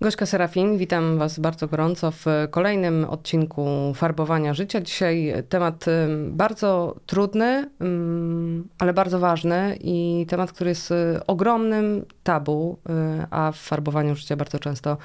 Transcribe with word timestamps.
Gośka 0.00 0.26
Serafin, 0.26 0.78
witam 0.78 1.18
Was 1.18 1.38
bardzo 1.38 1.68
gorąco 1.68 2.10
w 2.10 2.26
kolejnym 2.50 3.04
odcinku 3.04 3.92
Farbowania 3.94 4.54
Życia. 4.54 4.80
Dzisiaj 4.80 5.34
temat 5.48 5.84
bardzo 6.30 6.96
trudny, 7.06 7.70
ale 8.78 8.92
bardzo 8.92 9.18
ważny 9.18 9.78
i 9.80 10.26
temat, 10.28 10.52
który 10.52 10.70
jest 10.70 10.90
y, 10.90 11.20
ogromnym 11.26 12.04
tabu, 12.22 12.78
y, 13.20 13.26
a 13.30 13.52
w 13.52 13.56
farbowaniu 13.56 14.14
życia 14.14 14.36
bardzo 14.36 14.58
często 14.58 14.96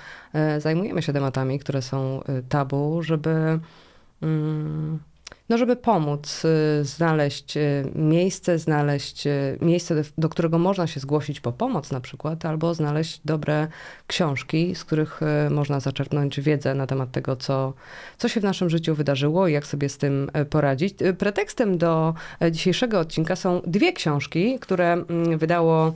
zajmujemy 0.57 1.01
się 1.01 1.13
tematami, 1.13 1.59
które 1.59 1.81
są 1.81 2.21
tabu, 2.49 3.03
żeby 3.03 3.59
no 5.49 5.57
żeby 5.57 5.75
pomóc 5.75 6.45
y, 6.45 6.85
znaleźć 6.85 7.57
y, 7.57 7.91
miejsce, 7.95 8.59
znaleźć 8.59 9.27
y, 9.27 9.57
miejsce, 9.61 9.95
do 10.17 10.29
którego 10.29 10.59
można 10.59 10.87
się 10.87 10.99
zgłosić 10.99 11.39
po 11.39 11.51
pomoc 11.51 11.91
na 11.91 12.01
przykład, 12.01 12.45
albo 12.45 12.73
znaleźć 12.73 13.21
dobre 13.25 13.67
książki, 14.07 14.75
z 14.75 14.83
których 14.83 15.19
można 15.49 15.79
zaczerpnąć 15.79 16.41
wiedzę 16.41 16.75
na 16.75 16.87
temat 16.87 17.11
tego, 17.11 17.35
co, 17.35 17.73
co 18.17 18.27
się 18.27 18.39
w 18.39 18.43
naszym 18.43 18.69
życiu 18.69 18.95
wydarzyło 18.95 19.47
i 19.47 19.53
jak 19.53 19.65
sobie 19.65 19.89
z 19.89 19.97
tym 19.97 20.31
poradzić. 20.49 20.95
Pretekstem 21.17 21.77
do 21.77 22.13
dzisiejszego 22.51 22.99
odcinka 22.99 23.35
są 23.35 23.61
dwie 23.67 23.93
książki, 23.93 24.59
które 24.59 24.93
mm, 24.93 25.37
wydało 25.37 25.93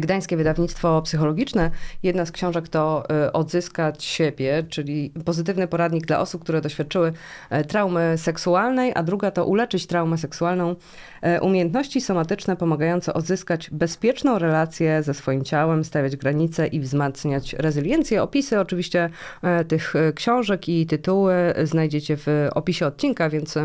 Gdańskie 0.00 0.36
wydawnictwo 0.36 1.02
psychologiczne. 1.02 1.70
Jedna 2.02 2.26
z 2.26 2.32
książek 2.32 2.68
to 2.68 3.04
y, 3.26 3.32
Odzyskać 3.32 4.04
siebie, 4.04 4.64
czyli 4.68 5.12
pozytywny 5.24 5.68
poradnik 5.68 6.06
dla 6.06 6.20
osób, 6.20 6.42
które 6.42 6.60
doświadczyły 6.60 7.12
e, 7.50 7.64
traumy 7.64 8.14
seksualnej, 8.16 8.92
a 8.94 9.02
druga 9.02 9.30
to 9.30 9.46
Uleczyć 9.46 9.86
traumę 9.86 10.18
seksualną. 10.18 10.76
E, 11.22 11.40
umiejętności 11.40 12.00
somatyczne 12.00 12.56
pomagające 12.56 13.14
odzyskać 13.14 13.70
bezpieczną 13.70 14.38
relację 14.38 15.02
ze 15.02 15.14
swoim 15.14 15.44
ciałem, 15.44 15.84
stawiać 15.84 16.16
granice 16.16 16.66
i 16.66 16.80
wzmacniać 16.80 17.52
rezyliencję. 17.52 18.22
Opisy 18.22 18.60
oczywiście 18.60 19.10
e, 19.42 19.64
tych 19.64 19.94
książek 20.14 20.68
i 20.68 20.86
tytuły 20.86 21.34
znajdziecie 21.64 22.16
w 22.16 22.48
opisie 22.54 22.86
odcinka, 22.86 23.30
więc 23.30 23.58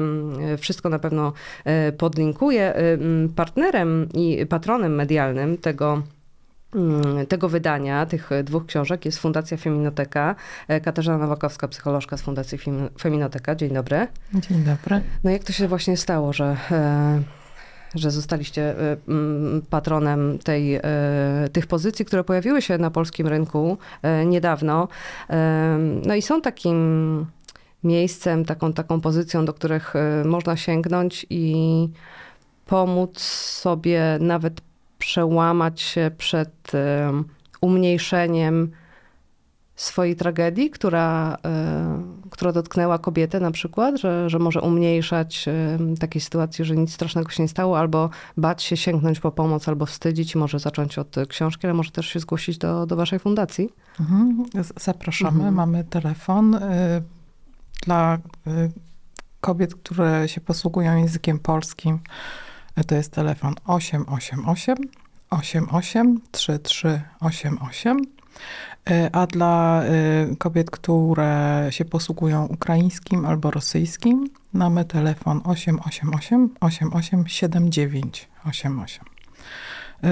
wszystko 0.57 0.89
na 0.89 0.99
pewno 0.99 1.33
podlinkuję. 1.97 2.73
Partnerem 3.35 4.09
i 4.13 4.45
patronem 4.45 4.95
medialnym 4.95 5.57
tego 5.57 6.03
tego 7.27 7.49
wydania, 7.49 8.05
tych 8.05 8.29
dwóch 8.43 8.65
książek 8.65 9.05
jest 9.05 9.19
Fundacja 9.19 9.57
Feminoteka. 9.57 10.35
E, 10.67 10.81
Katarzyna 10.81 11.17
Nowakowska, 11.17 11.67
psycholożka 11.67 12.17
z 12.17 12.21
Fundacji 12.21 12.57
Feminoteka. 12.99 13.55
Dzień 13.55 13.73
dobry. 13.73 14.07
Dzień 14.33 14.63
dobry. 14.63 15.01
No 15.23 15.31
jak 15.31 15.43
to 15.43 15.53
się 15.53 15.67
właśnie 15.67 15.97
stało, 15.97 16.33
że, 16.33 16.57
e, 16.71 17.21
że 17.95 18.11
zostaliście 18.11 18.79
e, 18.91 18.97
patronem 19.69 20.39
tej, 20.43 20.79
tych 21.51 21.67
pozycji, 21.67 22.05
które 22.05 22.23
pojawiły 22.23 22.61
się 22.61 22.77
na 22.77 22.91
polskim 22.91 23.27
rynku 23.27 23.77
niedawno. 24.25 24.87
No 26.05 26.15
i 26.15 26.21
są 26.21 26.41
takim 26.41 27.25
miejscem, 27.83 28.45
taką, 28.45 28.73
taką 28.73 29.01
pozycją, 29.01 29.45
do 29.45 29.53
których 29.53 29.93
można 30.25 30.57
sięgnąć 30.57 31.25
i 31.29 31.55
pomóc 32.65 33.19
sobie 33.19 34.17
nawet 34.19 34.61
przełamać 35.03 35.81
się 35.81 36.11
przed 36.17 36.71
umniejszeniem 37.61 38.71
swojej 39.75 40.15
tragedii, 40.15 40.69
która, 40.69 41.37
która 42.29 42.51
dotknęła 42.51 42.99
kobietę 42.99 43.39
na 43.39 43.51
przykład, 43.51 43.99
że, 43.99 44.29
że 44.29 44.39
może 44.39 44.61
umniejszać 44.61 45.45
takiej 45.99 46.21
sytuacji, 46.21 46.65
że 46.65 46.75
nic 46.75 46.93
strasznego 46.93 47.29
się 47.29 47.43
nie 47.43 47.49
stało, 47.49 47.79
albo 47.79 48.09
bać 48.37 48.63
się 48.63 48.77
sięgnąć 48.77 49.19
po 49.19 49.31
pomoc, 49.31 49.67
albo 49.67 49.85
wstydzić, 49.85 50.35
może 50.35 50.59
zacząć 50.59 50.97
od 50.97 51.15
książki, 51.29 51.67
ale 51.67 51.73
może 51.73 51.91
też 51.91 52.07
się 52.07 52.19
zgłosić 52.19 52.57
do, 52.57 52.85
do 52.85 52.95
waszej 52.95 53.19
fundacji. 53.19 53.69
Mhm. 53.99 54.45
Zapraszamy, 54.79 55.37
mhm. 55.37 55.53
mamy 55.53 55.83
telefon 55.83 56.55
y, 56.55 56.59
dla 57.85 58.17
y, 58.47 58.71
kobiet, 59.41 59.75
które 59.75 60.27
się 60.27 60.41
posługują 60.41 60.97
językiem 60.97 61.39
polskim 61.39 61.99
to 62.87 62.95
jest 62.95 63.11
telefon 63.11 63.55
888 63.65 64.77
88 65.29 66.21
3388. 66.31 67.97
A 69.11 69.27
dla 69.27 69.83
e, 69.83 70.35
kobiet, 70.35 70.71
które 70.71 71.67
się 71.69 71.85
posługują 71.85 72.45
ukraińskim 72.45 73.25
albo 73.25 73.51
rosyjskim, 73.51 74.29
mamy 74.53 74.85
telefon 74.85 75.41
888 75.43 76.49
887988. 76.59 78.85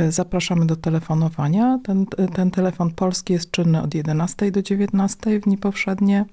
Zapraszamy 0.10 0.66
do 0.66 0.76
telefonowania. 0.76 1.80
Ten, 1.84 2.06
ten 2.34 2.52
telefon 2.52 2.92
polski 2.92 3.34
jest 3.34 3.52
czynny 3.52 3.82
od 3.82 3.96
11 3.96 4.52
do 4.52 4.62
19 4.62 5.40
w 5.40 5.44
dni 5.44 5.58
powszednie. 5.58 6.26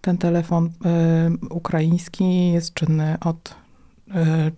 Ten 0.00 0.18
telefon 0.18 0.66
y, 0.66 0.70
ukraiński 1.48 2.52
jest 2.52 2.74
czynny 2.74 3.16
od 3.20 3.65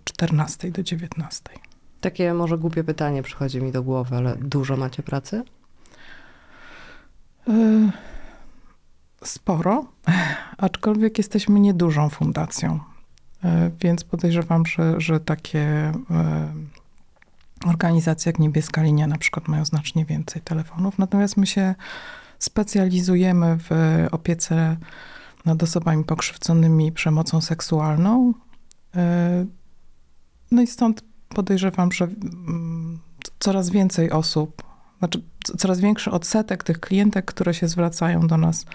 14 0.03 0.71
do 0.71 0.83
19. 0.83 1.41
Takie 2.01 2.33
może 2.33 2.57
głupie 2.57 2.83
pytanie 2.83 3.23
przychodzi 3.23 3.61
mi 3.61 3.71
do 3.71 3.83
głowy, 3.83 4.15
ale 4.15 4.35
dużo 4.35 4.77
macie 4.77 5.03
pracy? 5.03 5.43
E, 7.47 7.91
sporo, 9.23 9.85
aczkolwiek 10.57 11.17
jesteśmy 11.17 11.59
niedużą 11.59 12.09
fundacją, 12.09 12.79
e, 13.43 13.71
więc 13.81 14.03
podejrzewam, 14.03 14.65
że, 14.65 15.01
że 15.01 15.19
takie 15.19 15.59
e, 15.61 15.93
organizacje 17.65 18.29
jak 18.29 18.39
Niebieska 18.39 18.83
Linia 18.83 19.07
na 19.07 19.17
przykład 19.17 19.47
mają 19.47 19.65
znacznie 19.65 20.05
więcej 20.05 20.41
telefonów. 20.41 20.97
Natomiast 20.97 21.37
my 21.37 21.47
się 21.47 21.75
specjalizujemy 22.39 23.57
w 23.57 23.69
opiece 24.11 24.77
nad 25.45 25.63
osobami 25.63 26.03
pokrzywdzonymi 26.03 26.91
przemocą 26.91 27.41
seksualną. 27.41 28.33
No 30.51 30.61
i 30.61 30.67
stąd 30.67 31.03
podejrzewam, 31.29 31.91
że 31.91 32.05
mm, 32.05 32.99
coraz 33.39 33.69
więcej 33.69 34.11
osób, 34.11 34.63
znaczy 34.99 35.21
coraz 35.57 35.79
większy 35.79 36.11
odsetek 36.11 36.63
tych 36.63 36.79
klientek, 36.79 37.25
które 37.25 37.53
się 37.53 37.67
zwracają 37.67 38.27
do 38.27 38.37
nas, 38.37 38.65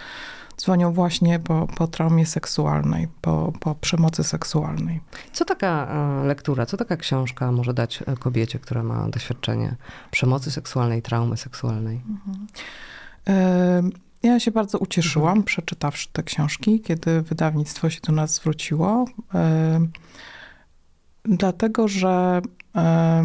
dzwonią 0.57 0.93
właśnie 0.93 1.39
po, 1.39 1.67
po 1.77 1.87
traumie 1.87 2.27
seksualnej, 2.27 3.09
po, 3.21 3.53
po 3.61 3.75
przemocy 3.75 4.25
seksualnej. 4.25 5.01
Co 5.33 5.45
taka 5.45 5.87
e, 5.87 6.27
lektura, 6.27 6.67
co 6.67 6.77
taka 6.77 6.97
książka 6.97 7.53
może 7.53 7.75
dać 7.75 8.03
e, 8.07 8.17
kobiecie, 8.17 8.59
która 8.59 8.83
ma 8.83 9.09
doświadczenie 9.09 9.77
przemocy 10.11 10.51
seksualnej, 10.51 11.03
traumy 11.03 11.37
seksualnej? 11.37 12.01
Mhm. 12.09 12.47
Ja 14.25 14.41
się 14.41 14.51
bardzo 14.51 14.79
ucieszyłam, 14.79 15.43
przeczytawszy 15.43 16.09
te 16.13 16.23
książki, 16.23 16.81
kiedy 16.81 17.23
wydawnictwo 17.23 17.91
się 17.91 18.01
do 18.01 18.13
nas 18.13 18.35
zwróciło 18.35 19.05
dlatego 21.25 21.89
że 21.89 22.43
e, 22.77 23.25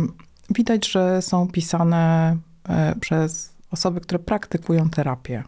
widać, 0.49 0.91
że 0.91 1.21
są 1.21 1.47
pisane 1.47 2.37
e, 2.69 2.95
przez 2.99 3.53
osoby, 3.71 4.01
które 4.01 4.19
praktykują 4.19 4.89
terapię. 4.89 5.43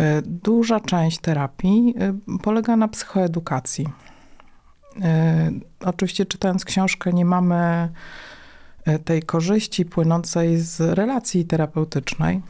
E, 0.00 0.22
duża 0.22 0.80
część 0.80 1.18
terapii 1.18 1.94
polega 2.42 2.76
na 2.76 2.88
psychoedukacji. 2.88 3.88
Oczywiście, 5.80 6.26
czytając 6.26 6.64
książkę, 6.64 7.12
nie 7.12 7.24
mamy 7.24 7.88
tej 9.04 9.22
korzyści 9.22 9.84
płynącej 9.84 10.58
z 10.58 10.80
relacji 10.80 11.44
terapeutycznej. 11.44 12.40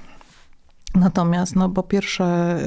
Natomiast, 0.94 1.56
no, 1.56 1.68
po 1.68 1.82
pierwsze, 1.82 2.58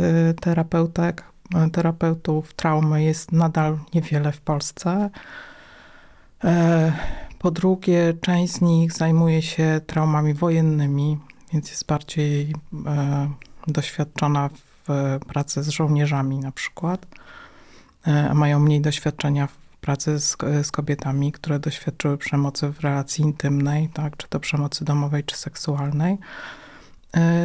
terapeutek, 0.41 1.23
terapeutów 1.71 2.53
traumy 2.53 3.03
jest 3.03 3.31
nadal 3.31 3.77
niewiele 3.93 4.31
w 4.31 4.41
Polsce. 4.41 5.09
E, 6.43 6.93
po 7.39 7.51
drugie, 7.51 8.13
część 8.21 8.53
z 8.53 8.61
nich 8.61 8.93
zajmuje 8.93 9.41
się 9.41 9.81
traumami 9.87 10.33
wojennymi, 10.33 11.17
więc 11.53 11.69
jest 11.69 11.85
bardziej 11.85 12.55
e, 12.85 13.29
doświadczona 13.67 14.49
w 14.87 15.19
pracy 15.27 15.63
z 15.63 15.69
żołnierzami 15.69 16.39
na 16.39 16.51
przykład, 16.51 17.05
e, 18.07 18.29
a 18.29 18.33
mają 18.33 18.59
mniej 18.59 18.81
doświadczenia 18.81 19.47
w 19.47 19.57
pracy 19.81 20.19
z, 20.19 20.37
z 20.63 20.71
kobietami, 20.71 21.31
które 21.31 21.59
doświadczyły 21.59 22.17
przemocy 22.17 22.69
w 22.69 22.79
relacji 22.79 23.23
intymnej, 23.23 23.89
tak, 23.89 24.17
czy 24.17 24.27
to 24.27 24.39
przemocy 24.39 24.85
domowej, 24.85 25.23
czy 25.23 25.37
seksualnej. 25.37 26.17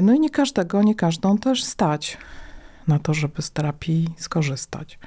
No 0.03 0.15
i 0.15 0.20
nie 0.20 0.31
każdego, 0.31 0.82
nie 0.82 0.94
każdą 0.94 1.38
też 1.38 1.65
stać 1.65 2.19
na 2.88 2.99
to, 2.99 3.15
żeby 3.15 3.43
z 3.43 3.50
terapii 3.50 4.09
skorzystać. 4.17 4.99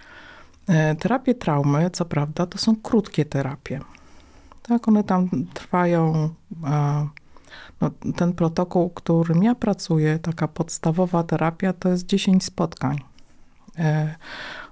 E, 0.67 0.95
terapie 0.95 1.35
traumy, 1.35 1.89
co 1.89 2.05
prawda, 2.05 2.45
to 2.45 2.57
są 2.57 2.75
krótkie 2.75 3.25
terapie. 3.25 3.79
Tak, 4.63 4.87
one 4.87 5.03
tam 5.03 5.29
trwają 5.53 6.29
No, 7.81 7.91
ten 8.15 8.33
protokół, 8.33 8.89
którym 8.89 9.43
ja 9.43 9.55
pracuję, 9.55 10.19
taka 10.19 10.47
podstawowa 10.47 11.23
terapia, 11.23 11.73
to 11.73 11.89
jest 11.89 12.05
10 12.05 12.43
spotkań. 12.43 12.97
E, 13.77 14.15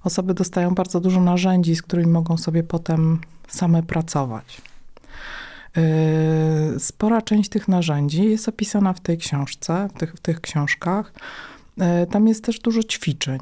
osoby 0.03 0.33
dostają 0.33 0.75
bardzo 0.75 0.99
dużo 0.99 1.21
narzędzi, 1.21 1.75
z 1.75 1.81
którymi 1.81 2.11
mogą 2.11 2.37
sobie 2.37 2.63
potem 2.63 3.21
same 3.47 3.83
pracować. 3.83 4.61
E, 5.79 6.79
spora 6.79 7.21
część 7.21 7.49
tych 7.49 7.67
narzędzi 7.67 8.23
jest 8.23 8.49
opisana 8.49 8.93
w 8.93 8.99
tej 8.99 9.17
książce, 9.17 9.89
w 9.95 9.99
tych, 9.99 10.13
w 10.13 10.19
tych 10.19 10.41
książkach. 10.41 11.13
E, 11.79 12.05
tam 12.05 12.27
jest 12.27 12.43
też 12.43 12.59
dużo 12.59 12.83
ćwiczeń. 12.83 13.39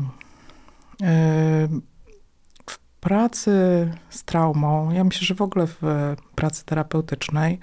W 2.69 2.79
pracy 2.99 3.51
z 4.09 4.23
traumą, 4.23 4.91
ja 4.91 5.03
myślę, 5.03 5.25
że 5.25 5.35
w 5.35 5.41
ogóle 5.41 5.67
w 5.67 5.81
pracy 6.35 6.65
terapeutycznej, 6.65 7.59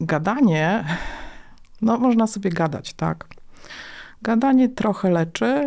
gadanie, 0.00 0.84
no 1.82 1.98
można 1.98 2.26
sobie 2.26 2.50
gadać, 2.50 2.94
tak. 2.94 3.26
Gadanie 4.22 4.68
trochę 4.68 5.10
leczy, 5.10 5.66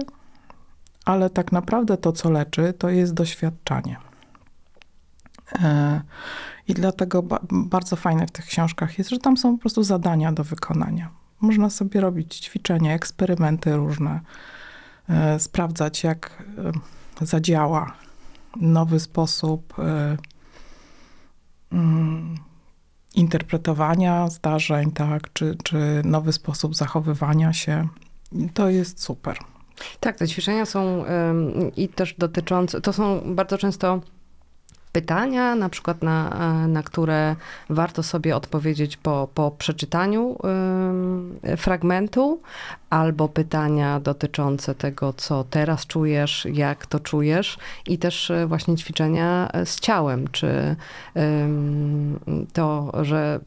ale 1.06 1.30
tak 1.30 1.51
naprawdę 1.51 1.98
to, 1.98 2.12
co 2.12 2.30
leczy, 2.30 2.74
to 2.74 2.89
jest 2.89 3.13
doświadczanie. 3.13 3.98
E, 6.68 6.71
I 6.71 6.74
dlatego 6.74 7.24
bardzo 7.51 7.95
fajne 7.95 8.27
w 8.27 8.31
tych 8.31 8.45
książkach 8.45 8.98
jest, 8.98 9.10
że 9.10 9.19
tam 9.19 9.38
są 9.38 9.56
po 9.56 9.62
prostu 9.62 9.83
zadania 9.83 10.31
do 10.31 10.44
wykonania. 10.44 11.10
Można 11.42 11.69
sobie 11.69 12.01
robić 12.01 12.39
ćwiczenia, 12.39 12.94
eksperymenty 12.94 13.75
różne, 13.75 14.19
e, 15.10 15.39
sprawdzać, 15.39 16.04
jak 16.04 16.44
e, 17.21 17.25
zadziała 17.25 17.94
nowy 18.56 19.00
sposób 19.00 19.74
mm, 21.71 22.36
interpretowania 23.15 24.27
zdarzeń, 24.27 24.92
tak, 24.92 25.33
czy, 25.33 25.57
czy 25.63 26.01
nowy 26.06 26.33
sposób 26.33 26.75
zachowywania 26.75 27.54
się. 27.54 27.88
To 28.54 28.69
jest 28.69 29.01
super. 29.01 29.38
Tak, 30.00 30.18
te 30.18 30.27
ćwiczenia 30.27 30.65
są 30.65 31.04
i 31.77 31.89
też 31.89 32.15
dotyczące, 32.18 32.81
to 32.81 32.94
są 32.94 33.36
bardzo 33.36 33.57
często 33.57 34.01
pytania, 34.93 35.55
na 35.55 35.69
przykład 35.69 36.03
na, 36.03 36.29
na 36.67 36.83
które 36.83 37.35
warto 37.69 38.03
sobie 38.03 38.35
odpowiedzieć 38.35 38.97
po, 38.97 39.27
po 39.33 39.51
przeczytaniu 39.51 40.37
fragmentu, 41.57 42.41
albo 42.89 43.29
pytania 43.29 43.99
dotyczące 43.99 44.75
tego, 44.75 45.13
co 45.13 45.43
teraz 45.43 45.87
czujesz, 45.87 46.47
jak 46.53 46.85
to 46.85 46.99
czujesz, 46.99 47.57
i 47.87 47.97
też 47.97 48.29
y, 48.29 48.45
właśnie 48.47 48.75
ćwiczenia 48.75 49.49
z 49.65 49.79
ciałem, 49.79 50.27
czy 50.27 50.75
to, 52.53 52.91
że 53.01 53.39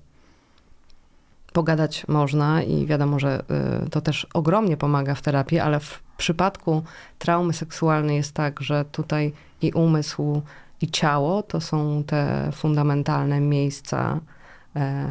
pogadać 1.52 2.08
można 2.08 2.62
i 2.62 2.86
wiadomo, 2.86 3.18
że 3.18 3.42
to 3.90 4.00
też 4.00 4.26
ogromnie 4.34 4.76
pomaga 4.76 5.14
w 5.14 5.22
terapii, 5.22 5.58
ale 5.58 5.80
w 5.80 6.02
przypadku 6.16 6.82
traumy 7.18 7.52
seksualnej 7.52 8.16
jest 8.16 8.32
tak, 8.32 8.60
że 8.60 8.84
tutaj 8.84 9.32
i 9.62 9.72
umysł, 9.72 10.42
i 10.80 10.90
ciało 10.90 11.42
to 11.42 11.60
są 11.60 12.04
te 12.04 12.50
fundamentalne 12.52 13.40
miejsca, 13.40 14.20
e, 14.76 15.06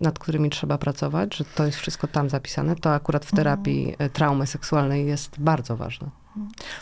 nad 0.00 0.18
którymi 0.18 0.50
trzeba 0.50 0.78
pracować, 0.78 1.36
że 1.36 1.44
to 1.44 1.66
jest 1.66 1.78
wszystko 1.78 2.06
tam 2.06 2.30
zapisane. 2.30 2.76
To 2.76 2.94
akurat 2.94 3.24
w 3.24 3.32
terapii 3.32 3.94
e, 3.98 4.10
traumy 4.10 4.46
seksualnej 4.46 5.06
jest 5.06 5.40
bardzo 5.40 5.76
ważne. 5.76 6.19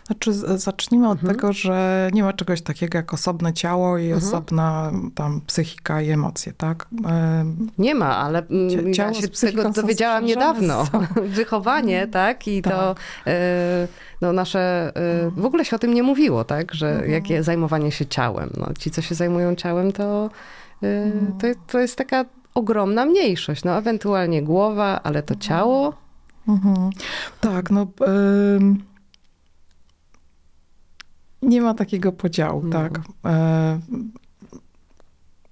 Znaczy, 0.06 0.32
zacznijmy 0.58 1.08
od 1.08 1.18
mhm. 1.18 1.34
tego, 1.34 1.52
że 1.52 2.08
nie 2.12 2.22
ma 2.22 2.32
czegoś 2.32 2.62
takiego 2.62 2.98
jak 2.98 3.14
osobne 3.14 3.52
ciało 3.52 3.98
i 3.98 4.04
mhm. 4.04 4.24
osobna 4.24 4.92
tam 5.14 5.40
psychika 5.40 6.02
i 6.02 6.10
emocje, 6.10 6.52
tak? 6.52 6.88
Nie 7.78 7.94
ma, 7.94 8.16
ale 8.16 8.46
mm, 8.46 8.94
ciało 8.94 9.10
ja 9.10 9.20
się 9.20 9.28
tego 9.28 9.70
dowiedziałam 9.70 10.24
niedawno. 10.24 10.86
Wychowanie, 11.38 11.94
mhm. 11.94 12.10
tak? 12.10 12.48
I 12.48 12.62
tak. 12.62 12.72
to 12.72 12.94
e, 13.26 13.88
no, 14.20 14.32
nasze, 14.32 14.92
e, 14.94 15.30
w 15.30 15.44
ogóle 15.44 15.64
się 15.64 15.76
o 15.76 15.78
tym 15.78 15.94
nie 15.94 16.02
mówiło, 16.02 16.44
tak? 16.44 16.74
Że 16.74 16.90
mhm. 16.90 17.10
jakie 17.10 17.42
zajmowanie 17.42 17.92
się 17.92 18.06
ciałem. 18.06 18.50
No, 18.56 18.66
ci, 18.78 18.90
co 18.90 19.02
się 19.02 19.14
zajmują 19.14 19.54
ciałem, 19.54 19.92
to, 19.92 20.30
e, 20.82 21.12
to, 21.40 21.46
to 21.66 21.78
jest 21.78 21.96
taka 21.96 22.24
ogromna 22.54 23.06
mniejszość. 23.06 23.64
No, 23.64 23.78
ewentualnie 23.78 24.42
głowa, 24.42 25.00
ale 25.02 25.22
to 25.22 25.34
ciało. 25.34 25.94
Mhm. 26.48 26.90
Tak, 27.40 27.70
no... 27.70 27.82
Y 27.82 28.88
nie 31.42 31.60
ma 31.60 31.74
takiego 31.74 32.12
podziału, 32.12 32.62
no. 32.64 32.72
tak. 32.72 33.00
E, 33.24 33.80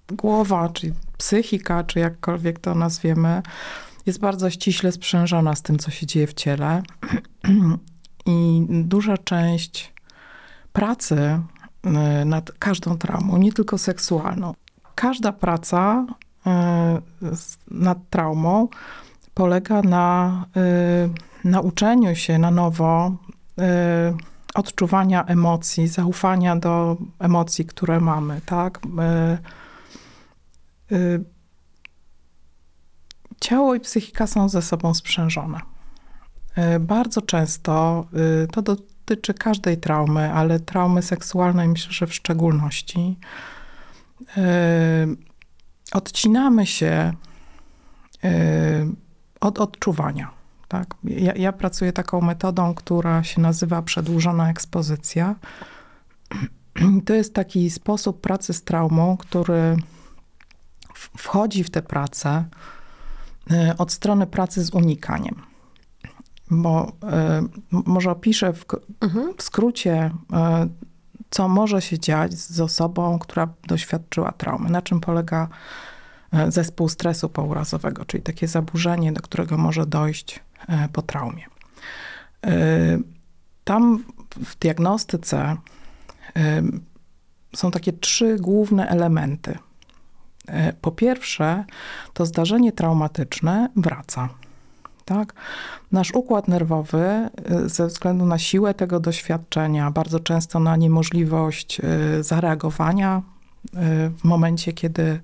głowa, 0.08 0.68
czy 0.68 0.92
psychika, 1.18 1.84
czy 1.84 1.98
jakkolwiek 1.98 2.58
to 2.58 2.74
nazwiemy, 2.74 3.42
jest 4.06 4.20
bardzo 4.20 4.50
ściśle 4.50 4.92
sprzężona 4.92 5.54
z 5.54 5.62
tym, 5.62 5.78
co 5.78 5.90
się 5.90 6.06
dzieje 6.06 6.26
w 6.26 6.34
ciele. 6.34 6.82
I 8.26 8.66
duża 8.68 9.18
część 9.18 9.94
pracy 10.72 11.16
e, 11.16 12.24
nad 12.24 12.52
każdą 12.52 12.98
traumą, 12.98 13.36
nie 13.36 13.52
tylko 13.52 13.78
seksualną. 13.78 14.54
Każda 14.94 15.32
praca 15.32 16.06
e, 16.46 17.00
nad 17.70 18.10
traumą 18.10 18.68
polega 19.34 19.82
na 19.82 20.44
nauczeniu 21.44 22.16
się 22.16 22.38
na 22.38 22.50
nowo 22.50 23.16
odczuwania 24.56 25.24
emocji, 25.24 25.88
zaufania 25.88 26.56
do 26.56 26.96
emocji, 27.18 27.64
które 27.64 28.00
mamy, 28.00 28.40
tak? 28.46 28.80
E, 28.98 29.38
e, 30.92 31.18
ciało 33.40 33.74
i 33.74 33.80
psychika 33.80 34.26
są 34.26 34.48
ze 34.48 34.62
sobą 34.62 34.94
sprzężone. 34.94 35.60
E, 36.54 36.80
bardzo 36.80 37.22
często 37.22 38.06
to 38.52 38.62
dotyczy 38.62 39.34
każdej 39.34 39.78
traumy, 39.78 40.32
ale 40.32 40.60
traumy 40.60 41.02
seksualnej 41.02 41.68
myślę, 41.68 41.92
że 41.92 42.06
w 42.06 42.14
szczególności. 42.14 43.18
Odcinamy 45.92 46.66
się 46.66 47.12
od 49.40 49.58
odczuwania. 49.58 50.35
Tak? 50.68 50.94
Ja, 51.04 51.34
ja 51.34 51.52
pracuję 51.52 51.92
taką 51.92 52.20
metodą, 52.20 52.74
która 52.74 53.24
się 53.24 53.40
nazywa 53.40 53.82
przedłużona 53.82 54.50
ekspozycja. 54.50 55.34
To 57.06 57.14
jest 57.14 57.34
taki 57.34 57.70
sposób 57.70 58.20
pracy 58.20 58.52
z 58.52 58.62
traumą, 58.62 59.16
który 59.16 59.76
wchodzi 60.94 61.64
w 61.64 61.70
tę 61.70 61.82
pracę 61.82 62.44
e, 63.50 63.74
od 63.78 63.92
strony 63.92 64.26
pracy 64.26 64.64
z 64.64 64.70
unikaniem. 64.70 65.42
Bo 66.50 66.88
y, 66.88 67.82
może 67.86 68.10
opiszę 68.10 68.52
w, 68.52 68.64
mhm. 69.00 69.34
w 69.36 69.42
skrócie, 69.42 70.10
y, 70.64 70.68
co 71.30 71.48
może 71.48 71.82
się 71.82 71.98
dziać 71.98 72.34
z 72.34 72.60
osobą, 72.60 73.18
która 73.18 73.48
doświadczyła 73.66 74.32
traumy, 74.32 74.70
na 74.70 74.82
czym 74.82 75.00
polega 75.00 75.48
zespół 76.48 76.88
stresu 76.88 77.28
pourazowego, 77.28 78.04
czyli 78.04 78.22
takie 78.22 78.48
zaburzenie, 78.48 79.12
do 79.12 79.22
którego 79.22 79.58
może 79.58 79.86
dojść 79.86 80.40
E, 80.68 80.88
po 80.92 81.02
traumie. 81.02 81.46
E, 82.46 82.50
tam 83.64 84.04
w 84.36 84.58
diagnostyce 84.58 85.56
e, 86.36 86.62
są 87.54 87.70
takie 87.70 87.92
trzy 87.92 88.36
główne 88.40 88.88
elementy. 88.88 89.58
Po 90.80 90.90
pierwsze, 90.90 91.64
to 92.12 92.26
zdarzenie 92.26 92.72
traumatyczne 92.72 93.68
wraca. 93.76 94.28
Tak? 95.04 95.34
Nasz 95.92 96.14
układ 96.14 96.48
nerwowy, 96.48 97.30
ze 97.66 97.86
względu 97.86 98.26
na 98.26 98.38
siłę 98.38 98.74
tego 98.74 99.00
doświadczenia, 99.00 99.90
bardzo 99.90 100.20
często 100.20 100.60
na 100.60 100.76
niemożliwość 100.76 101.80
zareagowania 102.20 103.22
w 104.18 104.24
momencie, 104.24 104.72
kiedy 104.72 105.20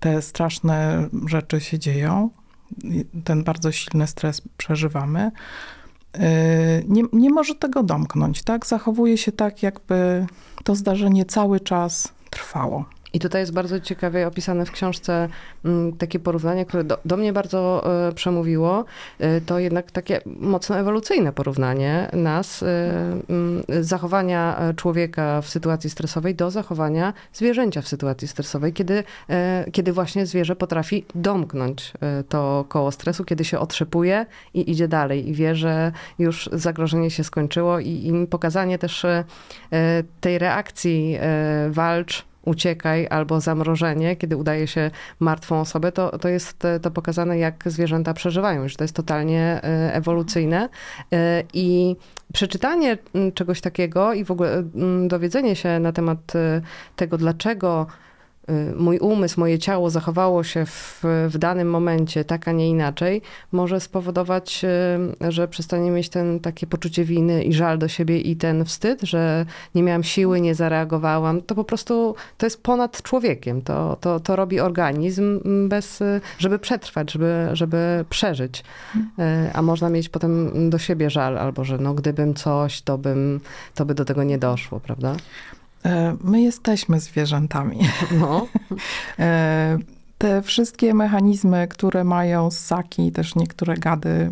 te 0.00 0.22
straszne 0.22 1.08
rzeczy 1.26 1.60
się 1.60 1.78
dzieją, 1.78 2.30
ten 3.24 3.44
bardzo 3.44 3.72
silny 3.72 4.06
stres 4.06 4.42
przeżywamy, 4.56 5.30
y, 6.16 6.20
nie, 6.88 7.02
nie 7.12 7.30
może 7.30 7.54
tego 7.54 7.82
domknąć, 7.82 8.42
tak? 8.42 8.66
Zachowuje 8.66 9.18
się 9.18 9.32
tak, 9.32 9.62
jakby 9.62 10.26
to 10.64 10.74
zdarzenie 10.74 11.24
cały 11.24 11.60
czas 11.60 12.12
trwało. 12.30 12.84
I 13.12 13.18
tutaj 13.18 13.42
jest 13.42 13.52
bardzo 13.52 13.80
ciekawie 13.80 14.26
opisane 14.26 14.66
w 14.66 14.70
książce 14.70 15.28
mm, 15.64 15.92
takie 15.92 16.18
porównanie, 16.18 16.66
które 16.66 16.84
do, 16.84 16.98
do 17.04 17.16
mnie 17.16 17.32
bardzo 17.32 17.84
e, 18.08 18.12
przemówiło. 18.12 18.84
E, 19.18 19.40
to 19.40 19.58
jednak 19.58 19.90
takie 19.90 20.20
mocno 20.26 20.78
ewolucyjne 20.78 21.32
porównanie 21.32 22.08
nas, 22.12 22.62
e, 22.62 22.66
mm, 23.28 23.62
zachowania 23.80 24.58
człowieka 24.76 25.40
w 25.42 25.48
sytuacji 25.48 25.90
stresowej 25.90 26.34
do 26.34 26.50
zachowania 26.50 27.12
zwierzęcia 27.32 27.82
w 27.82 27.88
sytuacji 27.88 28.28
stresowej, 28.28 28.72
kiedy, 28.72 29.04
kiedy 29.72 29.92
właśnie 29.92 30.26
zwierzę 30.26 30.56
potrafi 30.56 31.04
domknąć 31.14 31.92
to 32.28 32.64
koło 32.68 32.90
stresu, 32.90 33.24
kiedy 33.24 33.44
się 33.44 33.58
otrzepuje 33.58 34.26
i 34.54 34.70
idzie 34.70 34.88
dalej 34.88 35.28
i 35.28 35.34
wie, 35.34 35.54
że 35.54 35.92
już 36.18 36.50
zagrożenie 36.52 37.10
się 37.10 37.24
skończyło 37.24 37.78
i, 37.78 37.88
i 37.88 38.26
pokazanie 38.26 38.78
też 38.78 39.06
tej 40.20 40.38
reakcji 40.38 41.18
walcz, 41.70 42.28
uciekaj 42.48 43.06
albo 43.10 43.40
zamrożenie, 43.40 44.16
kiedy 44.16 44.36
udaje 44.36 44.66
się 44.66 44.90
martwą 45.20 45.60
osobę, 45.60 45.92
to, 45.92 46.18
to 46.18 46.28
jest 46.28 46.64
e, 46.64 46.80
to 46.80 46.90
pokazane, 46.90 47.38
jak 47.38 47.64
zwierzęta 47.66 48.14
przeżywają, 48.14 48.68
że 48.68 48.76
to 48.76 48.84
jest 48.84 48.96
totalnie 48.96 49.60
e, 49.62 49.94
ewolucyjne. 49.94 50.68
E, 51.12 51.42
I 51.52 51.96
przeczytanie 52.32 52.98
m, 53.14 53.32
czegoś 53.32 53.60
takiego 53.60 54.12
i 54.12 54.24
w 54.24 54.30
ogóle 54.30 54.52
m, 54.54 55.08
dowiedzenie 55.08 55.56
się 55.56 55.80
na 55.80 55.92
temat 55.92 56.32
tego, 56.96 57.18
dlaczego 57.18 57.86
mój 58.76 58.98
umysł, 58.98 59.40
moje 59.40 59.58
ciało 59.58 59.90
zachowało 59.90 60.44
się 60.44 60.66
w, 60.66 61.04
w 61.28 61.38
danym 61.38 61.70
momencie 61.70 62.24
tak, 62.24 62.48
a 62.48 62.52
nie 62.52 62.68
inaczej, 62.68 63.22
może 63.52 63.80
spowodować, 63.80 64.64
y, 65.24 65.32
że 65.32 65.48
przestanie 65.48 65.90
mieć 65.90 66.08
ten 66.08 66.40
takie 66.40 66.66
poczucie 66.66 67.04
winy 67.04 67.44
i 67.44 67.52
żal 67.52 67.78
do 67.78 67.88
siebie 67.88 68.20
i 68.20 68.36
ten 68.36 68.64
wstyd, 68.64 69.02
że 69.02 69.46
nie 69.74 69.82
miałam 69.82 70.02
siły, 70.02 70.40
nie 70.40 70.54
zareagowałam. 70.54 71.42
To 71.42 71.54
po 71.54 71.64
prostu 71.64 72.14
to 72.38 72.46
jest 72.46 72.62
ponad 72.62 73.02
człowiekiem. 73.02 73.62
To, 73.62 73.96
to, 74.00 74.20
to 74.20 74.36
robi 74.36 74.60
organizm 74.60 75.40
mm, 75.44 75.68
bez, 75.68 76.00
y, 76.00 76.20
żeby 76.38 76.58
przetrwać, 76.58 77.12
żeby, 77.12 77.48
żeby 77.52 78.04
przeżyć. 78.10 78.64
Y, 78.96 79.02
A 79.52 79.62
można 79.62 79.90
mieć 79.90 80.08
potem 80.08 80.70
do 80.70 80.78
siebie 80.78 81.10
żal, 81.10 81.38
albo 81.38 81.64
że 81.64 81.78
no 81.78 81.94
gdybym 81.94 82.34
coś, 82.34 82.82
to 82.82 82.98
bym, 82.98 83.40
to 83.74 83.84
by 83.84 83.94
do 83.94 84.04
tego 84.04 84.24
nie 84.24 84.38
doszło, 84.38 84.80
prawda? 84.80 85.16
E, 85.84 86.16
My 86.24 86.40
jesteśmy 86.42 87.00
zwierzętami. 87.00 87.78
No. 88.20 88.46
E, 89.18 89.78
Te 90.18 90.42
wszystkie 90.42 90.94
mechanizmy, 90.94 91.68
które 91.68 92.04
mają 92.04 92.50
ssaki, 92.50 93.12
też 93.12 93.34
niektóre 93.34 93.74
gady, 93.76 94.30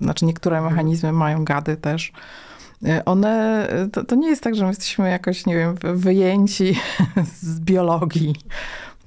znaczy 0.00 0.24
niektóre 0.24 0.60
mechanizmy 0.62 1.12
mają 1.12 1.44
gady 1.44 1.76
też, 1.76 2.12
e, 2.86 3.04
one, 3.04 3.68
to, 3.92 4.04
to 4.04 4.14
nie 4.16 4.28
jest 4.28 4.42
tak, 4.42 4.54
że 4.54 4.62
my 4.64 4.68
jesteśmy 4.70 5.10
jakoś, 5.10 5.46
nie 5.46 5.54
wiem, 5.56 5.74
wy- 5.74 5.96
wyjęci 5.96 6.78
z 7.42 7.60
biologii. 7.60 8.34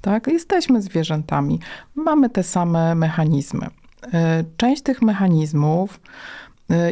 Tak, 0.00 0.26
jesteśmy 0.26 0.82
zwierzętami. 0.82 1.60
Mamy 1.94 2.30
te 2.30 2.42
same 2.42 2.94
mechanizmy. 2.94 3.66
Część 4.56 4.82
tych 4.82 5.02
mechanizmów 5.02 6.00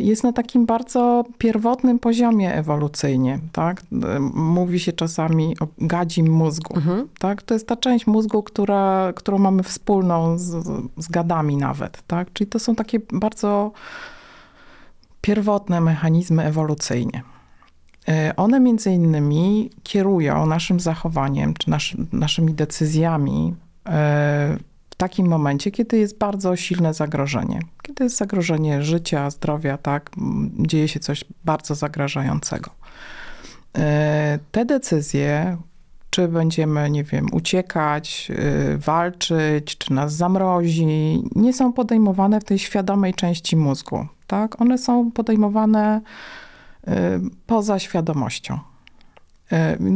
jest 0.00 0.22
na 0.22 0.32
takim 0.32 0.66
bardzo 0.66 1.24
pierwotnym 1.38 1.98
poziomie 1.98 2.54
ewolucyjnie. 2.54 3.38
Tak? 3.52 3.82
E, 3.92 4.20
Mówi 4.34 4.80
się 4.80 4.92
czasami 4.92 5.56
o 5.60 5.66
gadzim 5.78 6.32
mózgu. 6.32 6.76
Mhm. 6.76 7.08
Tak? 7.18 7.42
To 7.42 7.54
jest 7.54 7.68
ta 7.68 7.76
część 7.76 8.06
mózgu, 8.06 8.42
która, 8.42 9.12
którą 9.16 9.38
mamy 9.38 9.62
wspólną 9.62 10.38
z, 10.38 10.66
z 10.96 11.08
gadami 11.08 11.56
nawet. 11.56 12.02
Tak? 12.06 12.32
Czyli 12.32 12.50
to 12.50 12.58
są 12.58 12.74
takie 12.74 12.98
bardzo 13.12 13.72
pierwotne 15.20 15.80
mechanizmy 15.80 16.44
ewolucyjne. 16.44 17.22
E, 18.08 18.36
One 18.36 18.60
między 18.60 18.90
innymi 18.92 19.70
kierują 19.82 20.46
naszym 20.46 20.80
zachowaniem 20.80 21.54
czy 21.54 21.70
nasz, 21.70 21.96
naszymi 22.12 22.54
decyzjami 22.54 23.54
takim 25.02 25.26
momencie, 25.26 25.70
kiedy 25.70 25.98
jest 25.98 26.18
bardzo 26.18 26.56
silne 26.56 26.94
zagrożenie. 26.94 27.60
Kiedy 27.82 28.04
jest 28.04 28.16
zagrożenie 28.16 28.82
życia, 28.82 29.30
zdrowia, 29.30 29.78
tak, 29.78 30.10
m, 30.18 30.50
dzieje 30.58 30.88
się 30.88 31.00
coś 31.00 31.24
bardzo 31.44 31.74
zagrażającego. 31.74 32.70
E, 33.78 34.38
Te 34.52 34.64
decyzje, 34.64 35.56
czy 36.10 36.28
będziemy, 36.28 36.90
nie 36.90 37.04
wiem, 37.04 37.26
uciekać, 37.32 38.30
y, 38.74 38.78
walczyć, 38.78 39.78
czy 39.78 39.92
nas 39.92 40.14
zamrozi, 40.14 41.22
nie 41.36 41.52
są 41.52 41.72
podejmowane 41.72 42.40
w 42.40 42.44
tej 42.44 42.58
świadomej 42.58 43.14
części 43.14 43.56
mózgu. 43.56 44.06
Tak? 44.26 44.60
One 44.60 44.78
są 44.78 45.10
podejmowane 45.10 46.00
y, 46.88 46.90
poza 47.46 47.78
świadomością. 47.78 48.58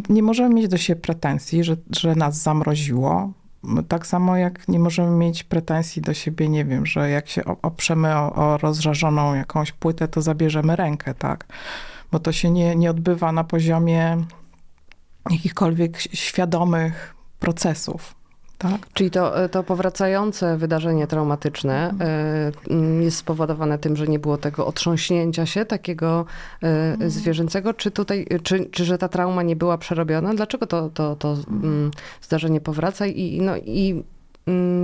Nie 0.09 0.23
możemy 0.23 0.55
mieć 0.55 0.69
do 0.69 0.77
siebie 0.77 1.01
pretensji, 1.01 1.65
że, 1.65 1.77
że 1.91 2.15
nas 2.15 2.43
zamroziło. 2.43 3.33
Tak 3.89 4.07
samo 4.07 4.37
jak 4.37 4.69
nie 4.69 4.79
możemy 4.79 5.11
mieć 5.11 5.45
pretensji 5.45 6.03
do 6.03 6.15
siebie, 6.15 6.49
nie 6.49 6.65
wiem, 6.65 6.87
że 6.87 7.11
jak 7.11 7.29
się 7.29 7.45
oprzemy 7.45 8.17
o, 8.17 8.35
o 8.35 8.59
rozżarzoną 8.59 9.35
jakąś 9.35 9.73
płytę, 9.73 10.09
to 10.09 10.23
zabierzemy 10.23 10.77
rękę, 10.77 11.15
tak? 11.15 11.47
Bo 12.13 12.19
to 12.19 12.33
się 12.33 12.51
nie, 12.51 12.77
nie 12.77 12.91
odbywa 12.91 13.33
na 13.33 13.45
poziomie 13.45 14.25
jakichkolwiek 15.31 16.01
świadomych 16.01 17.15
procesów. 17.41 18.15
Tak? 18.59 18.93
Czyli 18.95 19.11
to, 19.11 19.49
to 19.49 19.63
powracające 19.63 20.57
wydarzenie 20.57 21.07
traumatyczne 21.07 21.95
y, 22.69 22.73
mm, 22.73 23.03
jest 23.03 23.17
spowodowane 23.17 23.79
tym, 23.79 23.97
że 23.97 24.07
nie 24.07 24.19
było 24.19 24.37
tego 24.37 24.67
otrząśnięcia 24.67 25.47
się 25.47 25.65
takiego 25.65 26.25
y, 27.01 27.11
zwierzęcego, 27.11 27.75
czy 27.75 27.91
tutaj, 27.91 28.27
czy, 28.43 28.67
czy 28.71 28.85
że 28.85 28.99
ta 28.99 29.09
trauma 29.09 29.43
nie 29.43 29.57
była 29.57 29.79
przerobiona? 29.79 30.35
Dlaczego 30.35 30.67
to, 30.67 30.91
to, 30.91 31.17
to 31.17 31.37
mm, 31.49 31.91
zdarzenie 32.23 32.61
powraca 32.61 33.07
i, 33.07 33.41
no, 33.41 33.57
i 33.57 34.05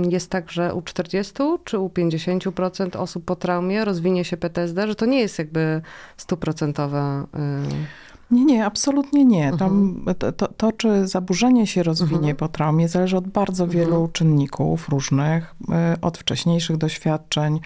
jest 0.09 0.29
tak, 0.29 0.51
że 0.51 0.73
u 0.73 0.81
40 0.81 1.33
czy 1.63 1.79
u 1.79 1.89
50% 1.89 2.97
osób 2.97 3.25
po 3.25 3.35
traumie 3.35 3.85
rozwinie 3.85 4.25
się 4.25 4.37
PTSD, 4.37 4.87
że 4.87 4.95
to 4.95 5.05
nie 5.05 5.19
jest 5.19 5.39
jakby 5.39 5.81
stuprocentowe. 6.17 7.25
y, 7.35 8.02
Nie, 8.33 8.45
nie, 8.45 8.65
absolutnie 8.65 9.25
nie. 9.25 9.49
Mhm. 9.49 9.59
Tam, 9.59 10.05
to, 10.19 10.31
to, 10.31 10.47
to, 10.47 10.71
czy 10.71 11.07
zaburzenie 11.07 11.67
się 11.67 11.83
rozwinie 11.83 12.17
Mhm. 12.17 12.35
po 12.35 12.47
traumie, 12.47 12.87
zależy 12.87 13.17
od 13.17 13.27
bardzo 13.27 13.63
Mhm. 13.63 13.79
wielu 13.79 14.07
czynników 14.13 14.89
różnych, 14.89 15.55
y, 15.95 16.01
od 16.01 16.17
wcześniejszych 16.17 16.77
doświadczeń, 16.77 17.59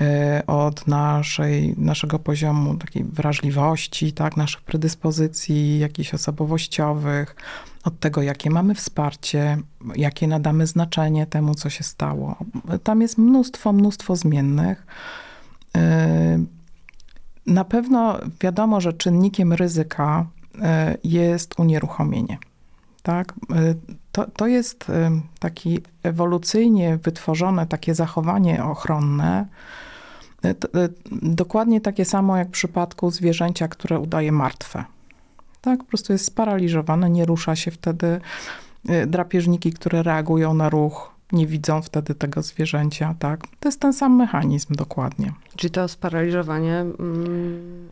y, 0.00 0.46
od 0.46 0.86
naszej, 0.86 1.74
naszego 1.78 2.18
poziomu 2.18 2.76
takiej 2.76 3.04
wrażliwości, 3.04 4.12
tak, 4.12 4.36
naszych 4.36 4.60
predyspozycji 4.60 5.78
jakichś 5.78 6.14
osobowościowych, 6.14 7.36
od 7.84 8.00
tego, 8.00 8.22
jakie 8.22 8.50
mamy 8.50 8.74
wsparcie, 8.74 9.58
jakie 9.96 10.26
nadamy 10.28 10.66
znaczenie 10.66 11.26
temu, 11.26 11.54
co 11.54 11.70
się 11.70 11.84
stało. 11.84 12.36
Tam 12.82 13.00
jest 13.00 13.18
mnóstwo, 13.18 13.72
mnóstwo 13.72 14.16
zmiennych. 14.16 14.86
Na 17.46 17.64
pewno 17.64 18.18
wiadomo, 18.40 18.80
że 18.80 18.92
czynnikiem 18.92 19.52
ryzyka 19.52 20.26
y, 20.54 20.60
jest 21.04 21.60
unieruchomienie. 21.60 22.38
Tak? 23.02 23.32
Y, 23.50 23.76
To, 24.12 24.26
to 24.30 24.46
jest 24.46 24.90
y, 24.90 24.92
taki 25.38 25.80
ewolucyjnie 26.02 26.96
wytworzone 26.96 27.66
takie 27.66 27.94
zachowanie 27.94 28.64
ochronne, 28.64 29.46
dokładnie 31.22 31.80
takie 31.80 32.04
samo 32.04 32.36
jak 32.36 32.48
w 32.48 32.50
przypadku 32.50 33.10
zwierzęcia, 33.10 33.68
które 33.68 33.98
udaje 33.98 34.32
martwe. 34.32 34.84
Tak, 35.60 35.78
po 35.78 35.84
prostu 35.84 36.12
jest 36.12 36.24
sparaliżowane, 36.24 37.10
nie 37.10 37.24
rusza 37.24 37.56
się 37.56 37.70
wtedy. 37.70 38.20
Drapieżniki, 39.06 39.72
które 39.72 40.02
reagują 40.02 40.54
na 40.54 40.70
ruch, 40.70 41.11
nie 41.32 41.46
widzą 41.46 41.82
wtedy 41.82 42.14
tego 42.14 42.42
zwierzęcia. 42.42 43.14
Tak? 43.18 43.40
To 43.60 43.68
jest 43.68 43.80
ten 43.80 43.92
sam 43.92 44.16
mechanizm 44.16 44.74
dokładnie. 44.74 45.32
Czyli 45.56 45.70
to 45.70 45.88
sparaliżowanie 45.88 46.78
mm, 46.80 47.88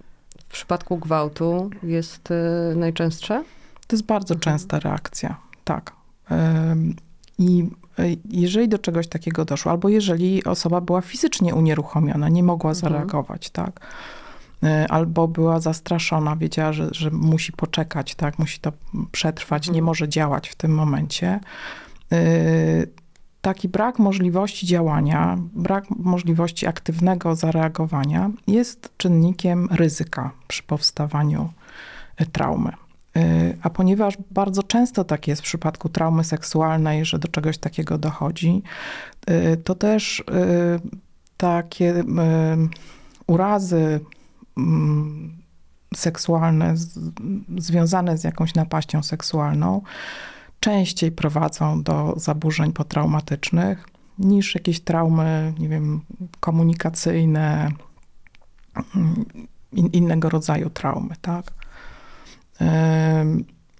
w 0.49 0.53
przypadku 0.53 0.97
gwałtu 0.99 1.71
jest 1.83 2.31
y, 2.31 2.77
najczęstsze? 2.77 3.45
To 3.87 3.97
jest 3.97 4.07
bardzo 4.07 4.35
Mhm. 4.35 4.41
częsta 4.41 4.79
reakcja, 4.79 5.37
tak. 5.65 5.93
I 7.39 7.69
y, 7.99 8.17
jeżeli 8.31 8.69
do 8.69 8.79
czegoś 8.79 9.07
takiego 9.09 9.45
doszło, 9.45 9.73
albo 9.73 9.89
jeżeli 9.89 10.45
osoba 10.45 10.81
była 10.81 11.01
fizycznie 11.01 11.55
unieruchomiona, 11.55 12.29
nie 12.29 12.43
mogła 12.43 12.71
Mhm. 12.71 12.93
zareagować, 12.93 13.51
tak, 13.51 13.81
y, 14.65 14.69
albo 14.89 15.29
była 15.29 15.61
zastraszona, 15.61 16.37
wiedziała, 16.37 16.73
że, 16.73 16.89
że 16.93 17.11
musi 17.11 17.53
poczekać, 17.53 18.15
tak, 18.15 18.39
musi 18.39 18.61
to 18.61 18.73
przetrwać, 19.13 19.63
Mhm. 19.63 19.75
nie 19.75 19.83
może 19.83 20.09
działać 20.09 20.49
w 20.49 20.55
tym 20.55 20.75
momencie. 20.75 21.41
Taki 23.41 23.69
brak 23.69 23.99
możliwości 23.99 24.67
działania, 24.67 25.39
brak 25.53 25.85
możliwości 25.91 26.67
aktywnego 26.67 27.37
zareagowania 27.37 28.31
jest 28.47 28.93
czynnikiem 28.97 29.69
ryzyka 29.71 30.31
przy 30.49 30.63
powstawaniu 30.63 31.53
y, 32.21 32.27
traumy. 32.27 32.73
Y, 33.17 33.59
A 33.63 33.71
ponieważ 33.71 34.19
bardzo 34.31 34.63
często 34.63 35.05
tak 35.05 35.29
jest 35.29 35.43
w 35.43 35.45
przypadku 35.45 35.89
traumy 35.89 36.25
seksualnej, 36.25 37.05
że 37.05 37.19
do 37.19 37.29
czegoś 37.29 37.59
takiego 37.59 37.99
dochodzi, 37.99 38.63
y, 39.31 39.57
to 39.57 39.75
też 39.75 40.25
takie 41.37 42.05
urazy 43.27 44.01
mm, 44.59 45.37
seksualne 45.95 46.75
związane 47.59 48.19
z 48.19 48.25
jakąś 48.25 48.55
napaścią 48.55 49.03
seksualną 49.03 49.83
częściej 50.61 51.12
prowadzą 51.12 51.83
do 51.83 52.14
zaburzeń 52.17 52.73
potraumatycznych 52.73 53.87
niż 54.19 54.55
jakieś 54.55 54.81
traumy, 54.81 55.55
nie 55.59 55.69
wiem, 55.69 56.00
komunikacyjne, 56.40 57.69
mm, 58.97 59.25
in, 59.73 59.87
innego 59.87 60.29
rodzaju 60.29 60.71
traumy, 60.71 61.14
tak? 61.21 61.45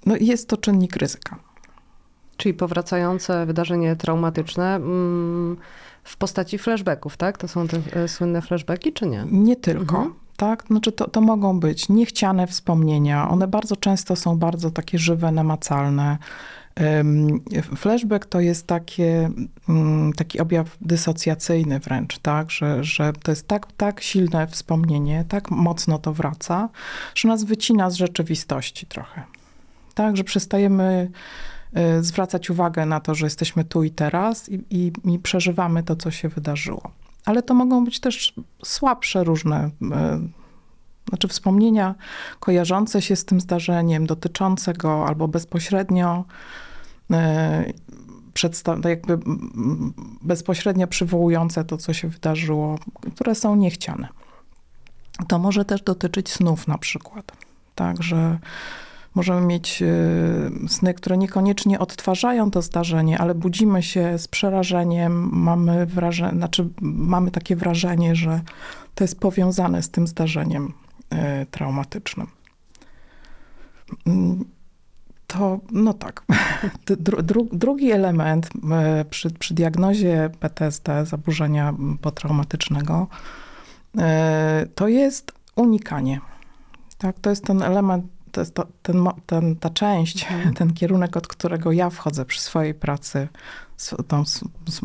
No 0.07 0.17
i 0.17 0.27
jest 0.27 0.49
to 0.49 0.57
czynnik 0.57 0.97
ryzyka. 0.97 1.37
Czyli 2.37 2.55
powracające 2.55 3.47
wydarzenie 3.47 3.97
traumatyczne 3.97 4.75
mm, 4.77 5.57
w 6.05 6.17
postaci 6.17 6.59
flashbacków, 6.59 7.17
tak? 7.17 7.39
To 7.39 7.49
są 7.49 7.69
te 7.69 7.81
e, 7.93 8.09
słynne 8.09 8.43
flashbacki, 8.43 8.93
czy 8.93 9.07
nie? 9.07 9.27
Nie 9.31 9.57
tylko. 9.57 9.97
Mhm. 9.97 10.15
Tak? 10.37 10.65
Znaczy 10.67 10.93
to, 10.93 11.11
to 11.11 11.21
mogą 11.21 11.61
być 11.61 11.89
niechciane 11.89 12.47
wspomnienia. 12.47 13.29
One 13.29 13.49
bardzo 13.49 13.77
często 13.77 14.17
są 14.17 14.39
bardzo 14.39 14.71
takie 14.71 14.99
żywe, 14.99 15.33
namacalne. 15.33 16.19
Flashback 17.77 18.27
to 18.27 18.41
jest 18.41 18.67
takie, 18.67 19.31
mm, 19.69 20.13
taki 20.13 20.41
objaw 20.41 20.77
dysocjacyjny 20.81 21.81
wręcz, 21.81 22.19
tak? 22.19 22.51
że, 22.51 22.85
że 22.85 23.13
to 23.23 23.33
jest 23.33 23.49
tak, 23.49 23.73
tak 23.73 24.01
silne 24.01 24.47
wspomnienie, 24.47 25.25
tak 25.29 25.51
mocno 25.51 25.99
to 25.99 26.13
wraca, 26.13 26.69
że 27.15 27.29
nas 27.29 27.45
wycina 27.45 27.91
z 27.91 27.95
rzeczywistości 27.95 28.87
trochę. 28.87 29.23
Tak, 29.95 30.17
że 30.17 30.25
przestajemy 30.25 31.11
y, 31.99 32.03
zwracać 32.05 32.51
uwagę 32.51 32.87
na 32.87 33.01
to, 33.01 33.15
że 33.15 33.27
jesteśmy 33.27 33.65
tu 33.65 33.83
i 33.83 33.91
teraz 33.91 34.49
i, 34.49 34.65
i, 34.71 34.93
i 35.05 35.19
przeżywamy 35.19 35.83
to, 35.83 35.97
co 35.97 36.11
się 36.11 36.29
wydarzyło. 36.29 36.91
Ale 37.25 37.43
to 37.43 37.55
mogą 37.55 37.85
być 37.85 38.01
też 38.01 38.35
słabsze 38.65 39.25
różne, 39.25 39.67
y, 39.67 39.91
znaczy 41.09 41.29
wspomnienia 41.29 41.95
kojarzące 42.41 43.03
się 43.03 43.17
z 43.17 43.25
tym 43.25 43.41
zdarzeniem, 43.41 44.07
dotyczące 44.07 44.73
go 44.73 45.07
albo 45.07 45.29
bezpośrednio, 45.29 46.25
przedsta- 48.35 48.89
jakby 48.89 49.13
mm, 49.13 49.93
bezpośrednio 50.23 50.87
przywołujące 50.87 51.65
to, 51.65 51.77
co 51.77 51.93
się 51.93 52.09
wydarzyło, 52.09 52.79
które 53.15 53.35
są 53.35 53.57
niechciane. 53.57 54.09
To 55.29 55.39
może 55.39 55.65
też 55.65 55.83
dotyczyć 55.83 56.33
snów 56.33 56.69
na 56.69 56.79
przykład. 56.79 57.33
Tak, 57.75 58.03
że 58.03 58.39
Możemy 59.15 59.47
mieć 59.47 59.83
y, 59.83 60.69
sny, 60.69 60.95
które 60.95 61.19
niekoniecznie 61.19 61.79
odtwarzają 61.79 62.51
to 62.51 62.63
zdarzenie, 62.63 63.19
ale 63.19 63.35
budzimy 63.35 63.83
się 63.83 64.19
z 64.19 64.29
przerażeniem, 64.29 65.31
mamy, 65.33 65.87
wrażenie, 65.87 66.33
znaczy 66.33 66.69
mamy 66.83 67.31
takie 67.31 67.57
wrażenie, 67.57 68.17
że 68.17 68.41
to 68.95 69.05
jest 69.05 69.21
powiązane 69.21 69.83
z 69.83 69.91
tym 69.91 70.07
zdarzeniem 70.07 70.73
y, 71.13 71.47
traumatycznym. 71.51 72.27
To, 75.31 75.61
no 75.73 75.95
tak. 75.95 76.23
Dru, 76.87 77.23
dru, 77.23 77.49
drugi 77.53 77.91
element 77.93 78.47
y, 79.01 79.05
przy, 79.05 79.31
przy 79.31 79.55
diagnozie 79.55 80.31
PTSD, 80.41 81.07
zaburzenia 81.07 81.75
potraumatycznego, 82.01 83.07
to 84.75 84.89
jest 84.89 85.33
unikanie. 85.57 86.21
Tak, 86.99 87.19
to 87.21 87.31
jest 87.31 87.45
ten 87.45 87.63
element 87.63 88.05
to 88.33 88.41
jest 88.41 88.55
to, 88.55 88.67
ten, 88.83 89.09
ten, 89.27 89.57
ta 89.57 89.71
część, 89.71 90.23
mhm. 90.23 90.55
ten 90.59 90.73
kierunek, 90.75 91.17
od 91.17 91.29
którego 91.29 91.73
ja 91.73 91.91
wchodzę 91.91 92.25
przy 92.25 92.41
swojej 92.41 92.75
pracy, 92.75 93.29
tą 94.09 94.25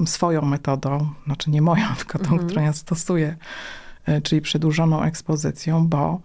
swoją 0.06 0.42
metodą, 0.42 1.10
znaczy 1.26 1.52
nie 1.52 1.62
moją, 1.62 1.86
tylko 1.98 2.20
tą, 2.20 2.30
mhm. 2.30 2.46
którą 2.48 2.62
ja 2.62 2.74
stosuję, 2.74 3.36
e, 4.06 4.22
czyli 4.22 4.42
przedłużoną 4.42 5.04
ekspozycją, 5.04 5.88
bo 5.88 6.14
e, 6.14 6.20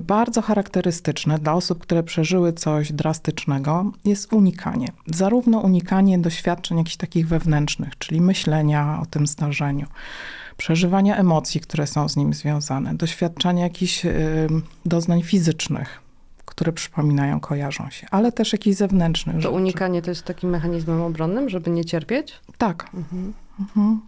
bardzo 0.00 0.42
charakterystyczne 0.42 1.38
dla 1.38 1.54
osób, 1.54 1.82
które 1.82 2.02
przeżyły 2.02 2.52
coś 2.52 2.92
drastycznego, 2.92 3.92
jest 4.04 4.32
unikanie. 4.32 4.88
Zarówno 5.06 5.58
unikanie 5.58 6.18
doświadczeń 6.18 6.78
jakichś 6.78 6.96
takich 6.96 7.28
wewnętrznych, 7.28 7.98
czyli 7.98 8.20
myślenia 8.20 8.98
o 9.02 9.06
tym 9.06 9.26
zdarzeniu, 9.26 9.86
przeżywania 10.56 11.16
emocji, 11.16 11.60
które 11.60 11.86
są 11.86 12.08
z 12.08 12.16
nim 12.16 12.34
związane, 12.34 12.94
doświadczania 12.94 13.62
jakichś 13.62 14.04
y, 14.04 14.48
doznań 14.84 15.22
fizycznych, 15.22 16.00
które 16.44 16.72
przypominają, 16.72 17.40
kojarzą 17.40 17.90
się, 17.90 18.06
ale 18.10 18.32
też 18.32 18.52
jakichś 18.52 18.76
zewnętrznych 18.76 19.36
to 19.36 19.40
rzeczy. 19.42 19.54
unikanie 19.54 20.02
to 20.02 20.10
jest 20.10 20.24
takim 20.24 20.50
mechanizmem 20.50 21.02
obronnym, 21.02 21.48
żeby 21.48 21.70
nie 21.70 21.84
cierpieć? 21.84 22.40
Tak. 22.58 22.90
Mhm. 22.94 23.32
Mhm. 23.60 24.00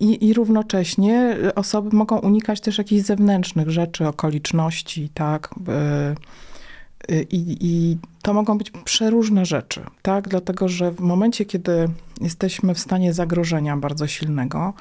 I, 0.00 0.26
I 0.28 0.34
równocześnie 0.34 1.36
osoby 1.54 1.96
mogą 1.96 2.18
unikać 2.18 2.60
też 2.60 2.78
jakichś 2.78 3.06
zewnętrznych 3.06 3.70
rzeczy, 3.70 4.06
okoliczności, 4.06 5.08
tak. 5.14 5.54
Y, 5.68 7.26
I, 7.30 7.56
I 7.60 7.96
to 8.22 8.34
mogą 8.34 8.58
być 8.58 8.70
przeróżne 8.70 9.46
rzeczy, 9.46 9.80
tak? 10.02 10.28
Dlatego, 10.28 10.68
że 10.68 10.90
w 10.90 11.00
momencie, 11.00 11.44
kiedy 11.44 11.88
jesteśmy 12.20 12.74
w 12.74 12.78
stanie 12.78 13.12
zagrożenia 13.12 13.76
bardzo 13.76 14.06
silnego, 14.06 14.74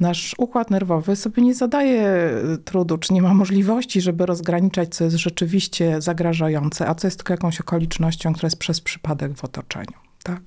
nasz 0.00 0.34
układ 0.38 0.70
nerwowy 0.70 1.16
sobie 1.16 1.42
nie 1.42 1.54
zadaje 1.54 2.30
trudu, 2.64 2.98
czy 2.98 3.14
nie 3.14 3.22
ma 3.22 3.34
możliwości, 3.34 4.00
żeby 4.00 4.26
rozgraniczać, 4.26 4.94
co 4.94 5.04
jest 5.04 5.16
rzeczywiście 5.16 6.00
zagrażające, 6.00 6.88
a 6.88 6.94
co 6.94 7.06
jest 7.06 7.16
tylko 7.16 7.32
jakąś 7.32 7.60
okolicznością, 7.60 8.32
która 8.32 8.46
jest 8.46 8.58
przez 8.58 8.80
przypadek 8.80 9.36
w 9.36 9.44
otoczeniu. 9.44 9.98
Tak? 10.22 10.40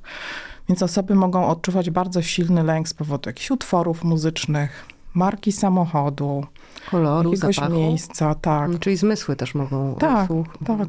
Więc 0.69 0.83
osoby 0.83 1.15
mogą 1.15 1.47
odczuwać 1.47 1.89
bardzo 1.89 2.21
silny 2.21 2.63
lęk 2.63 2.89
z 2.89 2.93
powodu 2.93 3.29
jakichś 3.29 3.51
utworów 3.51 4.03
muzycznych, 4.03 4.85
marki 5.13 5.51
samochodu, 5.51 6.45
koloru, 6.91 7.31
jakiegoś 7.31 7.55
zapachu. 7.55 7.73
miejsca, 7.73 8.35
tak. 8.35 8.65
Mm, 8.65 8.79
czyli 8.79 8.97
zmysły 8.97 9.35
też 9.35 9.55
mogą 9.55 9.95
Tak, 9.95 10.27
słuch. 10.27 10.47
tak. 10.65 10.87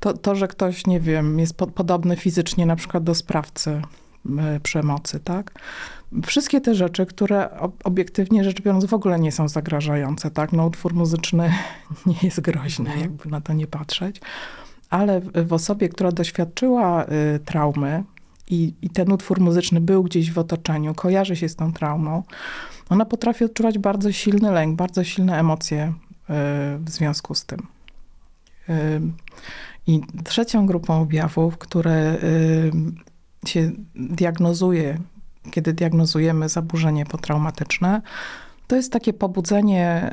To, 0.00 0.12
to, 0.12 0.34
że 0.34 0.48
ktoś, 0.48 0.86
nie 0.86 1.00
wiem, 1.00 1.38
jest 1.38 1.56
po, 1.56 1.66
podobny 1.66 2.16
fizycznie 2.16 2.66
na 2.66 2.76
przykład 2.76 3.04
do 3.04 3.14
sprawcy 3.14 3.82
y, 4.56 4.60
przemocy, 4.60 5.20
tak? 5.20 5.52
Wszystkie 6.26 6.60
te 6.60 6.74
rzeczy, 6.74 7.06
które 7.06 7.48
obiektywnie 7.84 8.44
rzecz 8.44 8.62
biorąc 8.62 8.84
w 8.84 8.94
ogóle 8.94 9.20
nie 9.20 9.32
są 9.32 9.48
zagrażające, 9.48 10.30
tak? 10.30 10.52
No 10.52 10.66
utwór 10.66 10.94
muzyczny 10.94 11.52
nie 12.06 12.16
jest 12.22 12.40
groźny, 12.40 12.90
mhm. 12.90 13.00
jakby 13.00 13.30
na 13.30 13.40
to 13.40 13.52
nie 13.52 13.66
patrzeć. 13.66 14.20
Ale 14.90 15.20
w, 15.20 15.48
w 15.48 15.52
osobie, 15.52 15.88
która 15.88 16.12
doświadczyła 16.12 17.04
y, 17.04 17.08
traumy 17.44 18.04
i, 18.50 18.74
i 18.82 18.90
ten 18.90 19.12
utwór 19.12 19.40
muzyczny 19.40 19.80
był 19.80 20.02
gdzieś 20.02 20.32
w 20.32 20.38
otoczeniu, 20.38 20.94
kojarzy 20.94 21.36
się 21.36 21.48
z 21.48 21.56
tą 21.56 21.72
traumą, 21.72 22.22
ona 22.88 23.04
potrafi 23.04 23.44
odczuwać 23.44 23.78
bardzo 23.78 24.12
silny 24.12 24.50
lęk, 24.50 24.76
bardzo 24.76 25.04
silne 25.04 25.38
emocje 25.38 25.84
y, 25.86 25.92
w 26.78 26.90
związku 26.90 27.34
z 27.34 27.44
tym. 27.44 27.66
Y, 28.68 29.00
I 29.86 30.00
trzecią 30.24 30.66
grupą 30.66 31.00
objawów, 31.00 31.58
które 31.58 32.14
y, 32.14 32.72
się 33.46 33.72
diagnozuje, 33.94 34.98
kiedy 35.50 35.72
diagnozujemy 35.72 36.48
zaburzenie 36.48 37.06
potraumatyczne, 37.06 38.02
to 38.66 38.76
jest 38.76 38.92
takie 38.92 39.12
pobudzenie 39.12 40.10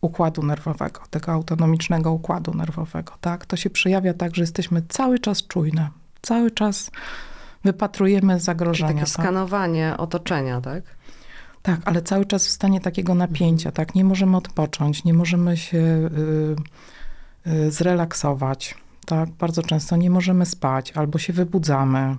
układu 0.00 0.42
nerwowego, 0.42 1.00
tego 1.10 1.32
autonomicznego 1.32 2.12
układu 2.12 2.54
nerwowego. 2.54 3.12
Tak? 3.20 3.46
To 3.46 3.56
się 3.56 3.70
przejawia 3.70 4.14
tak, 4.14 4.36
że 4.36 4.42
jesteśmy 4.42 4.82
cały 4.88 5.18
czas 5.18 5.46
czujne, 5.46 5.90
cały 6.22 6.50
czas 6.50 6.90
wypatrujemy 7.64 8.40
zagrożenia. 8.40 8.88
Czyli 8.88 9.00
takie 9.00 9.12
tak? 9.12 9.24
skanowanie 9.24 9.94
otoczenia, 9.96 10.60
tak? 10.60 10.82
Tak, 11.62 11.80
ale 11.84 12.02
cały 12.02 12.26
czas 12.26 12.46
w 12.46 12.50
stanie 12.50 12.80
takiego 12.80 13.14
napięcia, 13.14 13.72
tak? 13.72 13.94
Nie 13.94 14.04
możemy 14.04 14.36
odpocząć, 14.36 15.04
nie 15.04 15.14
możemy 15.14 15.56
się 15.56 15.78
y, 15.78 17.50
y, 17.50 17.70
zrelaksować, 17.70 18.74
tak? 19.06 19.30
Bardzo 19.30 19.62
często 19.62 19.96
nie 19.96 20.10
możemy 20.10 20.46
spać 20.46 20.92
albo 20.92 21.18
się 21.18 21.32
wybudzamy, 21.32 22.16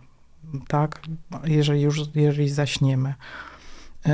tak? 0.67 1.01
Jeżeli 1.45 1.81
już, 1.81 2.01
jeżeli 2.15 2.49
zaśniemy. 2.49 3.13
Y, 4.05 4.09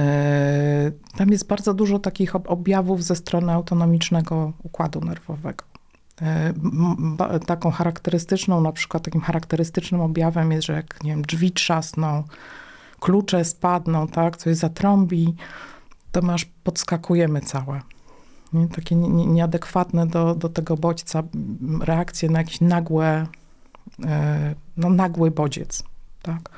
tam 1.17 1.29
jest 1.29 1.47
bardzo 1.47 1.73
dużo 1.73 1.99
takich 1.99 2.35
objawów 2.35 3.03
ze 3.03 3.15
strony 3.15 3.51
autonomicznego 3.51 4.53
układu 4.63 5.01
nerwowego. 5.01 5.63
Y, 6.21 7.39
taką 7.45 7.71
charakterystyczną, 7.71 8.61
na 8.61 8.71
przykład 8.71 9.03
takim 9.03 9.21
charakterystycznym 9.21 10.01
objawem 10.01 10.51
jest, 10.51 10.67
że 10.67 10.73
jak 10.73 11.03
nie 11.03 11.11
wiem, 11.11 11.21
drzwi 11.21 11.51
trzasną, 11.51 12.23
klucze 12.99 13.45
spadną, 13.45 14.07
tak, 14.07 14.37
coś 14.37 14.55
zatrąbi, 14.55 15.35
to 16.11 16.21
masz 16.21 16.45
podskakujemy 16.45 17.41
całe. 17.41 17.81
Nie? 18.53 18.67
Takie 18.67 18.95
nieadekwatne 18.95 20.07
do, 20.07 20.35
do 20.35 20.49
tego 20.49 20.77
bodźca 20.77 21.23
reakcje 21.81 22.29
na 22.29 22.39
jakiś 22.39 22.61
nagłe, 22.61 23.27
e, 24.05 24.55
no 24.77 24.89
nagły 24.89 25.31
bodziec, 25.31 25.83
tak. 26.21 26.49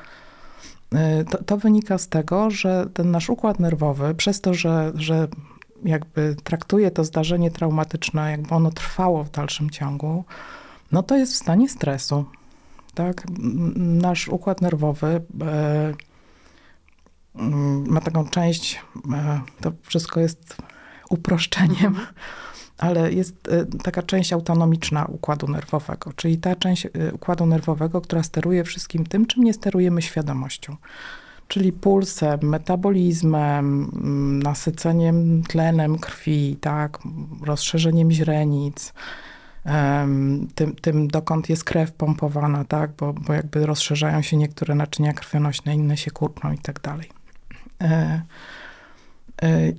E, 0.95 1.24
to, 1.24 1.43
to, 1.43 1.58
wynika 1.58 1.98
z 1.98 2.08
tego, 2.08 2.52
że 2.52 2.88
ten 2.93 3.12
nasz 3.12 3.30
układ 3.30 3.60
nerwowy, 3.60 4.15
przez 4.15 4.41
to, 4.41 4.54
że, 4.54 4.91
że 4.95 5.28
jakby 5.84 6.36
traktuje 6.44 6.92
to 6.92 7.04
zdarzenie 7.04 7.52
traumatyczne, 7.52 8.32
jakby 8.32 8.56
ono 8.56 8.72
trwało 8.72 9.24
w 9.24 9.32
dalszym 9.32 9.70
ciągu, 9.70 10.24
no 10.92 11.04
to 11.04 11.18
jest 11.18 11.34
w 11.34 11.38
stanie 11.38 11.70
stresu. 11.70 12.26
Tak? 12.94 13.24
Nasz 13.76 14.28
układ 14.28 14.62
nerwowy 14.62 15.22
e, 15.42 15.94
Mm, 17.36 17.88
ma 17.88 18.02
taką 18.02 18.30
część, 18.30 18.82
e, 19.13 19.42
to 19.62 19.72
wszystko 19.84 20.20
jest 20.20 20.58
uproszczeniem, 21.10 21.86
mhm. 21.86 22.08
ale 22.78 23.13
jest 23.13 23.36
e, 23.48 23.65
taka 23.84 24.04
część 24.04 24.34
autonomiczna 24.34 25.06
układu 25.06 25.48
nerwowego, 25.48 26.13
czyli 26.15 26.38
ta 26.38 26.56
część 26.56 26.86
e, 26.86 26.89
układu 27.13 27.46
nerwowego, 27.46 28.02
która 28.02 28.24
steruje 28.24 28.63
wszystkim 28.63 29.06
tym, 29.06 29.26
czym 29.26 29.44
nie 29.44 29.54
sterujemy 29.54 30.02
świadomością. 30.02 30.76
Czyli 31.50 31.72
pulsem, 31.74 32.40
metabolizmem, 32.44 33.92
mm, 33.94 34.44
nasyceniem 34.44 35.44
tlenem 35.44 35.98
krwi, 35.98 36.58
tak, 36.62 37.00
rozszerzeniem 37.42 38.12
źrenic, 38.12 38.94
tym, 40.56 40.76
tym, 40.76 41.08
dokąd 41.08 41.50
jest 41.50 41.64
krew 41.64 41.92
pompowana, 41.92 42.66
tak, 42.66 42.92
bo, 42.92 43.14
bo 43.14 43.34
jakby 43.34 43.66
rozszerzają 43.66 44.22
się 44.22 44.38
niektóre 44.38 44.76
naczynia 44.76 45.14
krwionośne, 45.14 45.76
inne 45.76 45.98
się 45.98 46.12
kurczą 46.12 46.52
i 46.52 46.58
tak 46.58 46.82
dalej. 46.82 47.10
E, 47.82 48.22
e, 49.42 49.74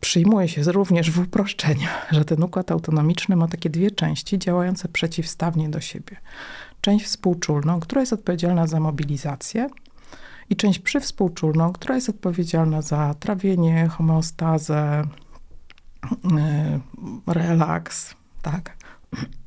przyjmuje 0.00 0.48
się 0.48 0.62
również 0.62 1.10
w 1.10 1.18
uproszczeniu, 1.18 1.88
że 2.10 2.24
ten 2.24 2.42
układ 2.42 2.70
autonomiczny 2.70 3.36
ma 3.36 3.48
takie 3.48 3.70
dwie 3.70 3.90
części 3.90 4.38
działające 4.38 4.88
przeciwstawnie 4.88 5.68
do 5.68 5.80
siebie. 5.80 6.16
Część 6.80 7.04
współczulną, 7.04 7.80
która 7.80 8.00
jest 8.00 8.12
odpowiedzialna 8.12 8.66
za 8.66 8.80
mobilizację, 8.80 9.68
i 10.52 10.56
część 10.56 10.78
przywspółczulną, 10.78 11.72
która 11.72 11.94
jest 11.94 12.08
odpowiedzialna 12.08 12.82
za 12.82 13.14
trawienie, 13.20 13.88
homeostazę, 13.88 15.02
yy, 16.24 17.34
relaks, 17.34 18.14
tak. 18.42 18.76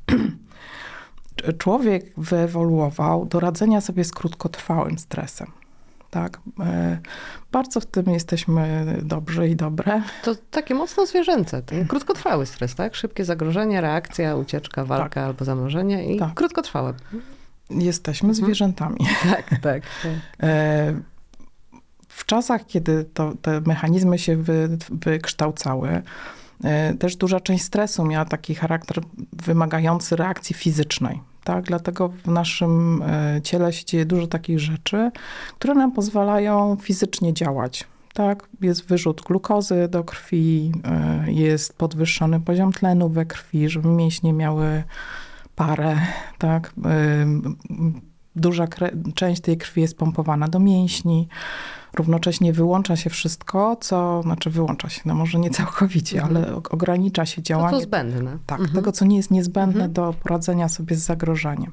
Człowiek 1.58 2.12
wyewoluował 2.16 3.26
do 3.26 3.40
radzenia 3.40 3.80
sobie 3.80 4.04
z 4.04 4.12
krótkotrwałym 4.12 4.98
stresem. 4.98 5.50
Tak, 6.10 6.40
yy, 6.58 6.64
bardzo 7.52 7.80
w 7.80 7.86
tym 7.86 8.06
jesteśmy 8.06 8.86
dobrzy 9.02 9.48
i 9.48 9.56
dobre. 9.56 10.02
To 10.22 10.34
takie 10.50 10.74
mocno 10.74 11.06
zwierzęce, 11.06 11.62
ten 11.62 11.86
krótkotrwały 11.86 12.46
stres, 12.46 12.74
tak? 12.74 12.94
Szybkie 12.94 13.24
zagrożenie, 13.24 13.80
reakcja, 13.80 14.36
ucieczka, 14.36 14.84
walka 14.84 15.08
tak. 15.08 15.24
albo 15.24 15.44
zamrożenie 15.44 16.14
i 16.14 16.18
tak. 16.18 16.34
krótkotrwałe. 16.34 16.94
Jesteśmy 17.70 18.28
mhm. 18.28 18.44
zwierzętami. 18.44 18.98
Tak, 19.22 19.50
tak. 19.50 19.60
tak. 19.62 19.82
Yy, 20.42 21.02
w 22.16 22.26
czasach, 22.26 22.66
kiedy 22.66 23.04
to, 23.14 23.32
te 23.42 23.60
mechanizmy 23.60 24.18
się 24.18 24.36
wy, 24.36 24.78
wykształcały, 24.90 26.02
e, 26.64 26.94
też 26.94 27.16
duża 27.16 27.40
część 27.40 27.64
stresu 27.64 28.04
miała 28.04 28.24
taki 28.24 28.54
charakter 28.54 29.04
wymagający 29.32 30.16
reakcji 30.16 30.54
fizycznej. 30.54 31.20
Tak? 31.44 31.64
Dlatego 31.64 32.08
w 32.08 32.26
naszym 32.26 33.02
e, 33.02 33.40
ciele 33.42 33.72
się 33.72 33.84
dzieje 33.84 34.04
dużo 34.06 34.26
takich 34.26 34.60
rzeczy, 34.60 35.10
które 35.58 35.74
nam 35.74 35.92
pozwalają 35.92 36.76
fizycznie 36.82 37.34
działać. 37.34 37.84
Tak? 38.14 38.48
Jest 38.60 38.86
wyrzut 38.86 39.20
glukozy 39.20 39.88
do 39.88 40.04
krwi, 40.04 40.72
e, 40.84 41.32
jest 41.32 41.78
podwyższony 41.78 42.40
poziom 42.40 42.72
tlenu 42.72 43.08
we 43.08 43.26
krwi, 43.26 43.68
żeby 43.68 43.88
mięśnie 43.88 44.32
miały 44.32 44.82
parę. 45.56 45.96
Tak? 46.38 46.72
Duża 48.36 48.66
część 49.14 49.42
tej 49.42 49.56
krwi 49.56 49.80
jest 49.80 49.98
pompowana 49.98 50.48
do 50.48 50.58
mięśni 50.58 51.28
równocześnie 51.94 52.52
wyłącza 52.52 52.96
się 52.96 53.10
wszystko, 53.10 53.76
co, 53.80 54.22
znaczy 54.22 54.50
wyłącza 54.50 54.88
się, 54.88 55.02
no 55.04 55.14
może 55.14 55.38
nie 55.38 55.50
całkowicie, 55.50 56.22
mhm. 56.22 56.36
ale 56.36 56.56
ogranicza 56.56 57.26
się 57.26 57.42
działanie. 57.42 57.70
To, 57.70 57.76
to 57.76 57.82
zbędne. 57.82 58.38
Tak, 58.46 58.60
mhm. 58.60 58.76
tego, 58.76 58.92
co 58.92 59.04
nie 59.04 59.16
jest 59.16 59.30
niezbędne 59.30 59.84
mhm. 59.84 59.92
do 59.92 60.14
poradzenia 60.22 60.68
sobie 60.68 60.96
z 60.96 61.04
zagrożeniem. 61.04 61.72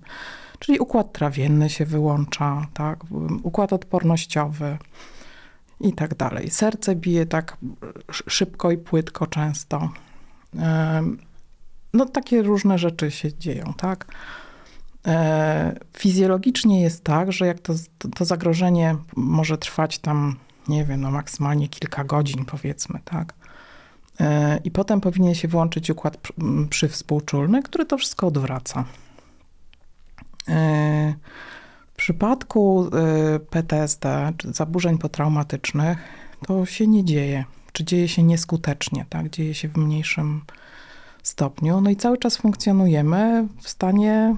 Czyli 0.60 0.80
układ 0.80 1.12
trawienny 1.12 1.70
się 1.70 1.86
wyłącza, 1.86 2.68
tak, 2.74 3.00
układ 3.44 3.74
odpornościowy 3.74 4.78
i 5.80 5.94
tak 5.94 6.16
dalej. 6.16 6.50
Serce 6.50 6.96
bije 6.96 7.26
tak 7.26 7.58
szybko 8.12 8.72
i 8.72 8.78
płytko 8.78 9.28
często. 9.28 9.90
No 11.94 12.06
takie 12.06 12.42
różne 12.42 12.78
rzeczy 12.78 13.12
się 13.12 13.34
dzieją, 13.34 13.74
tak. 13.78 14.06
E, 15.08 15.80
fizjologicznie 15.98 16.82
jest 16.82 17.04
tak, 17.04 17.32
że 17.32 17.48
jak 17.48 17.60
to, 17.60 17.74
to 18.16 18.26
zagrożenie 18.26 18.96
może 19.16 19.58
trwać 19.58 20.00
tam, 20.00 20.36
nie 20.68 20.86
wiem, 20.86 21.02
no 21.02 21.12
maksymalnie 21.12 21.68
kilka 21.68 22.04
godzin, 22.04 22.46
powiedzmy, 22.46 23.00
tak. 23.06 23.34
E, 24.20 24.60
I 24.64 24.72
potem 24.72 25.02
powinien 25.02 25.36
się 25.36 25.48
włączyć 25.48 25.90
układ 25.90 26.18
przywspółczulny, 26.70 27.64
który 27.64 27.86
to 27.86 27.98
wszystko 27.98 28.28
odwraca. 28.28 28.86
E, 30.50 31.14
w 31.94 31.96
przypadku 31.96 32.90
PTSD, 33.50 34.34
czy 34.38 34.54
zaburzeń 34.54 34.98
potraumatycznych, 34.98 35.98
to 36.48 36.66
się 36.66 36.88
nie 36.88 37.06
dzieje, 37.06 37.46
czy 37.74 37.84
dzieje 37.84 38.08
się 38.08 38.24
nieskutecznie, 38.24 39.06
tak? 39.10 39.30
Dzieje 39.30 39.54
się 39.54 39.68
w 39.68 39.78
mniejszym. 39.78 40.42
No 41.84 41.90
i 41.90 41.96
cały 41.96 42.18
czas 42.18 42.38
funkcjonujemy 42.38 43.48
w 43.62 43.70
stanie 43.70 44.36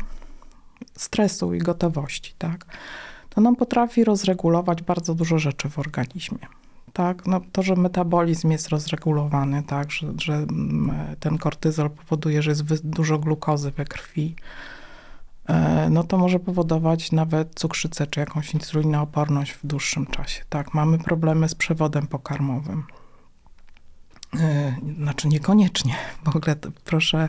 stresu 0.98 1.54
i 1.54 1.60
gotowości, 1.60 2.34
tak, 2.38 2.66
to 3.30 3.42
nam 3.42 3.56
potrafi 3.56 4.04
rozregulować 4.04 4.82
bardzo 4.82 5.16
dużo 5.16 5.40
rzeczy 5.40 5.70
w 5.70 5.80
organizmie. 5.80 6.40
Tak, 6.94 7.26
no 7.26 7.42
to, 7.52 7.64
że 7.64 7.76
metabolizm 7.76 8.52
jest 8.52 8.70
rozregulowany, 8.70 9.64
tak, 9.64 9.92
że, 9.92 10.14
że 10.18 10.34
mm, 10.34 10.92
ten 11.20 11.38
kortyzol 11.38 11.90
powoduje, 11.90 12.42
że 12.42 12.52
jest 12.52 12.88
dużo 12.88 13.20
glukozy 13.20 13.72
we 13.72 13.86
krwi, 13.86 14.36
e, 15.48 15.90
no 15.90 16.04
to 16.04 16.18
może 16.18 16.40
powodować 16.40 17.12
nawet 17.12 17.60
cukrzycę 17.60 18.08
czy 18.08 18.20
jakąś 18.20 18.54
insulinooporność 18.54 19.52
w 19.52 19.68
dłuższym 19.68 20.06
czasie. 20.06 20.44
Tak, 20.50 20.74
mamy 20.74 20.98
problemy 20.98 21.50
z 21.50 21.56
przewodem 21.56 22.08
pokarmowym. 22.08 22.84
E, 24.34 24.76
znaczy 24.98 25.28
niekoniecznie. 25.28 25.96
W 26.24 26.36
ogóle 26.36 26.56
proszę 26.86 27.28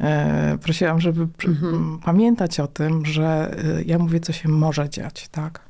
E, 0.00 0.58
prosiłam, 0.58 1.00
żeby 1.00 1.28
mhm. 1.48 1.98
pamiętać 2.04 2.60
o 2.60 2.66
tym, 2.66 3.06
że 3.06 3.56
e, 3.78 3.82
ja 3.82 3.98
mówię, 3.98 4.20
co 4.20 4.32
się 4.32 4.48
może 4.48 4.90
dziać, 4.90 5.28
tak? 5.28 5.66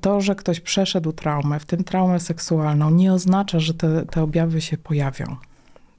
To, 0.00 0.20
że 0.20 0.34
ktoś 0.34 0.60
przeszedł 0.60 1.12
traumę, 1.12 1.60
w 1.60 1.66
tym 1.66 1.84
traumę 1.84 2.20
seksualną, 2.20 2.90
nie 2.90 3.12
oznacza, 3.12 3.60
że 3.60 3.74
te, 3.74 4.06
te 4.06 4.22
objawy 4.22 4.60
się 4.60 4.78
pojawią. 4.78 5.36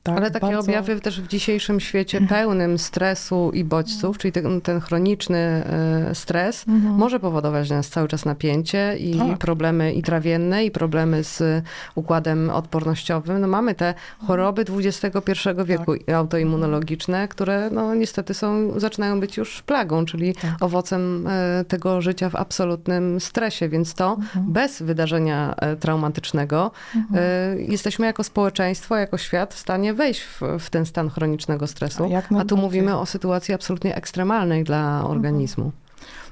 Tak, 0.10 0.18
Ale 0.18 0.32
takie 0.32 0.46
bardzo... 0.46 0.60
objawy 0.60 1.02
też 1.02 1.22
w 1.22 1.28
dzisiejszym 1.28 1.80
świecie 1.80 2.18
mhm. 2.18 2.42
pełnym 2.42 2.78
stresu 2.78 3.52
i 3.54 3.64
bodźców, 3.64 4.18
czyli 4.18 4.32
ten, 4.32 4.62
ten 4.62 4.80
chroniczny 4.80 5.38
e, 5.38 6.16
stres, 6.16 6.68
mhm. 6.68 6.96
może 6.96 7.20
powodować 7.20 7.70
nas 7.70 7.90
cały 7.90 8.08
czas 8.08 8.26
napięcie 8.26 8.98
i 8.98 9.18
tak. 9.18 9.38
problemy 9.38 9.94
i 9.94 10.04
trawienne, 10.04 10.66
i 10.66 10.72
problemy 10.72 11.24
z 11.24 11.64
układem 11.96 12.50
odpornościowym. 12.50 13.42
No 13.42 13.48
mamy 13.48 13.76
te 13.76 13.94
choroby 14.28 14.66
XXI 14.86 15.50
wieku 15.66 15.98
tak. 15.98 16.16
autoimmunologiczne, 16.16 17.28
które 17.28 17.70
no 17.70 17.96
niestety 17.96 18.34
są, 18.34 18.80
zaczynają 18.80 19.20
być 19.20 19.38
już 19.38 19.62
plagą, 19.62 20.06
czyli 20.06 20.34
tak. 20.34 20.52
owocem 20.60 21.28
e, 21.28 21.66
tego 21.68 22.02
życia 22.02 22.30
w 22.30 22.36
absolutnym 22.36 23.20
stresie, 23.20 23.70
więc 23.70 23.94
to 23.94 24.14
mhm. 24.14 24.46
bez 24.54 24.82
wydarzenia 24.82 25.56
e, 25.58 25.76
traumatycznego 25.76 26.72
mhm. 26.96 27.60
jesteśmy 27.60 28.06
jako 28.06 28.24
społeczeństwo, 28.24 28.96
jako 28.96 29.18
świat 29.18 29.54
w 29.54 29.60
stanie 29.60 29.94
wejść 30.00 30.22
w, 30.22 30.42
w 30.60 30.70
ten 30.70 30.86
stan 30.86 31.10
chronicznego 31.10 31.68
stresu. 31.68 32.10
A, 32.32 32.40
a 32.40 32.46
tu 32.46 32.58
mówimy 32.58 32.98
o 32.98 33.06
sytuacji 33.06 33.54
absolutnie 33.54 33.96
ekstremalnej 33.96 34.64
dla 34.64 34.96
mhm. 34.96 35.12
organizmu. 35.12 35.72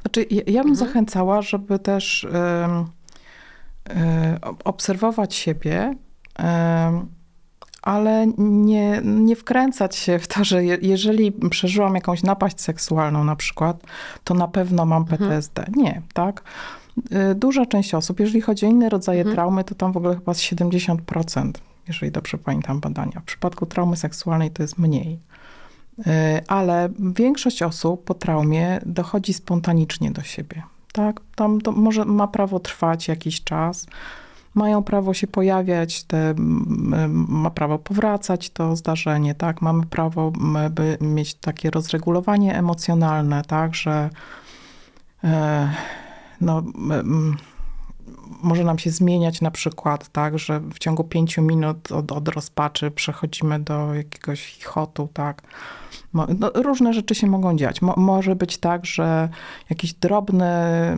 Znaczy, 0.01 0.25
ja, 0.29 0.41
ja 0.47 0.63
bym 0.63 0.71
mhm. 0.71 0.75
zachęcała, 0.75 1.41
żeby 1.41 1.79
też 1.79 2.23
y, 2.23 2.27
y, 3.89 3.93
obserwować 4.63 5.35
siebie, 5.35 5.95
y, 6.39 6.43
ale 7.81 8.27
nie, 8.37 9.01
nie 9.03 9.35
wkręcać 9.35 9.95
się 9.95 10.19
w 10.19 10.27
to, 10.27 10.43
że 10.43 10.63
je, 10.63 10.77
jeżeli 10.81 11.31
przeżyłam 11.31 11.95
jakąś 11.95 12.23
napaść 12.23 12.61
seksualną 12.61 13.23
na 13.23 13.35
przykład, 13.35 13.83
to 14.23 14.33
na 14.33 14.47
pewno 14.47 14.85
mam 14.85 15.05
PTSD. 15.05 15.65
Mhm. 15.65 15.85
Nie, 15.85 16.01
tak? 16.13 16.43
Duża 17.35 17.65
część 17.65 17.93
osób, 17.93 18.19
jeżeli 18.19 18.41
chodzi 18.41 18.65
o 18.65 18.69
inne 18.69 18.89
rodzaje 18.89 19.19
mhm. 19.19 19.35
traumy, 19.35 19.63
to 19.63 19.75
tam 19.75 19.91
w 19.91 19.97
ogóle 19.97 20.15
chyba 20.15 20.31
70% 20.31 21.51
jeżeli 21.87 22.11
dobrze 22.11 22.37
pamiętam 22.37 22.79
badania. 22.79 23.19
W 23.19 23.23
przypadku 23.23 23.65
traumy 23.65 23.97
seksualnej 23.97 24.51
to 24.51 24.63
jest 24.63 24.77
mniej. 24.77 25.19
Y, 25.99 26.03
ale 26.47 26.89
większość 26.99 27.63
osób 27.63 28.03
po 28.03 28.13
traumie 28.13 28.79
dochodzi 28.85 29.33
spontanicznie 29.33 30.11
do 30.11 30.21
siebie. 30.21 30.63
Tak? 30.91 31.21
Tam 31.35 31.59
może 31.75 32.05
ma 32.05 32.27
prawo 32.27 32.59
trwać 32.59 33.07
jakiś 33.07 33.43
czas, 33.43 33.87
mają 34.57 34.83
prawo 34.83 35.13
się 35.13 35.27
pojawiać, 35.27 36.03
te, 36.03 36.33
ma 37.27 37.49
prawo 37.49 37.79
powracać 37.79 38.49
to 38.49 38.75
zdarzenie, 38.75 39.35
tak? 39.35 39.61
Mamy 39.61 39.85
prawo, 39.85 40.31
by 40.71 40.97
mieć 41.01 41.33
takie 41.33 41.71
rozregulowanie 41.71 42.55
emocjonalne, 42.57 43.41
tak, 43.47 43.75
że 43.75 44.09
e, 45.23 45.69
no, 46.41 46.63
może 48.43 48.63
nam 48.63 48.79
się 48.79 48.91
zmieniać 48.91 49.41
na 49.41 49.51
przykład, 49.51 50.09
tak, 50.09 50.39
że 50.39 50.59
w 50.59 50.79
ciągu 50.79 51.03
pięciu 51.03 51.41
minut 51.41 51.91
od, 51.91 52.11
od 52.11 52.27
rozpaczy 52.27 52.91
przechodzimy 52.91 53.59
do 53.59 53.93
jakiegoś 53.93 54.45
chichotu, 54.45 55.09
tak. 55.13 55.41
No, 56.13 56.27
różne 56.55 56.93
rzeczy 56.93 57.15
się 57.15 57.27
mogą 57.27 57.57
dziać. 57.57 57.81
Mo, 57.81 57.93
może 57.97 58.35
być 58.35 58.57
tak, 58.57 58.85
że 58.85 59.29
jakieś 59.69 59.93
drobne 59.93 60.97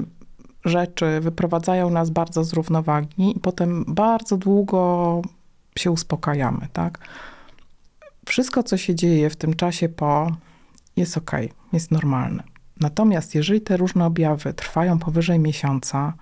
rzeczy 0.66 1.20
wyprowadzają 1.20 1.90
nas 1.90 2.10
bardzo 2.10 2.44
z 2.44 2.54
równowagi 2.54 3.32
i 3.38 3.40
potem 3.40 3.86
bardzo 3.88 4.38
długo 4.38 5.22
się 5.78 5.92
uspokajamy, 5.92 6.68
tak. 6.74 7.00
Wszystko, 8.26 8.64
co 8.64 8.78
się 8.78 8.96
dzieje 8.96 9.30
w 9.30 9.36
tym 9.36 9.54
czasie 9.54 9.90
po, 9.90 10.32
jest 10.96 11.18
ok, 11.18 11.32
jest 11.74 11.92
normalne. 11.92 12.44
Natomiast 12.80 13.36
jeżeli 13.36 13.62
te 13.62 13.78
różne 13.78 14.06
objawy 14.06 14.54
trwają 14.54 15.00
powyżej 15.00 15.40
miesiąca, 15.40 16.14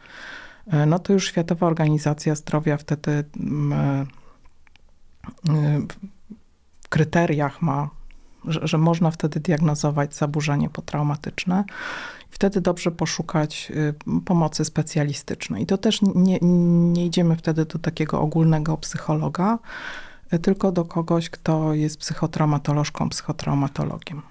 no 0.88 0.99
to 0.99 1.13
już 1.13 1.27
Światowa 1.27 1.67
Organizacja 1.67 2.36
Zdrowia 2.36 2.77
wtedy 2.77 3.23
mm, 3.39 3.73
e, 3.73 4.06
e, 5.49 5.82
w 6.84 6.89
kryteriach 6.89 7.62
ma, 7.62 7.89
że, 8.45 8.67
że 8.67 8.77
można 8.77 9.12
wtedy 9.12 9.39
diagnozować 9.39 10.15
zaburzenie 10.15 10.69
potraumatyczne. 10.69 11.63
Wtedy 12.30 12.62
dobrze 12.62 12.91
poszukać 12.91 13.71
pomocy 14.25 14.65
specjalistycznej. 14.65 15.63
I 15.63 15.65
to 15.65 15.77
też 15.77 16.01
nie, 16.01 16.39
nie 16.41 17.06
idziemy 17.06 17.36
wtedy 17.36 17.65
do 17.65 17.80
takiego 17.80 18.21
ogólnego 18.21 18.77
psychologa, 18.77 19.60
tylko 20.41 20.71
do 20.71 20.86
kogoś, 20.86 21.30
kto 21.30 21.73
jest 21.73 21.97
psychotraumatolożką, 21.97 23.10
psychotraumatologiem. 23.10 24.21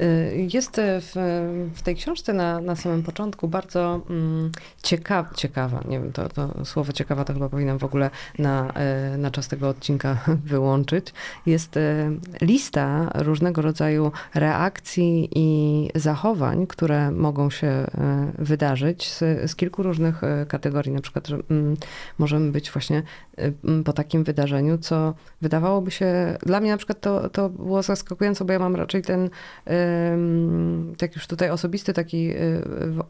Y, 0.00 0.48
jest 0.54 0.80
w, 1.00 1.12
w 1.74 1.82
tej 1.82 1.96
książce 1.96 2.32
na, 2.32 2.60
na 2.60 2.76
samym 2.76 3.02
początku 3.02 3.48
bardzo 3.48 4.00
mm, 4.10 4.50
ciekawa, 4.82 5.34
ciekawa, 5.34 5.82
nie 5.88 6.00
wiem, 6.00 6.12
to, 6.12 6.28
to 6.28 6.64
słowo 6.64 6.92
ciekawa 6.92 7.24
to 7.24 7.32
chyba 7.32 7.48
powinnam 7.48 7.78
w 7.78 7.84
ogóle 7.84 8.10
na, 8.38 8.72
y, 9.14 9.18
na 9.18 9.30
czas 9.30 9.48
tego 9.48 9.68
odcinka 9.68 10.16
wyłączyć. 10.44 11.12
Jest 11.46 11.76
y, 11.76 11.80
lista 12.40 13.10
różnego 13.14 13.62
rodzaju 13.62 14.12
reakcji 14.34 15.28
i 15.34 15.88
zachowań, 15.94 16.66
które 16.66 17.10
mogą 17.10 17.50
się 17.50 17.86
wydarzyć 18.38 19.10
z, 19.12 19.50
z 19.50 19.56
kilku 19.56 19.82
różnych 19.82 20.20
kategorii. 20.48 20.92
Na 20.92 21.00
przykład, 21.00 21.28
że 21.28 21.38
mm, 21.50 21.76
możemy 22.18 22.52
być 22.52 22.70
właśnie 22.70 23.02
po 23.84 23.92
takim 23.92 24.24
wydarzeniu, 24.24 24.78
co 24.78 25.14
wydawałoby 25.40 25.90
się, 25.90 26.36
dla 26.46 26.60
mnie 26.60 26.70
na 26.70 26.76
przykład 26.76 27.00
to, 27.00 27.28
to 27.28 27.48
było 27.48 27.82
zaskakujące, 27.82 28.44
bo 28.44 28.52
ja 28.52 28.58
mam 28.58 28.76
raczej 28.76 29.02
ten 29.02 29.30
tak 30.98 31.14
już 31.14 31.26
tutaj 31.26 31.50
osobisty 31.50 31.92
taki 31.92 32.30
y, 32.30 32.62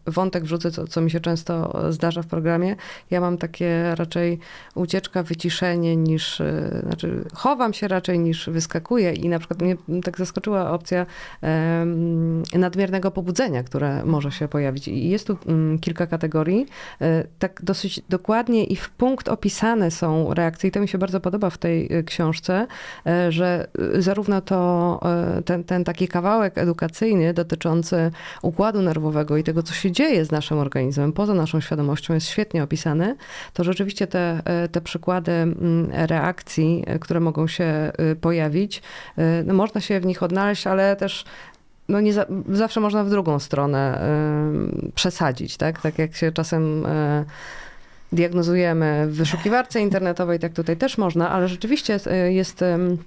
wątek 0.06 0.44
wrzucę, 0.44 0.70
co, 0.70 0.86
co 0.86 1.00
mi 1.00 1.10
się 1.10 1.20
często 1.20 1.82
zdarza 1.92 2.22
w 2.22 2.26
programie. 2.26 2.76
Ja 3.10 3.20
mam 3.20 3.38
takie 3.38 3.94
raczej 3.94 4.38
ucieczka, 4.74 5.22
wyciszenie 5.22 5.96
niż, 5.96 6.40
y, 6.40 6.82
znaczy 6.82 7.24
chowam 7.34 7.72
się 7.72 7.88
raczej 7.88 8.18
niż 8.18 8.50
wyskakuję 8.50 9.12
i 9.12 9.28
na 9.28 9.38
przykład 9.38 9.62
mnie 9.62 9.76
tak 10.04 10.18
zaskoczyła 10.18 10.70
opcja 10.70 11.06
nadmiernego 12.54 13.10
pobudzenia, 13.10 13.62
które 13.62 14.04
może 14.04 14.32
się 14.32 14.48
pojawić. 14.48 14.88
I 14.88 15.10
jest 15.10 15.26
tu 15.26 15.38
mm, 15.46 15.78
kilka 15.78 16.06
kategorii. 16.06 16.66
Y, 17.02 17.26
tak 17.38 17.60
dosyć 17.62 18.00
dokładnie 18.08 18.64
i 18.64 18.76
w 18.76 18.90
punkt 18.90 19.28
opisane 19.28 19.90
są 19.90 20.34
reakcje 20.34 20.68
i 20.68 20.72
to 20.72 20.80
mi 20.80 20.88
się 20.88 20.98
bardzo 20.98 21.20
podoba 21.20 21.50
w 21.50 21.58
tej 21.58 22.04
książce, 22.06 22.66
że 23.28 23.68
zarówno 23.98 24.40
to 24.40 25.00
ten, 25.44 25.64
ten 25.64 25.84
taki 25.84 26.08
kawałek 26.08 26.54
edukacyjny 26.60 27.34
dotyczący 27.34 28.10
układu 28.42 28.82
nerwowego 28.82 29.36
i 29.36 29.42
tego, 29.44 29.62
co 29.62 29.74
się 29.74 29.92
dzieje 29.92 30.24
z 30.24 30.30
naszym 30.30 30.58
organizmem 30.58 31.12
poza 31.12 31.34
naszą 31.34 31.60
świadomością, 31.60 32.14
jest 32.14 32.26
świetnie 32.26 32.62
opisany, 32.62 33.16
to 33.52 33.64
rzeczywiście 33.64 34.06
te, 34.06 34.42
e, 34.44 34.68
te 34.68 34.80
przykłady 34.80 35.32
mm, 35.32 35.90
reakcji, 35.92 36.84
e, 36.86 36.98
które 36.98 37.20
mogą 37.20 37.46
się 37.46 37.64
e, 37.64 37.92
pojawić, 38.20 38.82
no 39.44 39.54
można 39.54 39.80
się 39.80 40.00
w 40.00 40.06
nich 40.06 40.22
odnaleźć, 40.22 40.66
ale 40.66 40.96
też 40.96 41.24
no 41.90 42.00
nie 42.00 42.12
za, 42.12 42.26
zawsze 42.52 42.80
można 42.80 43.04
w 43.04 43.10
drugą 43.10 43.38
stronę 43.38 44.02
y, 44.86 44.92
przesadzić, 44.92 45.56
tak? 45.56 45.80
Tak 45.80 45.98
jak 45.98 46.14
się 46.14 46.32
czasem 46.32 46.86
y, 46.86 47.24
diagnozujemy 48.12 49.06
w 49.08 49.16
wyszukiwarce 49.16 49.80
internetowej, 49.80 50.38
tak 50.38 50.52
tutaj 50.52 50.76
też 50.76 50.98
można, 50.98 51.30
ale 51.30 51.48
rzeczywiście 51.48 52.00
jest 52.28 52.62
Mm, 52.62 52.98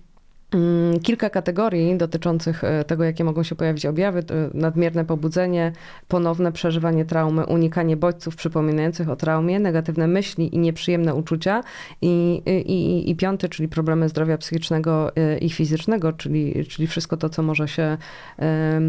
kilka 1.03 1.29
kategorii 1.29 1.97
dotyczących 1.97 2.63
e, 2.63 2.83
tego, 2.83 3.03
jakie 3.03 3.23
mogą 3.23 3.43
się 3.43 3.55
pojawić 3.55 3.85
objawy. 3.85 4.23
Nadmierne 4.53 5.05
pobudzenie, 5.05 5.71
ponowne 6.07 6.51
przeżywanie 6.51 7.05
traumy, 7.05 7.45
unikanie 7.45 7.97
bodźców 7.97 8.35
przypominających 8.35 9.09
o 9.09 9.15
traumie, 9.15 9.59
negatywne 9.59 10.07
myśli 10.07 10.55
i 10.55 10.59
nieprzyjemne 10.59 11.15
uczucia. 11.15 11.63
I, 12.01 12.41
i, 12.65 13.09
i 13.09 13.15
piąty, 13.15 13.49
czyli 13.49 13.69
problemy 13.69 14.09
zdrowia 14.09 14.37
psychicznego 14.37 15.15
e, 15.15 15.37
i 15.37 15.49
fizycznego, 15.49 16.13
czyli, 16.13 16.65
czyli 16.65 16.87
wszystko 16.87 17.17
to, 17.17 17.29
co 17.29 17.43
może 17.43 17.67
się 17.67 17.97
e, 18.39 18.81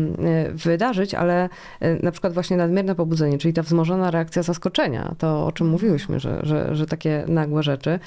wydarzyć, 0.55 1.15
ale 1.15 1.49
na 2.03 2.11
przykład 2.11 2.33
właśnie 2.33 2.57
nadmierne 2.57 2.95
pobudzenie, 2.95 3.39
czyli 3.39 3.55
ta 3.55 3.63
wzmożona 3.63 4.11
reakcja 4.11 4.43
zaskoczenia, 4.43 5.15
to 5.19 5.47
o 5.47 5.53
czym 5.53 5.69
mówiłyśmy, 5.69 6.21
że, 6.21 6.41
że, 6.43 6.77
że 6.77 6.87
takie 6.87 7.25
nagłe 7.29 7.63
rzeczy 7.63 7.99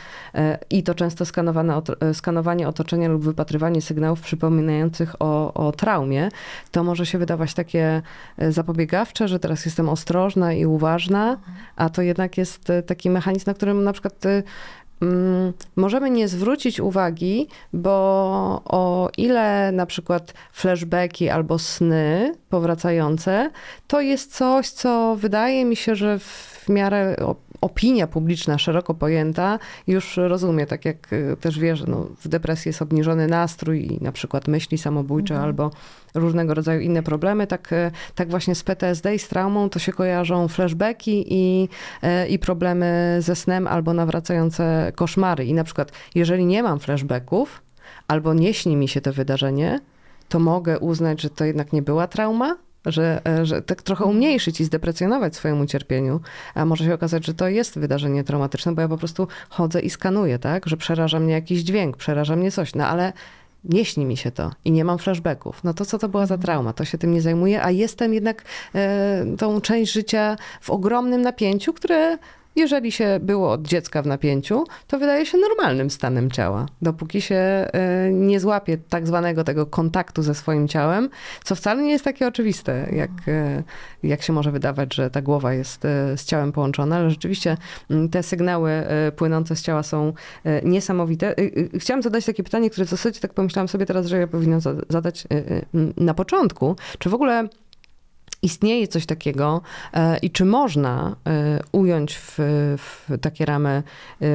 i 0.70 0.84
to 0.84 0.96
często 0.96 1.26
skanowane, 1.26 1.82
skanowanie 2.14 2.68
otoczenia 2.68 3.10
lub 3.10 3.24
wypadki 3.24 3.47
wypatrywanie 3.48 3.82
sygnałów 3.82 4.22
przypominających 4.22 5.16
o, 5.20 5.54
o 5.54 5.72
traumie, 5.72 6.30
to 6.72 6.84
może 6.84 7.06
się 7.06 7.18
wydawać 7.18 7.54
takie 7.54 8.02
e, 8.38 8.52
zapobiegawcze, 8.52 9.28
że 9.28 9.40
teraz 9.40 9.66
jestem 9.66 9.90
ostrożna 9.90 10.54
i 10.54 10.66
uważna, 10.66 11.38
a 11.76 11.90
to 11.90 12.02
jednak 12.02 12.38
jest 12.38 12.70
e, 12.70 12.84
taki 12.84 13.10
mechanizm, 13.10 13.44
na 13.48 13.54
którym 13.54 13.84
na 13.84 13.94
przykład 13.94 14.26
e, 14.26 14.44
mm, 15.02 15.54
możemy 15.76 16.10
nie 16.10 16.28
zwrócić 16.28 16.80
uwagi, 16.80 17.48
bo 17.74 17.92
o 18.66 19.10
ile 19.18 19.72
na 19.72 19.86
przykład 19.86 20.34
flashbacki 20.52 21.30
albo 21.30 21.60
sny 21.60 22.34
powracające, 22.50 23.52
to 23.88 24.02
jest 24.02 24.36
coś, 24.36 24.70
co 24.70 25.16
wydaje 25.16 25.66
mi 25.66 25.76
się, 25.76 25.96
że 25.96 26.20
w 26.20 26.70
miarę 26.70 27.16
opinia 27.62 28.08
publiczna 28.08 28.58
szeroko 28.58 28.94
pojęta 28.94 29.60
już 29.88 30.18
rozumie, 30.18 30.66
tak 30.66 30.86
jak 30.86 31.14
y, 31.14 31.38
też 31.42 31.60
wie, 31.60 31.76
że 31.76 31.86
no, 31.88 32.08
w 32.22 32.28
depresji 32.28 32.70
jest 32.70 32.82
obniżony 32.82 33.28
nastrój 33.28 33.94
i 33.94 34.04
na 34.04 34.12
przykład 34.12 34.48
myśli 34.48 34.78
samobójcze 34.78 35.34
mhm. 35.34 35.48
albo 35.48 35.72
różnego 36.14 36.54
rodzaju 36.54 36.82
inne 36.82 37.04
problemy, 37.04 37.48
tak, 37.48 37.74
y, 37.74 37.92
tak 38.16 38.30
właśnie 38.30 38.56
z 38.56 38.64
PTSD 38.64 39.16
i 39.16 39.20
z 39.20 39.28
traumą 39.28 39.70
to 39.70 39.80
się 39.80 39.94
kojarzą 39.94 40.48
flashbacki 40.48 41.26
i, 41.28 41.70
y, 42.04 42.28
i 42.28 42.40
problemy 42.40 43.18
ze 43.20 43.36
snem 43.36 43.68
albo 43.68 43.94
nawracające 43.94 44.92
koszmary. 44.96 45.46
I 45.46 45.54
na 45.54 45.64
przykład, 45.64 45.92
jeżeli 46.16 46.46
nie 46.46 46.64
mam 46.64 46.80
flashbacków 46.80 47.62
albo 48.08 48.34
nie 48.34 48.54
śni 48.54 48.76
mi 48.76 48.88
się 48.88 49.02
to 49.02 49.14
wydarzenie, 49.14 49.80
to 50.30 50.40
mogę 50.40 50.80
uznać, 50.80 51.22
że 51.22 51.30
to 51.30 51.46
jednak 51.46 51.74
nie 51.74 51.82
była 51.82 52.08
trauma, 52.08 52.56
że, 52.92 53.22
e, 53.28 53.46
że 53.46 53.62
tak 53.62 53.82
trochę 53.82 54.06
umniejszyć 54.06 54.62
i 54.62 54.66
zdeprecjonować 54.66 55.36
swojemu 55.36 55.66
cierpieniu, 55.66 56.20
a 56.56 56.66
może 56.66 56.86
się 56.86 56.94
okazać, 56.94 57.26
że 57.26 57.34
to 57.34 57.48
jest 57.48 57.80
wydarzenie 57.80 58.24
traumatyczne, 58.24 58.76
bo 58.76 58.82
ja 58.82 58.88
po 58.88 58.98
prostu 58.98 59.28
chodzę 59.50 59.80
i 59.80 59.90
skanuję, 59.90 60.40
tak, 60.40 60.68
że 60.68 60.78
przeraża 60.78 61.20
mnie 61.20 61.34
jakiś 61.34 61.60
dźwięk, 61.60 61.98
przeraża 61.98 62.36
mnie 62.36 62.52
coś, 62.52 62.76
no 62.76 62.88
ale 62.88 63.14
nie 63.64 63.86
śni 63.86 64.06
mi 64.06 64.18
się 64.18 64.32
to 64.32 64.52
i 64.66 64.72
nie 64.72 64.86
mam 64.86 64.98
flashbacków, 64.98 65.64
no 65.64 65.74
to 65.74 65.86
co 65.86 65.98
to 65.98 66.10
była 66.10 66.26
za 66.26 66.38
trauma? 66.38 66.74
To 66.74 66.86
się 66.86 66.98
tym 66.98 67.14
nie 67.14 67.22
zajmuję, 67.22 67.64
a 67.64 67.72
jestem 67.72 68.14
jednak 68.14 68.44
e, 68.76 69.26
tą 69.38 69.62
część 69.62 69.94
życia 69.94 70.38
w 70.62 70.70
ogromnym 70.70 71.22
napięciu, 71.22 71.74
które 71.74 72.18
jeżeli 72.58 72.92
się 72.92 73.20
było 73.22 73.52
od 73.52 73.68
dziecka 73.68 74.02
w 74.02 74.08
napięciu, 74.08 74.64
to 74.88 75.00
wydaje 75.00 75.26
się 75.26 75.38
normalnym 75.38 75.90
stanem 75.90 76.32
ciała, 76.32 76.66
dopóki 76.82 77.22
się 77.22 77.36
e, 77.36 78.10
nie 78.12 78.40
złapie 78.40 78.78
tak 78.90 79.08
zwanego 79.08 79.44
tego 79.44 79.66
kontaktu 79.66 80.24
ze 80.24 80.36
swoim 80.36 80.68
ciałem, 80.68 81.10
co 81.44 81.56
wcale 81.56 81.84
nie 81.84 81.92
jest 81.92 82.04
takie 82.04 82.28
oczywiste, 82.28 82.90
jak, 82.92 83.12
e, 83.28 83.64
jak 84.04 84.22
się 84.22 84.34
może 84.34 84.52
wydawać, 84.52 84.96
że 84.96 85.10
ta 85.10 85.22
głowa 85.22 85.54
jest 85.54 85.86
e, 85.86 86.18
z 86.18 86.26
ciałem 86.26 86.52
połączona, 86.52 86.96
ale 86.96 87.10
rzeczywiście 87.10 87.58
mm, 87.90 88.10
te 88.10 88.24
sygnały 88.24 88.72
płynące 89.16 89.56
z 89.56 89.62
ciała 89.62 89.84
są 89.84 90.14
niesamowite. 90.64 91.36
Chciałam 91.80 92.04
zadać 92.04 92.26
takie 92.26 92.44
pytanie, 92.44 92.70
które 92.70 92.86
w 92.86 92.90
zasadzie 92.90 93.20
tak 93.20 93.34
pomyślałam 93.34 93.68
sobie 93.68 93.86
teraz, 93.86 94.06
że 94.06 94.18
ja 94.18 94.28
powinnam 94.28 94.62
zadać 94.90 95.28
na 95.98 96.14
początku. 96.14 96.76
Czy 97.00 97.10
w 97.10 97.14
ogóle 97.14 97.48
istnieje 98.42 98.88
coś 98.88 99.06
takiego 99.06 99.62
e, 99.94 100.18
i 100.18 100.32
czy 100.32 100.46
można 100.46 101.16
e, 101.28 101.60
ująć 101.72 102.18
w, 102.18 102.36
w 102.78 103.18
takie 103.22 103.46
ramy 103.46 103.70
e, 103.70 104.26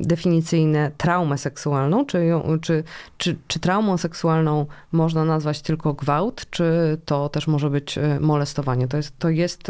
definicyjne 0.00 0.90
traumę 0.96 1.38
seksualną, 1.38 2.06
czy, 2.06 2.24
ją, 2.24 2.58
czy, 2.60 2.84
czy, 3.18 3.36
czy 3.48 3.60
traumą 3.60 3.96
seksualną 3.96 4.66
można 4.92 5.24
nazwać 5.24 5.62
tylko 5.62 5.94
gwałt, 5.94 6.46
czy 6.50 6.98
to 7.04 7.28
też 7.28 7.46
może 7.46 7.70
być 7.70 7.98
molestowanie? 8.20 8.88
To 8.88 8.96
jest, 8.96 9.18
to 9.18 9.28
jest 9.28 9.62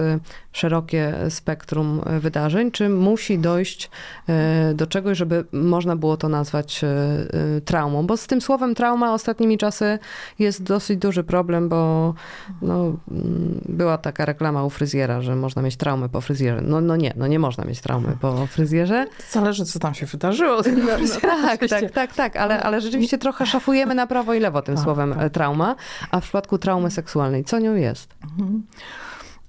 szerokie 0.53 1.15
spektrum 1.29 2.01
wydarzeń, 2.21 2.71
czy 2.71 2.89
musi 2.89 3.39
dojść 3.39 3.91
do 4.75 4.87
czegoś, 4.87 5.19
żeby 5.19 5.45
można 5.53 5.97
było 5.97 6.17
to 6.17 6.29
nazwać 6.29 6.81
traumą? 7.65 8.07
Bo 8.07 8.17
z 8.17 8.27
tym 8.27 8.41
słowem 8.41 8.75
trauma 8.75 9.15
ostatnimi 9.15 9.59
czasy 9.59 9.99
jest 10.39 10.63
dosyć 10.63 10.99
duży 10.99 11.25
problem, 11.25 11.69
bo 11.69 12.15
no, 12.63 12.97
była 13.73 13.99
taka 13.99 14.25
reklama 14.25 14.65
u 14.65 14.71
fryzjera, 14.71 15.21
że 15.21 15.37
można 15.37 15.63
mieć 15.63 15.77
traumę 15.77 16.09
po 16.09 16.21
fryzjerze. 16.21 16.63
No, 16.67 16.81
no 16.81 16.97
nie, 16.97 17.13
no 17.17 17.27
nie 17.27 17.39
można 17.39 17.65
mieć 17.65 17.81
traumy 17.81 18.17
po 18.21 18.47
fryzjerze. 18.47 19.07
Zależy, 19.31 19.65
co 19.65 19.79
tam 19.79 19.95
się 19.95 20.07
wydarzyło. 20.07 20.63
No, 20.83 20.99
no, 21.23 21.43
tak, 21.43 21.69
tak, 21.69 21.91
tak, 21.91 22.15
tak, 22.15 22.37
ale, 22.37 22.63
ale 22.63 22.81
rzeczywiście 22.81 23.19
trochę 23.19 23.47
szafujemy 23.47 23.95
na 23.95 24.07
prawo 24.07 24.35
i 24.35 24.41
lewo 24.41 24.63
tym 24.63 24.75
tak, 24.75 24.85
słowem 24.85 25.15
tak. 25.15 25.33
trauma, 25.33 25.77
a 26.11 26.21
w 26.21 26.23
przypadku 26.23 26.59
traumy 26.59 26.91
seksualnej, 26.91 27.45
co 27.45 27.59
nią 27.59 27.75
jest? 27.75 28.15
Mhm. 28.39 28.63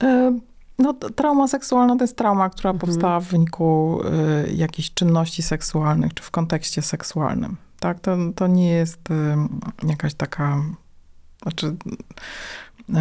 E, 0.03 0.39
no, 0.79 0.93
trauma 0.93 1.47
seksualna 1.47 1.95
to 1.95 2.03
jest 2.03 2.17
trauma, 2.17 2.49
która 2.49 2.69
mhm. 2.69 2.79
powstała 2.79 3.19
w 3.19 3.23
wyniku 3.23 3.99
y, 4.47 4.53
jakichś 4.53 4.93
czynności 4.93 5.43
seksualnych, 5.43 6.13
czy 6.13 6.23
w 6.23 6.31
kontekście 6.31 6.81
seksualnym. 6.81 7.57
Tak, 7.79 7.99
to, 7.99 8.17
to 8.35 8.47
nie 8.47 8.71
jest 8.71 9.11
y, 9.11 9.13
jakaś 9.87 10.13
taka, 10.13 10.61
znaczy, 11.41 11.67
y, 11.67 12.93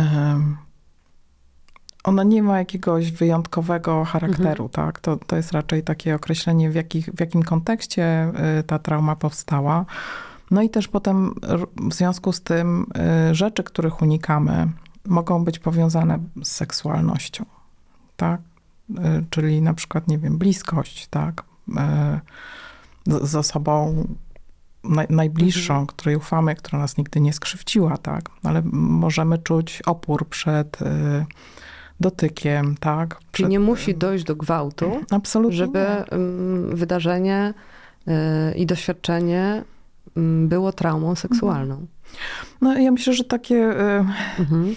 ona 2.04 2.22
nie 2.22 2.42
ma 2.42 2.58
jakiegoś 2.58 3.12
wyjątkowego 3.12 4.04
charakteru, 4.04 4.64
mhm. 4.64 4.68
tak? 4.68 5.00
To, 5.00 5.16
to 5.16 5.36
jest 5.36 5.52
raczej 5.52 5.82
takie 5.82 6.14
określenie, 6.14 6.70
w, 6.70 6.74
jakich, 6.74 7.06
w 7.06 7.20
jakim 7.20 7.42
kontekście 7.42 8.32
y, 8.60 8.62
ta 8.62 8.78
trauma 8.78 9.16
powstała. 9.16 9.84
No 10.50 10.62
i 10.62 10.70
też 10.70 10.88
potem 10.88 11.34
w 11.76 11.94
związku 11.94 12.32
z 12.32 12.40
tym 12.40 12.86
y, 13.30 13.34
rzeczy, 13.34 13.62
których 13.62 14.02
unikamy, 14.02 14.68
mogą 15.06 15.44
być 15.44 15.58
powiązane 15.58 16.18
z 16.42 16.52
seksualnością, 16.52 17.44
tak? 18.16 18.40
Y, 18.90 18.94
czyli 19.30 19.62
na 19.62 19.74
przykład, 19.74 20.08
nie 20.08 20.18
wiem, 20.18 20.38
bliskość, 20.38 21.06
tak? 21.06 21.44
Z, 23.06 23.30
z 23.30 23.34
osobą, 23.34 24.04
naj, 24.84 25.06
najbliższą, 25.10 25.74
Mhm. 25.74 25.86
której 25.86 26.16
ufamy, 26.16 26.54
która 26.54 26.78
nas 26.78 26.96
nigdy 26.96 27.20
nie 27.20 27.32
skrzywdziła, 27.32 27.96
tak? 27.96 28.30
Ale 28.42 28.62
możemy 28.72 29.38
czuć 29.38 29.82
opór 29.86 30.28
przed 30.28 30.78
dotykiem, 32.02 32.76
tak? 32.80 33.08
Czyli 33.18 33.24
Przed, 33.32 33.48
nie 33.50 33.60
musi 33.60 33.94
dojść 33.94 34.24
do 34.24 34.36
gwałtu, 34.36 35.00
Absolutnie 35.10 35.56
żeby 35.56 35.78
nie. 35.78 36.16
ym, 36.16 36.76
wydarzenie 36.76 37.54
y, 38.08 38.12
i 38.54 38.66
doświadczenie 38.66 39.64
ym, 40.16 40.48
było 40.48 40.72
traumą 40.72 41.14
seksualną. 41.14 41.86
No 42.60 42.78
ja 42.78 42.90
myślę, 42.90 43.12
że 43.12 43.24
takie... 43.24 43.56
Y, 43.56 44.04
Mhm. 44.38 44.74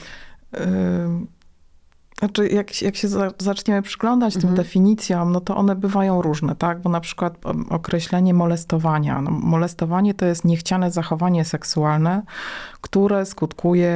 Znaczy, 2.20 2.48
jak, 2.48 2.82
jak 2.82 2.96
się 2.96 3.08
za, 3.08 3.32
zaczniemy 3.40 3.82
przyglądać 3.82 4.34
tym 4.34 4.42
Mhm. 4.42 4.56
definicjom, 4.56 5.32
no 5.32 5.42
to 5.42 5.56
one 5.56 5.76
bywają 5.76 6.22
różne, 6.22 6.56
tak? 6.56 6.82
Bo 6.82 6.90
na 6.90 7.00
przykład 7.00 7.38
określenie 7.70 8.34
molestowania. 8.34 9.22
No, 9.22 9.32
molestowanie 9.32 10.14
to 10.14 10.26
jest 10.26 10.46
niechciane 10.46 10.92
zachowanie 10.92 11.46
seksualne, 11.46 12.24
które 12.82 13.26
skutkuje 13.26 13.92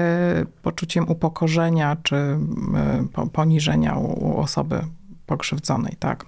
poczuciem 0.62 1.10
upokorzenia 1.10 1.97
czy 2.03 2.38
po, 3.13 3.27
poniżenia 3.27 3.95
u, 3.95 4.27
u 4.27 4.38
osoby 4.38 4.82
pokrzywdzonej, 5.25 5.95
tak? 5.99 6.25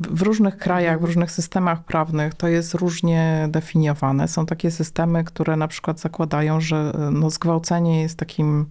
W, 0.00 0.22
różnych 0.22 0.56
krajach, 0.56 1.00
w 1.00 1.04
różnych 1.04 1.30
systemach 1.30 1.84
prawnych 1.84 2.34
to 2.34 2.48
jest 2.48 2.74
różnie 2.74 3.48
definiowane. 3.50 4.28
Są 4.28 4.46
takie 4.46 4.70
systemy, 4.70 5.24
które 5.24 5.56
na 5.56 5.68
przykład 5.68 6.00
zakładają, 6.00 6.60
że 6.60 6.92
y, 7.08 7.10
no, 7.10 7.30
zgwałcenie 7.30 8.02
jest 8.02 8.18
takim 8.18 8.60
e, 8.60 8.64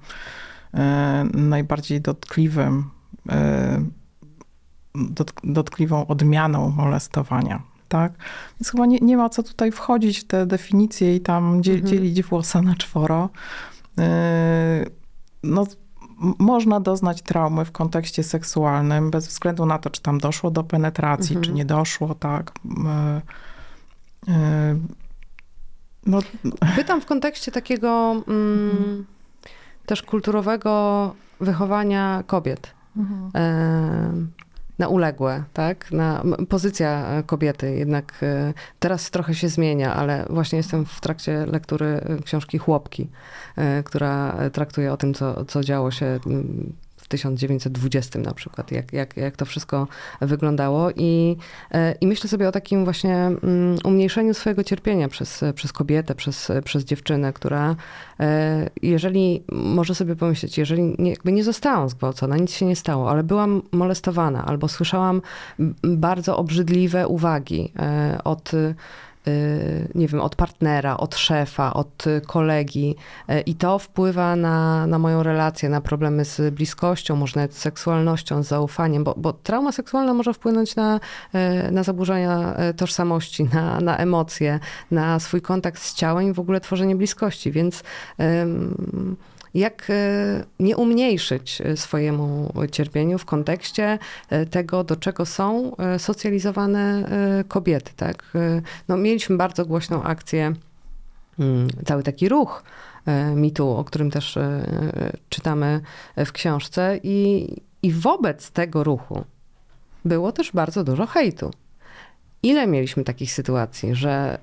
najbardziej 1.33 2.01
dotkliwym, 2.01 2.89
e, 3.29 3.83
dot, 4.95 5.33
dotkliwą 5.43 6.07
odmianą 6.07 6.69
molestowania. 6.69 7.61
Tak? 7.87 8.13
Więc 8.59 8.71
chyba 8.71 8.85
nie, 8.85 8.97
nie 9.01 9.17
ma 9.17 9.29
co 9.29 9.43
tutaj 9.43 9.71
wchodzić 9.71 10.19
w 10.19 10.23
te 10.27 10.45
definicje 10.45 11.15
i 11.15 11.21
tam 11.21 11.43
Mhm. 11.55 11.63
dzielić 11.63 12.23
włosa 12.23 12.61
na 12.61 12.75
czworo. 12.75 13.29
E, 13.97 14.85
No, 15.43 15.65
można 16.39 16.79
doznać 16.79 17.21
traumy 17.21 17.65
w 17.65 17.71
kontekście 17.71 18.23
seksualnym, 18.23 19.11
bez 19.11 19.27
względu 19.27 19.65
na 19.65 19.77
to, 19.79 19.89
czy 19.89 20.01
tam 20.01 20.17
doszło 20.19 20.51
do 20.51 20.63
penetracji, 20.63 21.35
Mhm. 21.35 21.43
czy 21.43 21.51
nie 21.51 21.65
doszło, 21.65 22.15
tak. 22.15 22.51
E, 22.87 23.21
e, 24.27 24.75
No, 26.05 26.19
Pytam 26.75 27.01
w 27.01 27.05
kontekście 27.05 27.51
takiego 27.51 28.11
mm, 28.27 29.05
też 29.91 30.01
kulturowego 30.01 31.15
wychowania 31.39 32.23
kobiet. 32.27 32.73
e, 33.35 34.11
na 34.79 34.87
uległe, 34.87 35.43
tak? 35.53 35.91
Na 35.91 36.23
pozycja 36.49 37.05
e, 37.07 37.23
kobiety 37.23 37.75
jednak 37.75 38.13
e, 38.23 38.53
teraz 38.79 39.11
trochę 39.11 39.35
się 39.35 39.49
zmienia, 39.49 39.95
ale 39.95 40.25
właśnie 40.29 40.57
jestem 40.57 40.85
w 40.85 41.01
trakcie 41.01 41.45
lektury 41.45 42.01
książki 42.25 42.57
Chłopki, 42.57 43.09
która 43.83 44.35
traktuje 44.53 44.93
o 44.93 44.97
tym, 44.97 45.13
co, 45.13 45.45
co 45.45 45.63
działo 45.63 45.91
się 45.91 46.19
1920 47.11 48.19
na 48.19 48.33
przykład, 48.33 48.71
jak, 48.71 48.93
jak, 48.93 49.17
jak 49.17 49.37
to 49.37 49.45
wszystko 49.45 49.87
wyglądało. 50.21 50.91
I, 50.95 51.37
e, 51.71 51.91
i 52.01 52.07
myślę 52.07 52.29
sobie 52.29 52.47
o 52.47 52.51
takim 52.51 52.83
właśnie 52.83 53.15
mm, 53.15 53.77
umniejszeniu 53.83 54.33
swojego 54.33 54.63
cierpienia 54.63 55.07
przez, 55.07 55.43
przez 55.55 55.73
kobietę, 55.73 56.15
przez, 56.15 56.51
przez 56.65 56.83
dziewczynę, 56.83 57.33
która 57.33 57.75
e, 58.19 58.69
jeżeli, 58.81 59.43
może 59.51 59.95
sobie 59.95 60.15
pomyśleć, 60.15 60.57
jeżeli 60.57 60.95
nie, 60.99 61.09
jakby 61.09 61.31
nie 61.31 61.43
zostałam 61.43 61.89
zgwałcona, 61.89 62.37
nic 62.37 62.51
się 62.51 62.65
nie 62.65 62.75
stało, 62.75 63.11
ale 63.11 63.23
byłam 63.23 63.61
molestowana 63.71 64.45
albo 64.45 64.67
słyszałam 64.67 65.21
bardzo 65.83 66.37
obrzydliwe 66.37 67.07
uwagi 67.07 67.71
e, 67.79 68.19
od 68.23 68.51
nie 69.95 70.07
wiem, 70.07 70.21
od 70.21 70.35
partnera, 70.35 70.97
od 70.97 71.15
szefa, 71.15 71.73
od 71.73 72.05
kolegi. 72.27 72.95
E, 73.27 73.41
i 73.41 73.55
to 73.55 73.79
wpływa 73.79 74.35
na, 74.35 74.87
na 74.87 74.99
moją 74.99 75.23
relację, 75.23 75.69
na 75.69 75.81
problemy 75.81 76.25
z 76.25 76.53
bliskością, 76.53 77.15
może 77.15 77.33
nawet 77.35 77.53
z 77.53 77.57
seksualnością, 77.57 78.43
z 78.43 78.47
zaufaniem, 78.47 79.03
bo, 79.03 79.13
bo 79.17 79.33
trauma 79.33 79.71
seksualna 79.71 80.13
może 80.13 80.33
wpłynąć 80.33 80.75
na, 80.75 80.99
e, 81.33 81.71
na 81.71 81.83
zaburzenia 81.83 82.55
tożsamości, 82.77 83.43
na, 83.43 83.79
na 83.79 83.97
emocje, 83.97 84.59
na 84.91 85.19
swój 85.19 85.41
kontakt 85.41 85.81
z 85.81 85.93
ciałem 85.93 86.29
i 86.29 86.33
w 86.33 86.39
ogóle 86.39 86.61
tworzenie 86.61 86.95
bliskości, 86.95 87.51
więc 87.51 87.83
jak 89.53 89.87
e, 89.89 90.43
nie 90.59 90.77
umniejszyć 90.77 91.61
e, 91.61 91.77
swojemu 91.77 92.53
cierpieniu 92.71 93.17
w 93.17 93.25
kontekście 93.25 93.99
e, 94.29 94.45
tego, 94.45 94.83
do 94.83 94.95
czego 94.95 95.25
są 95.25 95.75
socjalizowane 95.97 97.09
kobiety, 97.47 97.91
tak? 97.95 98.33
No, 98.87 98.97
mieliśmy 98.97 99.37
bardzo 99.37 99.65
głośną 99.65 100.03
akcję, 100.03 100.53
mm, 101.39 101.67
cały 101.85 102.03
taki 102.03 102.29
ruch 102.29 102.63
mitu, 103.35 103.69
o 103.69 103.83
którym 103.83 104.11
też 104.11 104.37
czytamy 105.29 105.81
w 106.17 106.31
książce 106.31 106.99
i, 107.03 107.47
i 107.83 107.91
wobec 107.91 108.51
tego 108.51 108.83
ruchu 108.83 109.23
było 110.05 110.31
też 110.31 110.51
bardzo 110.51 110.83
dużo 110.83 111.07
hejtu. 111.07 111.51
Ile 112.43 112.67
mieliśmy 112.67 113.03
takich 113.03 113.31
sytuacji, 113.31 113.95
że 113.95 114.37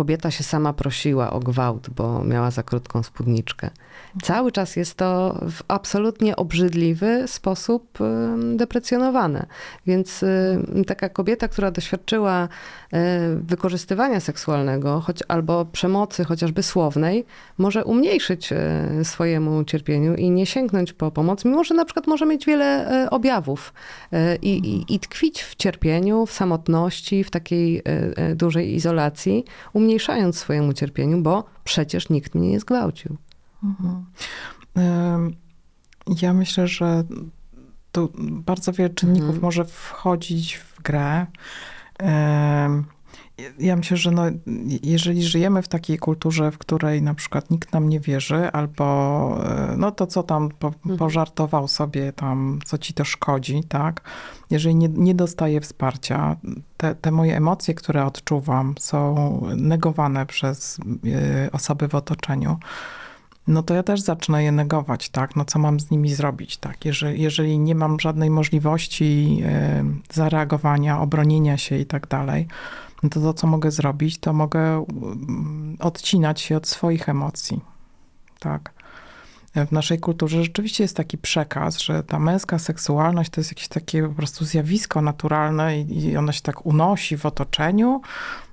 kobieta 0.00 0.30
się 0.30 0.44
sama 0.44 0.72
prosiła 0.72 1.30
o 1.30 1.40
gwałt, 1.40 1.90
bo 1.90 2.24
miała 2.24 2.50
za 2.50 2.62
krótką 2.62 3.02
spódniczkę. 3.02 3.70
Cały 4.22 4.52
czas 4.52 4.76
jest 4.76 4.94
to 4.94 5.40
w 5.50 5.62
absolutnie 5.68 6.36
obrzydliwy 6.36 7.24
sposób 7.26 7.98
deprecjonowane. 8.54 9.46
Więc 9.86 10.24
taka 10.86 11.08
kobieta, 11.08 11.48
która 11.48 11.70
doświadczyła 11.70 12.44
y, 12.44 12.98
wykorzystywania 13.42 14.20
seksualnego, 14.20 15.00
choć 15.00 15.18
albo 15.28 15.64
przemocy 15.64 16.24
chociażby 16.24 16.62
słownej, 16.62 17.24
może 17.58 17.84
umniejszyć 17.84 18.52
y, 18.52 18.56
swojemu 19.04 19.64
cierpieniu 19.64 20.14
i 20.14 20.30
nie 20.30 20.46
sięgnąć 20.46 20.92
po 20.92 21.10
pomoc, 21.10 21.44
mimo 21.44 21.64
że 21.64 21.74
na 21.74 21.84
przykład 21.84 22.06
może 22.06 22.26
mieć 22.26 22.46
wiele 22.46 23.02
y, 23.04 23.10
objawów 23.10 23.72
i, 24.42 24.50
i, 24.50 24.94
i 24.94 25.00
tkwić 25.00 25.42
w 25.42 25.54
cierpieniu, 25.54 26.26
w 26.26 26.32
samotności, 26.32 27.24
w 27.24 27.30
takiej 27.30 27.82
dużej 28.34 28.74
izolacji, 28.74 29.44
umniejszając 29.94 30.38
swojemu 30.38 30.72
cierpieniu, 30.72 31.22
bo 31.22 31.44
przecież 31.64 32.08
nikt 32.08 32.34
mnie 32.34 32.48
nie 32.48 32.60
zgwałcił. 32.60 33.16
Ym, 34.78 35.34
Ja 36.22 36.32
myślę, 36.34 36.66
że 36.68 37.04
tu 37.92 38.12
bardzo 38.18 38.72
wiele 38.72 38.90
czynników 38.90 39.26
Mhm. 39.28 39.42
może 39.42 39.64
wchodzić 39.64 40.56
w 40.56 40.82
grę. 40.82 41.26
Ja 43.58 43.76
myślę, 43.76 43.96
że 43.96 44.10
no, 44.10 44.22
jeżeli 44.82 45.22
żyjemy 45.22 45.62
w 45.62 45.68
takiej 45.68 45.98
kulturze, 45.98 46.50
w 46.50 46.58
której 46.58 47.02
na 47.02 47.14
przykład 47.14 47.50
nikt 47.50 47.72
nam 47.72 47.88
nie 47.88 48.00
wierzy, 48.00 48.52
albo 48.52 49.38
y, 49.72 49.76
no 49.76 49.90
to 49.90 50.06
co 50.06 50.22
tam 50.22 50.48
po, 50.58 50.66
Mhm. 50.66 50.98
pożartował 50.98 51.68
sobie 51.68 52.12
tam, 52.12 52.58
co 52.64 52.78
ci 52.78 52.94
to 52.94 53.04
szkodzi, 53.04 53.64
tak? 53.68 54.00
Jeżeli 54.50 54.74
nie, 54.74 54.88
nie 54.88 55.14
dostaję 55.14 55.60
wsparcia, 55.60 56.36
te, 56.76 56.94
te 56.94 57.10
moje 57.10 57.36
emocje, 57.36 57.74
które 57.74 58.04
odczuwam, 58.06 58.74
są 58.78 59.40
negowane 59.56 60.26
przez 60.26 60.78
y, 60.78 61.50
osoby 61.52 61.88
w 61.88 61.94
otoczeniu, 61.94 62.58
no 63.46 63.62
to 63.62 63.74
ja 63.74 63.82
też 63.82 64.00
zacznę 64.00 64.44
je 64.44 64.52
negować, 64.52 65.08
tak? 65.08 65.36
No 65.36 65.44
co 65.44 65.58
mam 65.58 65.80
z 65.80 65.90
nimi 65.90 66.14
zrobić, 66.14 66.56
tak? 66.56 66.84
Jeżeli, 66.84 67.22
jeżeli 67.22 67.58
nie 67.58 67.74
mam 67.74 68.00
żadnej 68.00 68.30
możliwości 68.30 69.38
y, 70.10 70.14
zareagowania, 70.14 71.00
obronienia 71.00 71.56
się 71.56 71.76
i 71.76 71.86
tak 71.86 72.06
dalej, 72.08 72.48
no 73.02 73.08
to 73.08 73.20
to, 73.20 73.34
co 73.34 73.46
mogę 73.46 73.70
zrobić, 73.70 74.18
to 74.18 74.32
mogę 74.32 74.60
mm, 74.60 75.76
odcinać 75.80 76.40
się 76.40 76.56
od 76.56 76.68
swoich 76.68 77.08
emocji, 77.08 77.60
tak? 78.38 78.72
W 79.54 79.72
naszej 79.72 79.98
kulturze 79.98 80.42
rzeczywiście 80.42 80.84
jest 80.84 80.96
taki 80.96 81.18
przekaz, 81.18 81.78
że 81.78 82.02
ta 82.02 82.18
męska 82.18 82.58
seksualność 82.58 83.30
to 83.30 83.40
jest 83.40 83.50
jakieś 83.50 83.68
takie 83.68 84.08
po 84.08 84.14
prostu 84.14 84.44
zjawisko 84.44 85.02
naturalne 85.02 85.80
i, 85.80 86.04
i 86.04 86.16
ono 86.16 86.32
się 86.32 86.40
tak 86.40 86.66
unosi 86.66 87.16
w 87.16 87.26
otoczeniu 87.26 88.00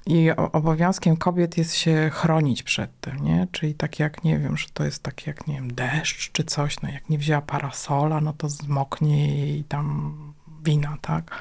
i 0.05 0.31
obowiązkiem 0.31 1.17
kobiet 1.17 1.57
jest 1.57 1.75
się 1.75 2.09
chronić 2.13 2.63
przed 2.63 2.99
tym, 3.01 3.17
nie? 3.19 3.47
Czyli 3.51 3.73
tak 3.73 3.99
jak, 3.99 4.23
nie 4.23 4.39
wiem, 4.39 4.57
że 4.57 4.67
to 4.73 4.83
jest 4.83 5.03
tak 5.03 5.27
jak, 5.27 5.47
nie 5.47 5.55
wiem, 5.55 5.73
deszcz 5.73 6.31
czy 6.31 6.43
coś, 6.43 6.81
no 6.81 6.89
jak 6.89 7.09
nie 7.09 7.17
wzięła 7.17 7.41
parasola, 7.41 8.21
no 8.21 8.33
to 8.33 8.49
zmoknie 8.49 9.37
jej 9.37 9.63
tam 9.63 10.15
wina, 10.63 10.97
tak? 11.01 11.31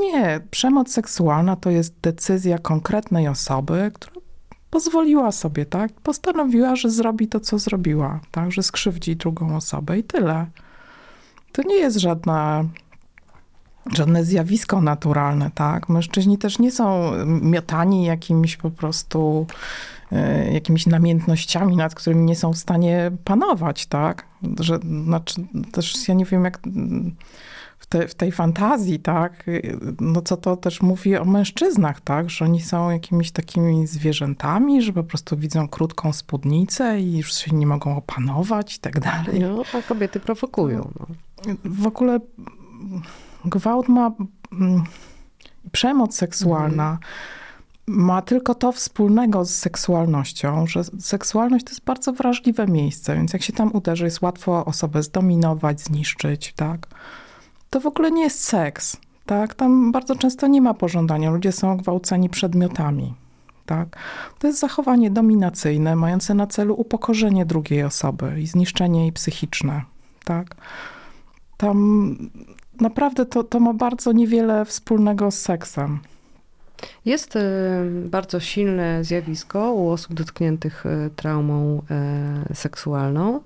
Nie, 0.00 0.40
przemoc 0.50 0.92
seksualna 0.92 1.56
to 1.56 1.70
jest 1.70 1.94
decyzja 2.00 2.58
konkretnej 2.58 3.28
osoby, 3.28 3.90
która 3.94 4.14
pozwoliła 4.70 5.32
sobie, 5.32 5.66
tak? 5.66 5.92
Postanowiła, 5.92 6.76
że 6.76 6.90
zrobi 6.90 7.28
to, 7.28 7.40
co 7.40 7.58
zrobiła, 7.58 8.20
tak? 8.30 8.52
Że 8.52 8.62
skrzywdzi 8.62 9.16
drugą 9.16 9.56
osobę 9.56 9.98
i 9.98 10.04
tyle. 10.04 10.46
To 11.52 11.62
nie 11.62 11.76
jest 11.76 11.96
żadna, 11.96 12.64
żadne 13.92 14.24
zjawisko 14.24 14.80
naturalne, 14.80 15.50
tak? 15.54 15.88
Mężczyźni 15.88 16.38
też 16.38 16.58
nie 16.58 16.72
są 16.72 17.12
miotani 17.26 18.04
jakimiś 18.04 18.56
po 18.56 18.70
prostu 18.70 19.46
e, 20.12 20.52
jakimiś 20.52 20.86
namiętnościami, 20.86 21.76
nad 21.76 21.94
którymi 21.94 22.24
nie 22.24 22.36
są 22.36 22.52
w 22.52 22.58
stanie 22.58 23.10
panować, 23.24 23.86
tak? 23.86 24.26
Że, 24.60 24.78
znaczy, 25.04 25.34
też 25.72 26.08
ja 26.08 26.14
nie 26.14 26.24
wiem, 26.24 26.44
jak 26.44 26.60
w, 27.84 27.86
te, 27.86 28.08
w 28.08 28.14
tej 28.14 28.32
fantazji, 28.32 28.98
tak, 28.98 29.44
no 30.00 30.22
co 30.22 30.36
to 30.36 30.56
też 30.56 30.82
mówi 30.82 31.16
o 31.16 31.24
mężczyznach, 31.24 32.00
tak, 32.00 32.30
że 32.30 32.44
oni 32.44 32.60
są 32.60 32.90
jakimiś 32.90 33.30
takimi 33.30 33.86
zwierzętami, 33.86 34.82
że 34.82 34.92
po 34.92 35.04
prostu 35.04 35.36
widzą 35.36 35.68
krótką 35.68 36.12
spódnicę 36.12 37.00
i 37.00 37.16
już 37.16 37.34
się 37.34 37.56
nie 37.56 37.66
mogą 37.66 37.96
opanować 37.96 38.76
i 38.76 38.78
tak 38.78 39.00
dalej. 39.00 39.40
No, 39.40 39.62
a 39.74 39.82
kobiety 39.82 40.20
prowokują. 40.20 40.90
No. 41.00 41.06
W 41.64 41.86
ogóle 41.86 42.20
gwałt 43.44 43.88
ma 43.88 44.12
mm, 44.52 44.84
przemoc 45.72 46.16
seksualna. 46.16 46.90
Mhm. 46.90 46.98
Ma 47.86 48.22
tylko 48.22 48.54
to 48.54 48.72
wspólnego 48.72 49.44
z 49.44 49.50
seksualnością, 49.50 50.66
że 50.66 50.84
seksualność 50.84 51.64
to 51.64 51.70
jest 51.70 51.84
bardzo 51.84 52.12
wrażliwe 52.12 52.66
miejsce, 52.66 53.14
więc 53.14 53.32
jak 53.32 53.42
się 53.42 53.52
tam 53.52 53.72
uderzy, 53.72 54.04
jest 54.04 54.22
łatwo 54.22 54.64
osobę 54.64 55.02
zdominować, 55.02 55.80
zniszczyć, 55.80 56.52
tak? 56.56 56.86
To 57.74 57.80
w 57.80 57.86
ogóle 57.86 58.10
nie 58.10 58.22
jest 58.22 58.44
seks, 58.44 58.96
tak? 59.26 59.54
Tam 59.54 59.92
bardzo 59.92 60.16
często 60.16 60.46
nie 60.46 60.60
ma 60.60 60.74
pożądania, 60.74 61.30
ludzie 61.30 61.52
są 61.52 61.76
gwałceni 61.76 62.28
przedmiotami, 62.28 63.14
tak? 63.66 63.96
To 64.38 64.46
jest 64.46 64.60
zachowanie 64.60 65.10
dominacyjne, 65.10 65.96
mające 65.96 66.34
na 66.34 66.46
celu 66.46 66.74
upokorzenie 66.74 67.46
drugiej 67.46 67.82
osoby 67.82 68.40
i 68.40 68.46
zniszczenie 68.46 69.02
jej 69.02 69.12
psychiczne, 69.12 69.82
tak? 70.24 70.54
Tam 71.56 72.16
naprawdę 72.80 73.26
to, 73.26 73.44
to 73.44 73.60
ma 73.60 73.72
bardzo 73.72 74.12
niewiele 74.12 74.64
wspólnego 74.64 75.30
z 75.30 75.40
seksem. 75.40 75.98
Jest 77.04 77.36
y, 77.36 77.40
bardzo 78.04 78.40
silne 78.40 79.04
zjawisko 79.04 79.72
u 79.72 79.90
osób 79.90 80.14
dotkniętych 80.14 80.86
y, 80.86 81.10
traumą 81.16 81.82
y, 82.50 82.54
seksualną 82.54 83.40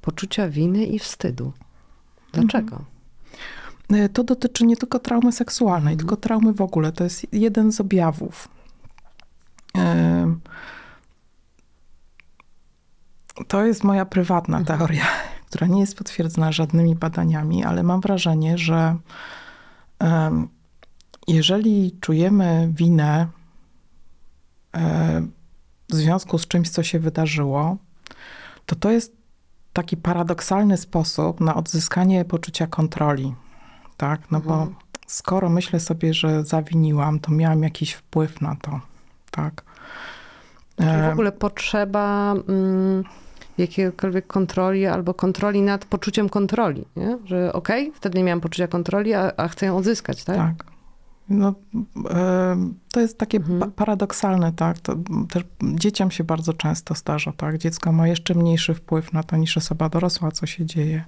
poczucia 0.00 0.48
winy 0.48 0.84
i 0.84 0.98
wstydu. 0.98 1.52
Dlaczego? 2.32 2.76
Y, 2.76 2.99
To 4.12 4.24
dotyczy 4.24 4.66
nie 4.66 4.76
tylko 4.76 4.98
traumy 4.98 5.32
seksualnej, 5.32 5.92
Mhm. 5.92 5.98
tylko 5.98 6.16
traumy 6.16 6.52
w 6.52 6.60
ogóle. 6.60 6.92
To 6.92 7.04
jest 7.04 7.26
jeden 7.32 7.72
z 7.72 7.80
objawów. 7.80 8.48
Ym, 9.78 10.40
To 13.48 13.64
jest 13.66 13.84
moja 13.84 14.04
prywatna 14.06 14.58
Mhm. 14.58 14.78
teoria, 14.78 15.04
która 15.48 15.66
nie 15.66 15.80
jest 15.80 15.96
potwierdzona 15.98 16.52
żadnymi 16.52 16.96
badaniami, 16.96 17.64
ale 17.64 17.82
mam 17.82 18.00
wrażenie, 18.00 18.58
że 18.58 18.96
jeżeli 21.28 21.96
czujemy 22.00 22.70
winę 22.74 23.26
e, 24.76 25.22
w 25.88 25.94
związku 25.94 26.38
z 26.38 26.46
czymś, 26.48 26.70
co 26.70 26.82
się 26.82 26.98
wydarzyło, 26.98 27.76
to 28.66 28.76
to 28.76 28.90
jest 28.90 29.12
taki 29.72 29.96
paradoksalny 29.96 30.76
sposób 30.76 31.40
na 31.40 31.54
odzyskanie 31.54 32.24
poczucia 32.24 32.66
kontroli. 32.66 33.34
Tak, 34.00 34.30
no 34.30 34.40
bo 34.40 34.54
Mhm. 34.54 34.74
skoro 35.06 35.48
myślę 35.48 35.80
sobie, 35.80 36.14
że 36.14 36.44
zawiniłam, 36.44 37.18
to 37.20 37.32
miałam 37.32 37.62
jakiś 37.62 37.92
wpływ 37.92 38.40
na 38.40 38.56
to. 38.62 38.80
Tak. 39.30 39.62
Czyli 40.76 40.88
w 40.88 40.92
E, 40.94 41.12
ogóle 41.12 41.32
potrzeba 41.32 42.32
mm, 42.48 43.04
jakiejkolwiek 43.58 44.26
kontroli 44.26 44.86
albo 44.86 45.14
kontroli 45.14 45.62
nad 45.62 45.84
poczuciem 45.84 46.28
kontroli, 46.28 46.84
nie? 46.96 47.18
Że 47.24 47.52
okej, 47.52 47.92
wtedy 47.94 48.18
nie 48.18 48.24
miałam 48.24 48.40
poczucia 48.40 48.68
kontroli, 48.68 49.14
a, 49.14 49.32
a 49.36 49.48
chcę 49.48 49.66
ją 49.66 49.76
odzyskać, 49.76 50.24
tak? 50.24 50.36
Tak. 50.36 50.64
No, 51.28 51.54
e, 52.10 52.56
to 52.92 53.00
jest 53.00 53.18
takie 53.18 53.38
Mhm. 53.38 53.60
pa- 53.60 53.66
paradoksalne, 53.66 54.52
tak. 54.52 54.78
To 54.78 54.94
też 55.30 55.44
dzieciom 55.62 56.10
się 56.10 56.24
bardzo 56.24 56.52
często 56.54 56.94
zdarza, 56.94 57.32
tak. 57.32 57.58
Dziecko 57.58 57.92
ma 57.92 58.08
jeszcze 58.08 58.34
mniejszy 58.34 58.74
wpływ 58.74 59.12
na 59.12 59.22
to 59.22 59.36
niż 59.36 59.56
osoba 59.56 59.88
dorosła, 59.88 60.30
co 60.30 60.46
się 60.46 60.66
dzieje. 60.66 61.04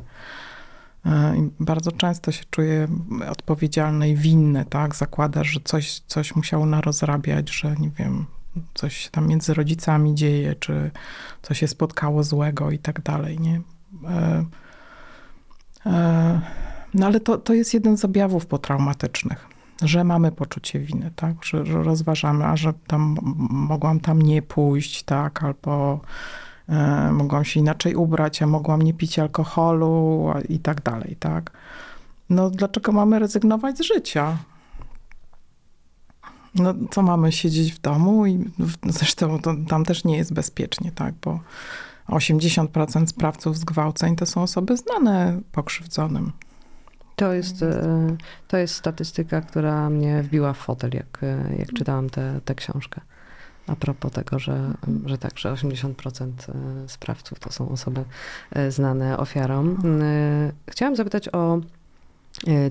E, 1.06 1.48
bardzo 1.60 1.92
często 1.92 2.32
się 2.32 2.44
czuje 2.50 2.88
odpowiedzialne 3.30 4.10
i 4.10 4.16
winne, 4.16 4.64
tak. 4.64 4.96
Zakłada, 4.96 5.44
że 5.44 5.60
coś, 5.64 6.00
coś 6.00 6.36
musiało 6.36 6.66
narozrabiać, 6.66 7.50
że 7.50 7.74
nie 7.76 7.90
wiem, 7.90 8.26
coś 8.74 8.96
się 8.96 9.10
tam 9.10 9.28
między 9.28 9.54
rodzicami 9.54 10.14
dzieje, 10.14 10.54
czy 10.54 10.90
coś 11.42 11.58
się 11.58 11.68
spotkało 11.68 12.22
złego 12.22 12.70
i 12.70 12.78
tak 12.78 13.02
dalej, 13.02 13.40
nie. 13.40 13.60
E, 14.04 14.44
e, 15.86 16.40
no 16.94 17.06
ale 17.06 17.20
to, 17.20 17.38
to 17.38 17.54
jest 17.54 17.74
jeden 17.74 17.96
z 17.96 18.04
objawów 18.04 18.46
potraumatycznych, 18.46 19.46
że 19.82 20.04
mamy 20.04 20.32
poczucie 20.32 20.78
winy, 20.78 21.10
tak? 21.16 21.44
Że, 21.44 21.66
że 21.66 21.82
rozważamy, 21.82 22.44
a 22.44 22.56
że 22.56 22.72
tam 22.86 23.16
mogłam 23.50 24.00
tam 24.00 24.22
nie 24.22 24.42
pójść, 24.42 25.02
tak? 25.02 25.42
Albo 25.42 26.00
mogłam 27.12 27.44
się 27.44 27.60
inaczej 27.60 27.94
ubrać, 27.94 28.42
a 28.42 28.46
mogłam 28.46 28.82
nie 28.82 28.94
pić 28.94 29.18
alkoholu 29.18 30.26
i 30.48 30.58
tak 30.58 30.82
dalej, 30.82 31.16
tak? 31.20 31.50
No 32.30 32.50
dlaczego 32.50 32.92
mamy 32.92 33.18
rezygnować 33.18 33.78
z 33.78 33.82
życia? 33.82 34.36
No 36.54 36.74
co 36.90 37.02
mamy 37.02 37.32
siedzieć 37.32 37.72
w 37.72 37.80
domu 37.80 38.26
i 38.26 38.50
zresztą 38.84 39.38
to, 39.38 39.54
tam 39.68 39.84
też 39.84 40.04
nie 40.04 40.16
jest 40.16 40.32
bezpiecznie, 40.32 40.92
tak? 40.92 41.14
Bo 41.22 41.40
80% 42.08 43.06
sprawców 43.06 43.58
zgwałceń 43.58 44.16
to 44.16 44.26
są 44.26 44.42
osoby 44.42 44.76
znane 44.76 45.40
pokrzywdzonym. 45.52 46.32
To 47.16 47.32
jest, 47.32 47.62
e, 47.62 48.16
to 48.48 48.56
jest 48.56 48.74
statystyka, 48.74 49.40
która 49.40 49.90
mnie 49.90 50.22
wbiła 50.22 50.52
w 50.52 50.58
fotel, 50.58 50.90
jak, 50.94 51.18
e, 51.22 51.56
jak 51.58 51.72
czytałam 51.72 52.10
tę 52.44 52.54
książkę. 52.54 53.00
A 53.66 53.76
propos 53.76 54.12
tego, 54.12 54.38
że, 54.38 54.74
że 55.06 55.18
tak, 55.18 55.38
że 55.38 55.52
80% 55.52 55.92
e, 56.84 56.88
sprawców 56.88 57.38
to 57.40 57.52
są 57.52 57.68
osoby 57.68 58.04
e, 58.52 58.70
znane 58.70 59.18
ofiarom. 59.18 59.78
E, 60.02 60.52
Chciałam 60.70 60.96
zapytać 60.96 61.28
o 61.34 61.60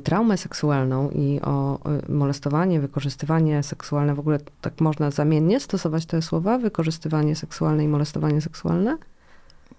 traumę 0.04 0.38
seksualną 0.38 1.10
i 1.10 1.39
o 1.42 1.80
molestowanie, 2.10 2.80
wykorzystywanie 2.80 3.64
seksualne. 3.64 4.16
W 4.16 4.20
ogóle 4.20 4.38
tak 4.62 4.82
można 4.82 5.12
zamiennie 5.12 5.60
stosować 5.60 6.06
te 6.06 6.22
słowa? 6.22 6.58
Wykorzystywanie 6.58 7.36
seksualne 7.36 7.84
i 7.84 7.88
molestowanie 7.88 8.42
seksualne? 8.42 8.98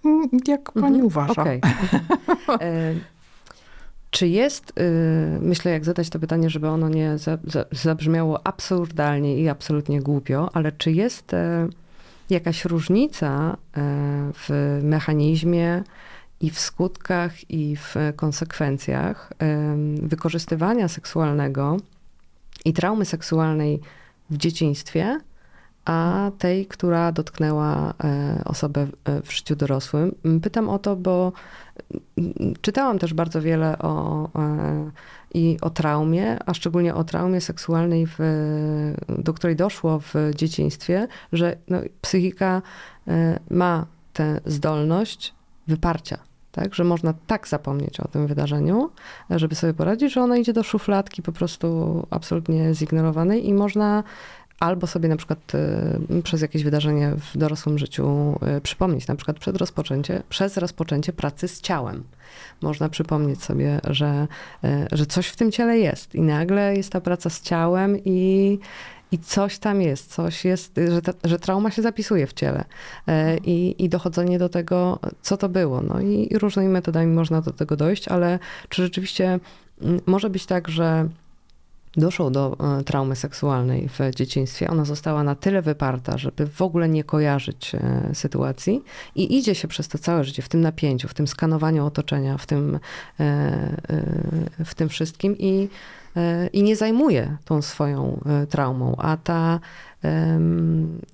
Mm, 0.05 0.29
Jak 0.47 0.71
pani 0.71 0.85
Mhm, 0.87 1.05
uważa? 1.05 1.41
Okej. 1.41 1.61
E, 4.13 4.17
Czy 4.17 4.27
jest, 4.27 4.73
y, 4.79 5.39
myślę, 5.41 5.71
jak 5.71 5.85
zadać 5.85 6.09
to 6.09 6.19
pytanie, 6.19 6.49
żeby 6.49 6.67
ono 6.67 6.89
nie 6.89 7.17
za, 7.17 7.37
za, 7.43 7.65
zabrzmiało 7.71 8.47
absurdalnie 8.47 9.37
i 9.37 9.49
absolutnie 9.49 10.01
głupio, 10.01 10.49
ale 10.53 10.71
czy 10.71 10.91
jest 10.91 11.33
e, 11.33 11.67
jakaś 12.29 12.65
różnica 12.65 13.57
e, 13.77 13.81
w 14.33 14.79
mechanizmie 14.83 15.83
i 16.41 16.49
w 16.49 16.59
skutkach 16.59 17.51
i 17.51 17.75
w 17.75 17.95
konsekwencjach 18.15 19.33
em, 19.39 19.95
wykorzystywania 20.07 20.87
seksualnego 20.87 21.77
i 22.65 22.73
traumy 22.73 23.05
seksualnej 23.05 23.79
w 24.29 24.37
dzieciństwie, 24.37 25.19
a 25.85 26.31
tej, 26.37 26.65
która 26.65 27.11
dotknęła 27.11 27.93
e, 28.03 28.41
osobę 28.45 28.85
w- 28.85 29.09
e, 29.09 29.31
życiu 29.31 29.55
dorosłym. 29.55 30.15
Pytam 30.41 30.69
o 30.69 30.79
to, 30.79 30.95
bo 30.95 31.31
czytałam 32.61 32.99
też 32.99 33.13
bardzo 33.13 33.41
wiele 33.41 33.79
o, 33.79 34.29
e, 34.35 34.91
i 35.33 35.57
o 35.61 35.69
traumie, 35.69 36.37
a 36.45 36.53
szczególnie 36.53 36.95
o 36.95 37.03
traumie 37.03 37.41
seksualnej, 37.41 38.07
w, 38.07 38.17
do 39.09 39.33
której 39.33 39.55
doszło 39.55 39.99
w 39.99 40.13
dzieciństwie, 40.35 41.07
że 41.33 41.57
no, 41.67 41.77
psychika 42.01 42.61
e, 43.07 43.39
ma 43.49 43.85
tę 44.13 44.41
zdolność 44.45 45.33
wyparcia. 45.67 46.17
Tak, 46.51 46.75
że 46.75 46.83
można 46.83 47.13
tak 47.27 47.47
zapomnieć 47.47 47.99
o 47.99 48.07
tym 48.07 48.27
wydarzeniu, 48.27 48.89
żeby 49.29 49.55
sobie 49.55 49.73
poradzić, 49.73 50.13
że 50.13 50.21
ono 50.21 50.35
idzie 50.35 50.53
do 50.53 50.63
szufladki 50.63 51.21
po 51.21 51.31
prostu 51.31 52.07
absolutnie 52.09 52.73
zignorowanej 52.73 53.47
i 53.47 53.53
można 53.53 54.03
albo 54.63 54.87
sobie 54.87 55.09
na 55.09 55.17
przykład 55.17 55.55
y, 56.19 56.21
przez 56.23 56.41
jakieś 56.41 56.63
wydarzenie 56.63 57.11
w 57.33 57.37
dorosłym 57.37 57.77
życiu 57.79 58.35
y, 58.57 58.61
przypomnieć, 58.61 59.07
na 59.07 59.15
przykład 59.15 59.39
przed 59.39 59.57
rozpoczęcie, 59.57 60.23
przez 60.29 60.57
rozpoczęcie 60.57 61.13
pracy 61.13 61.47
z 61.47 61.61
ciałem. 61.61 62.03
Można 62.61 62.89
przypomnieć 62.89 63.43
sobie, 63.43 63.81
że, 63.83 64.27
y, 64.63 64.67
że 64.91 65.05
coś 65.05 65.27
w 65.27 65.35
tym 65.35 65.51
ciele 65.51 65.77
jest 65.77 66.15
i 66.15 66.21
nagle 66.21 66.75
jest 66.75 66.91
ta 66.91 67.01
praca 67.01 67.29
z 67.29 67.41
ciałem 67.41 67.97
i, 68.05 68.59
i 69.11 69.19
coś 69.19 69.59
tam 69.59 69.81
jest, 69.81 70.13
coś 70.13 70.45
jest, 70.45 70.79
że, 70.91 71.01
ta, 71.01 71.13
że 71.23 71.39
trauma 71.39 71.71
się 71.71 71.81
zapisuje 71.81 72.27
w 72.27 72.33
ciele 72.33 72.61
y, 72.61 73.11
i, 73.45 73.83
i 73.83 73.89
dochodzenie 73.89 74.39
do 74.39 74.49
tego, 74.49 74.99
co 75.21 75.37
to 75.37 75.49
było. 75.49 75.81
No 75.81 76.01
i, 76.01 76.27
i 76.31 76.37
różnymi 76.37 76.69
metodami 76.69 77.13
można 77.13 77.41
do 77.41 77.51
tego 77.51 77.75
dojść, 77.75 78.07
ale 78.07 78.39
czy 78.69 78.83
rzeczywiście 78.83 79.39
mm, 79.81 80.01
może 80.05 80.29
być 80.29 80.45
tak, 80.45 80.67
że 80.67 81.09
doszło 81.97 82.29
do 82.29 82.57
e, 82.79 82.83
traumy 82.83 83.15
seksualnej 83.15 83.89
w 83.89 84.15
dzieciństwie, 84.15 84.69
ona 84.69 84.85
została 84.85 85.23
na 85.23 85.35
tyle 85.35 85.61
wyparta, 85.61 86.17
żeby 86.17 86.47
w 86.47 86.61
ogóle 86.61 86.89
nie 86.89 87.03
kojarzyć 87.03 87.75
e, 87.75 88.09
sytuacji 88.13 88.83
i 89.15 89.37
idzie 89.37 89.55
się 89.55 89.67
przez 89.67 89.87
to 89.87 89.97
całe 89.97 90.23
życie 90.23 90.41
w 90.41 90.49
tym 90.49 90.61
napięciu, 90.61 91.07
w 91.07 91.13
tym 91.13 91.27
skanowaniu 91.27 91.85
otoczenia, 91.85 92.37
w 92.37 92.45
tym, 92.45 92.79
e, 93.19 93.77
w 94.65 94.75
tym 94.75 94.89
wszystkim 94.89 95.35
i, 95.37 95.69
i 96.53 96.63
nie 96.63 96.75
zajmuje 96.75 97.37
tą 97.45 97.61
swoją 97.61 98.23
traumą, 98.49 98.95
a 98.97 99.17
ta 99.17 99.59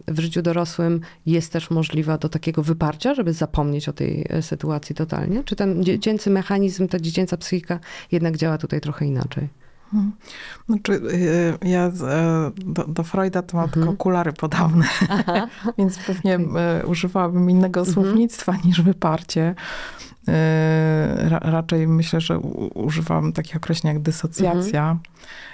w 0.08 0.20
życiu 0.20 0.42
dorosłym 0.42 1.02
jest 1.26 1.54
też 1.54 1.70
możliwa 1.70 2.18
do 2.18 2.30
takiego 2.30 2.64
wyparcia, 2.64 3.14
żeby 3.14 3.34
zapomnieć 3.34 3.90
o 3.90 3.94
tej 3.94 4.26
sytuacji 4.42 4.96
totalnie? 4.96 5.44
Czy 5.44 5.56
ten 5.56 5.84
dziecięcy 5.84 6.30
mechanizm, 6.30 6.88
ta 6.88 7.00
dziecięca 7.00 7.38
psychika 7.38 7.80
jednak 8.12 8.38
działa 8.38 8.58
tutaj 8.58 8.82
trochę 8.82 9.06
inaczej? 9.06 9.50
Mhm. 9.94 10.12
Znaczy, 10.70 10.94
y, 10.94 11.68
ja 11.68 11.86
e, 11.86 11.92
do, 12.56 12.84
do 12.84 13.04
Freuda 13.04 13.42
to 13.42 13.58
mam 13.58 13.66
Mhm. 13.66 13.82
tylko 13.84 13.94
okulary 13.94 14.34
podobne, 14.34 14.86
więc 15.78 15.98
pewnie 15.98 16.36
e, 16.36 16.86
używałabym 16.86 17.50
innego 17.50 17.80
Mhm. 17.80 17.94
słownictwa 17.94 18.56
niż 18.66 18.82
wyparcie. 18.82 19.56
E, 20.28 21.30
Ra, 21.30 21.40
raczej 21.40 21.88
myślę, 21.88 22.22
że 22.22 22.40
używam 22.74 23.34
takich 23.34 23.56
określeń 23.56 23.94
jak 23.94 24.04
dysocjacja. 24.04 24.98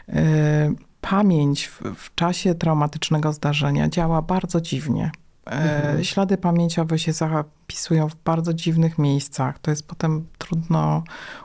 Mhm. 0.07 0.75
Pamięć 1.01 1.67
w, 1.67 1.81
w 1.95 2.15
czasie 2.15 2.55
traumatycznego 2.55 3.33
zdarzenia 3.33 3.89
działa 3.89 4.21
bardzo 4.21 4.61
dziwnie. 4.61 5.11
E, 5.45 5.75
Mhm. 5.85 6.03
Ślady 6.03 6.37
pamięciowe 6.37 6.99
się 6.99 7.13
zapisują 7.13 8.09
w 8.09 8.15
bardzo 8.15 8.53
dziwnych 8.53 8.97
miejscach. 8.97 9.59
To 9.59 9.71
jest 9.71 9.87
potem 9.87 10.27
trudno 10.37 11.03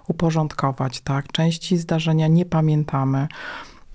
uporządkować, 0.09 1.01
tak? 1.01 1.33
Części 1.33 1.77
zdarzenia 1.77 2.29
nie 2.29 2.47
pamiętamy. 2.47 3.29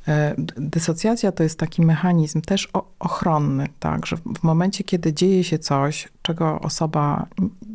E, 0.08 0.36
Dysocjacja 0.58 1.32
to 1.32 1.44
jest 1.44 1.60
taki 1.60 1.82
mechanizm 1.82 2.42
też 2.42 2.70
ochronny, 3.00 3.68
tak? 3.80 4.06
Że 4.06 4.18
w- 4.18 4.44
momencie, 4.44 4.84
kiedy 4.84 5.14
dzieje 5.14 5.44
się 5.44 5.60
coś, 5.60 6.10
czego 6.22 6.60
osoba 6.60 7.28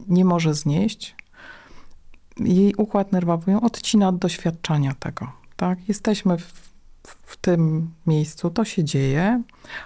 nie 0.08 0.24
może 0.24 0.54
znieść, 0.54 1.16
jej 2.40 2.74
układ 2.74 3.12
nerwowy 3.12 3.52
ją 3.52 3.60
odcina 3.60 4.08
od 4.08 4.18
doświadczenia 4.18 4.94
tego, 4.94 5.32
tak? 5.56 5.88
Jesteśmy 5.88 6.38
w, 6.38 6.69
w 7.22 7.36
tym 7.36 7.90
miejscu, 8.06 8.50
to 8.50 8.64
się 8.64 8.84
dzieje, 8.84 9.42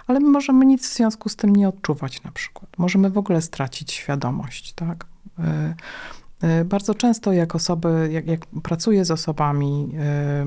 ale 0.07 0.19
my 0.19 0.29
możemy 0.29 0.65
nic 0.65 0.89
w 0.89 0.93
związku 0.93 1.29
z 1.29 1.35
tym 1.35 1.55
nie 1.55 1.69
odczuwać 1.69 2.23
na 2.23 2.31
przykład. 2.31 2.69
Możemy 2.77 3.09
w 3.09 3.17
ogóle 3.17 3.41
stracić 3.41 3.91
świadomość, 3.91 4.73
tak? 4.73 5.05
E, 5.39 5.75
e, 6.41 6.65
Bardzo 6.65 6.95
często 6.95 7.33
jak 7.33 7.55
osoby, 7.55 8.09
jak, 8.11 8.27
jak 8.27 8.45
pracuję 8.45 9.05
z 9.05 9.11
osobami, 9.11 9.91
e, 9.99 10.45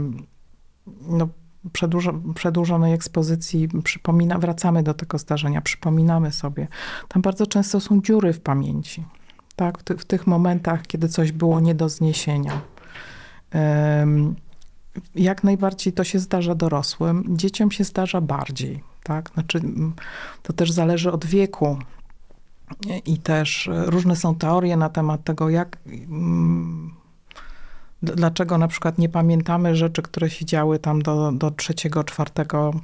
no, 1.09 1.29
przedłużo, 1.73 2.21
przedłużonej 2.35 2.95
ekspozycji, 2.95 3.69
przypomina, 3.85 4.39
wracamy 4.39 4.83
do 4.83 4.95
tego 4.95 5.19
zdarzenia, 5.19 5.61
przypominamy 5.61 6.33
sobie. 6.33 6.69
Tam 7.09 7.23
bardzo 7.23 7.47
często 7.47 7.81
są 7.81 8.03
dziury 8.03 8.33
w 8.33 8.41
pamięci, 8.41 9.05
tak? 9.57 9.79
W, 9.79 9.83
ty, 9.83 9.97
w 9.97 10.05
tych 10.05 10.27
momentach, 10.27 10.83
kiedy 10.83 11.09
coś 11.09 11.33
było 11.33 11.61
nie 11.61 11.75
do 11.75 11.89
zniesienia. 11.89 12.61
Jak 15.15 15.45
najbardziej 15.45 15.93
to 15.93 16.05
się 16.05 16.19
zdarza 16.19 16.55
dorosłym, 16.55 17.25
dzieciom 17.37 17.71
się 17.71 17.85
zdarza 17.85 18.21
bardziej, 18.21 18.83
tak? 19.03 19.31
Znaczy, 19.35 19.59
m, 19.59 19.93
to 20.43 20.53
też 20.53 20.71
zależy 20.73 21.13
od 21.13 21.27
wieku. 21.27 21.79
I 23.07 23.19
też 23.19 23.69
e, 23.69 23.87
różne 23.87 24.17
są 24.17 24.35
teorie 24.35 24.77
na 24.77 24.89
temat 24.89 25.25
tego, 25.25 25.49
jak, 25.49 25.79
mm, 25.87 26.95
dlaczego 28.03 28.59
na 28.59 28.69
przykład 28.69 28.99
nie 28.99 29.09
pamiętamy 29.09 29.77
rzeczy, 29.77 30.03
które 30.03 30.31
się 30.31 30.45
działy 30.45 30.79
tam 30.79 31.03
do, 31.03 31.33
do 31.33 31.51
trzeciego, 31.51 32.05
czwartego 32.05 32.75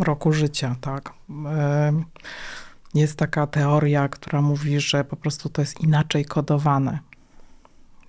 roku 0.00 0.32
życia, 0.32 0.76
tak? 0.80 1.12
Em, 1.30 2.04
Jest 2.94 3.16
taka 3.16 3.46
teoria, 3.46 4.08
która 4.08 4.42
mówi, 4.42 4.80
że 4.80 5.04
po 5.04 5.16
prostu 5.16 5.48
to 5.48 5.62
jest 5.62 5.80
inaczej 5.80 6.24
kodowane. 6.24 6.98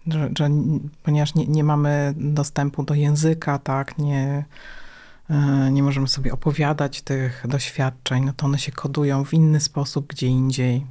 Że, 0.07 0.29
że 0.37 0.49
ponieważ 1.03 1.35
nie, 1.35 1.47
nie 1.47 1.63
mamy 1.63 2.13
dostępu 2.17 2.83
do 2.83 2.93
języka, 2.93 3.59
tak, 3.59 3.97
nie, 3.97 4.45
e, 5.29 5.71
nie 5.71 5.83
możemy 5.83 6.07
sobie 6.07 6.33
opowiadać 6.33 7.01
tych 7.01 7.45
doświadczeń, 7.47 8.25
no 8.25 8.33
to 8.33 8.45
one 8.45 8.59
się 8.59 8.71
kodują 8.71 9.25
w 9.25 9.33
inny 9.33 9.59
sposób 9.59 10.07
gdzie 10.07 10.27
indziej. 10.27 10.85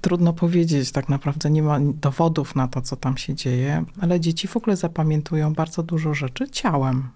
Trudno 0.00 0.32
powiedzieć, 0.32 0.92
tak 0.92 1.08
naprawdę 1.08 1.50
nie 1.50 1.62
ma 1.62 1.78
dowodów 1.80 2.56
na 2.56 2.68
to, 2.68 2.82
co 2.82 2.96
tam 2.96 3.16
się 3.16 3.34
dzieje, 3.34 3.84
ale 4.00 4.20
dzieci 4.20 4.48
w 4.48 4.56
ogóle 4.56 4.76
zapamiętują 4.76 5.54
bardzo 5.54 5.82
dużo 5.82 6.14
rzeczy 6.14 6.50
ciałem. 6.50 7.08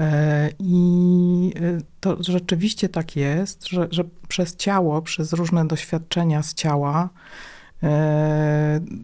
E, 0.00 0.50
I 0.58 1.52
e, 1.56 1.78
to 2.00 2.16
rzeczywiście 2.20 2.88
tak 2.88 3.16
jest, 3.16 3.68
że, 3.68 3.88
że 3.90 4.04
przez 4.28 4.56
ciało, 4.56 5.02
przez 5.02 5.32
różne 5.32 5.66
doświadczenia 5.66 6.42
z 6.42 6.54
ciała, 6.54 7.08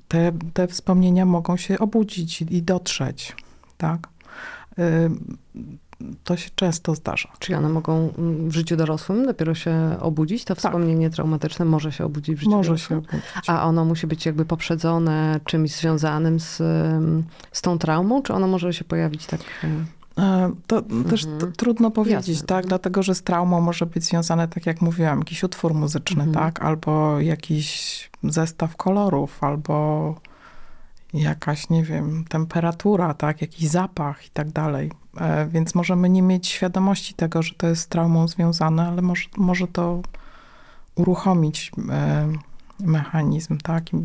te, 0.09 0.33
te 0.55 0.67
wspomnienia 0.67 1.27
mogą 1.27 1.57
się 1.57 1.79
obudzić 1.79 2.43
i 2.43 2.63
dotrzeć. 2.63 3.37
Tak? 3.79 4.09
E, 4.79 5.11
To 6.25 6.37
się 6.37 6.51
często 6.55 6.95
zdarza. 6.95 7.29
Czyli 7.39 7.55
one 7.55 7.69
mogą 7.69 8.13
mm, 8.19 8.49
w 8.51 8.53
życiu 8.55 8.77
dorosłym 8.77 9.27
dopiero 9.27 9.55
się 9.55 9.97
obudzić? 10.01 10.45
To 10.45 10.55
wspomnienie 10.55 11.11
traumatyczne 11.11 11.65
może 11.65 11.93
się 11.93 12.05
obudzić 12.05 12.37
w 12.37 12.39
życiu 12.39 12.51
Może 12.51 12.79
się 12.79 12.95
dorosłym? 12.95 12.99
obudzić. 13.21 13.49
A 13.51 13.65
ono 13.67 13.85
musi 13.85 14.07
być 14.07 14.27
jakby 14.27 14.45
poprzedzone 14.45 15.41
czymś 15.45 15.71
związanym 15.77 16.41
z, 16.41 16.61
ym, 16.61 17.25
z 17.53 17.63
tą 17.63 17.79
traumą, 17.79 18.23
czy 18.23 18.33
ono 18.35 18.47
może 18.47 18.73
się 18.75 18.85
pojawić 18.85 19.27
tak... 19.27 19.41
E, 20.19 20.51
To 20.67 20.83
też 21.11 21.25
Mhm. 21.25 21.53
trudno 21.53 21.91
powiedzieć, 21.91 22.29
Jasne. 22.29 22.47
tak? 22.47 22.67
Dlatego, 22.67 23.03
że 23.03 23.15
z 23.15 23.23
traumą 23.23 23.61
może 23.61 23.87
być 23.87 24.05
związane, 24.05 24.49
tak 24.49 24.67
jak 24.67 24.81
mówiłam, 24.81 25.19
jakiś 25.19 25.45
utwór 25.45 25.75
muzyczny, 25.75 26.25
Mhm. 26.25 26.35
tak? 26.45 26.63
Albo 26.65 27.21
jakiś 27.21 28.10
zestaw 28.23 28.77
kolorów, 28.77 29.45
albo 29.45 30.15
jakaś, 31.13 31.71
nie 31.71 31.85
wiem, 31.85 32.25
temperatura, 32.29 33.15
tak? 33.15 33.41
Jakiś 33.41 33.69
zapach 33.69 34.27
i 34.27 34.31
tak 34.31 34.51
dalej. 34.51 34.93
E, 35.17 35.47
Więc 35.47 35.75
możemy 35.75 36.11
nie 36.11 36.23
mieć 36.23 36.49
świadomości 36.49 37.15
tego, 37.15 37.43
że 37.43 37.55
to 37.55 37.67
jest 37.67 37.83
z 37.83 37.89
traumą 37.89 38.29
związane, 38.29 38.89
ale 38.89 39.03
może, 39.03 39.29
może 39.37 39.67
to 39.67 40.03
uruchomić 40.95 41.73
e, 41.91 42.33
mechanizm, 42.81 43.59
tak? 43.59 43.93
I 43.93 43.97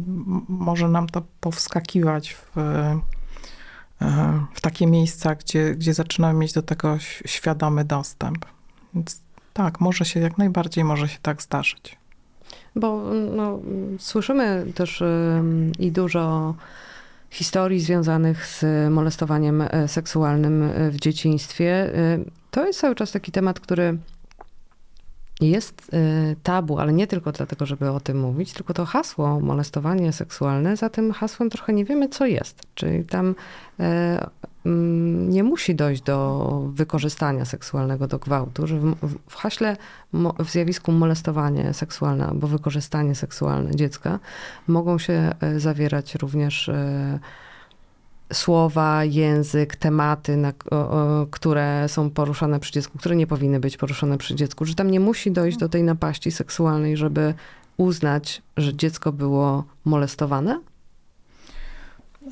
może 0.47 0.87
nam 0.87 1.07
to 1.07 1.21
powskakiwać 1.39 2.33
w 2.33 2.57
e, 2.57 2.99
w 4.53 4.61
takie 4.61 4.87
miejsca, 4.87 5.35
gdzie, 5.35 5.75
gdzie 5.75 5.93
zaczynamy 5.93 6.39
mieć 6.39 6.53
do 6.53 6.61
tego 6.61 6.97
świadomy 7.25 7.85
dostęp. 7.85 8.45
Więc 8.93 9.21
tak, 9.53 9.81
może 9.81 10.05
się, 10.05 10.19
jak 10.19 10.37
najbardziej 10.37 10.83
może 10.83 11.07
się 11.07 11.19
tak 11.21 11.41
zdarzyć. 11.41 11.97
Bo 12.75 13.13
no, 13.13 13.59
słyszymy 13.99 14.65
też 14.75 15.03
i 15.79 15.91
dużo 15.91 16.55
historii 17.35 17.79
związanych 17.79 18.45
z 18.45 18.63
molestowaniem 18.89 19.61
e, 19.61 19.87
seksualnym 19.87 20.63
e, 20.63 20.91
w 20.91 20.99
dzieciństwie. 20.99 21.95
Y, 21.95 22.25
To 22.51 22.65
jest 22.65 22.79
cały 22.79 22.95
czas 22.95 23.11
taki 23.11 23.31
temat, 23.31 23.59
który 23.59 23.97
jest 25.41 25.91
tabu, 26.43 26.79
ale 26.79 26.93
nie 26.93 27.07
tylko 27.07 27.31
dlatego, 27.31 27.65
żeby 27.65 27.89
o 27.91 27.99
tym 27.99 28.19
mówić, 28.19 28.53
tylko 28.53 28.73
to 28.73 28.85
hasło 28.85 29.39
molestowanie 29.39 30.13
seksualne, 30.13 30.77
za 30.77 30.89
tym 30.89 31.11
hasłem 31.11 31.49
trochę 31.49 31.73
nie 31.73 31.85
wiemy, 31.85 32.09
co 32.09 32.25
jest. 32.25 32.61
Czyli 32.75 33.05
tam 33.05 33.35
e, 33.79 34.29
nie 35.27 35.43
musi 35.43 35.75
dojść 35.75 36.01
do 36.01 36.69
wykorzystania 36.73 37.45
seksualnego, 37.45 38.07
do 38.07 38.19
gwałtu, 38.19 38.67
że 38.67 38.79
w, 38.79 38.95
w- 39.27 39.35
haśle, 39.35 39.77
w 40.39 40.49
zjawisku 40.51 40.91
molestowanie 40.91 41.73
seksualne 41.73 42.27
albo 42.27 42.47
wykorzystanie 42.47 43.15
seksualne 43.15 43.75
dziecka 43.75 44.19
mogą 44.67 44.97
się 44.97 45.33
e, 45.41 45.59
zawierać 45.59 46.15
również 46.15 46.69
e, 46.69 47.19
słowa, 48.33 49.03
język, 49.03 49.75
tematy, 49.75 50.37
na, 50.37 50.53
które 51.31 51.89
są 51.89 52.09
poruszane 52.09 52.59
przy 52.59 52.71
dziecku, 52.71 52.97
które 52.97 53.15
nie 53.15 53.27
powinny 53.27 53.59
być 53.59 53.77
poruszane 53.77 54.17
przy 54.17 54.35
dziecku, 54.35 54.65
że 54.65 54.75
tam 54.75 54.91
nie 54.91 54.99
musi 54.99 55.31
dojść 55.31 55.57
do 55.57 55.69
tej 55.69 55.83
napaści 55.83 56.31
seksualnej, 56.31 56.97
żeby 56.97 57.33
uznać, 57.77 58.41
że 58.57 58.75
dziecko 58.75 59.11
było 59.11 59.63
molestowane? 59.85 60.59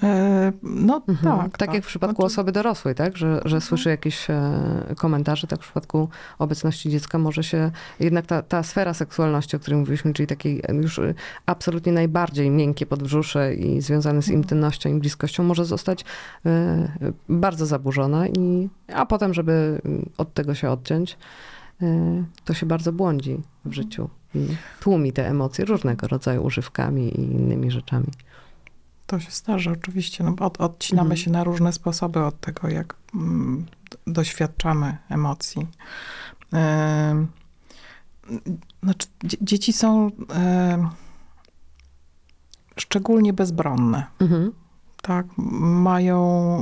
E, 0.03 0.51
no 0.63 1.01
Mhm. 1.07 1.37
tak. 1.37 1.57
tak, 1.57 1.73
jak 1.73 1.83
w 1.83 1.87
przypadku 1.87 2.15
Znaczy, 2.15 2.25
osoby 2.33 2.51
dorosłej, 2.51 2.95
tak? 2.95 3.17
Że, 3.17 3.41
że 3.45 3.61
słyszy 3.61 3.89
jakieś 3.89 4.29
e, 4.29 4.35
komentarze, 4.97 5.47
tak 5.47 5.59
w 5.59 5.63
przypadku 5.63 6.09
obecności 6.39 6.89
dziecka 6.89 7.17
może 7.17 7.43
się 7.43 7.71
jednak 7.99 8.25
ta, 8.25 8.41
ta 8.41 8.63
sfera 8.63 8.93
seksualności, 8.93 9.55
o 9.55 9.59
której 9.59 9.79
mówiliśmy, 9.79 10.13
czyli 10.13 10.27
takiej 10.27 10.61
już 10.73 10.99
absolutnie 11.45 11.91
najbardziej 11.91 12.49
miękkie 12.49 12.85
podbrzusze 12.85 13.53
i 13.55 13.81
związane 13.81 14.21
z 14.21 14.29
intymnością 14.29 14.89
i 14.89 14.99
bliskością, 14.99 15.43
może 15.43 15.65
zostać 15.65 16.05
e, 16.45 16.87
bardzo 17.29 17.65
zaburzona, 17.65 18.27
i, 18.27 18.69
a 18.93 19.05
potem, 19.05 19.33
żeby 19.33 19.81
od 20.17 20.33
tego 20.33 20.55
się 20.55 20.69
odciąć, 20.69 21.17
to 22.45 22.53
się 22.53 22.65
bardzo 22.65 22.93
błądzi 22.93 23.41
w 23.65 23.73
życiu 23.73 24.09
i 24.35 24.47
tłumi 24.79 25.13
te 25.13 25.27
emocje 25.27 25.65
różnego 25.65 26.07
rodzaju 26.07 26.43
używkami 26.43 27.19
i 27.19 27.21
innymi 27.21 27.71
rzeczami. 27.71 28.07
To 29.05 29.19
się 29.19 29.31
zdarza 29.31 29.71
oczywiście, 29.71 30.23
no 30.23 30.31
bo 30.31 30.45
od, 30.45 30.61
odcinamy 30.61 31.01
Mhm. 31.09 31.17
się 31.17 31.31
na 31.31 31.43
różne 31.43 31.73
sposoby 31.73 32.23
od 32.25 32.39
tego, 32.39 32.69
jak 32.69 32.95
mm, 33.15 33.65
doświadczamy 34.07 34.97
emocji. 35.09 35.67
Em, 36.53 37.27
Znaczy, 38.83 39.07
dzie- 39.23 39.37
dzieci 39.41 39.73
są 39.73 40.09
szczególnie 42.77 43.33
bezbronne, 43.33 44.05
Mhm. 44.21 44.51
tak? 45.01 45.25
Mają 45.37 46.19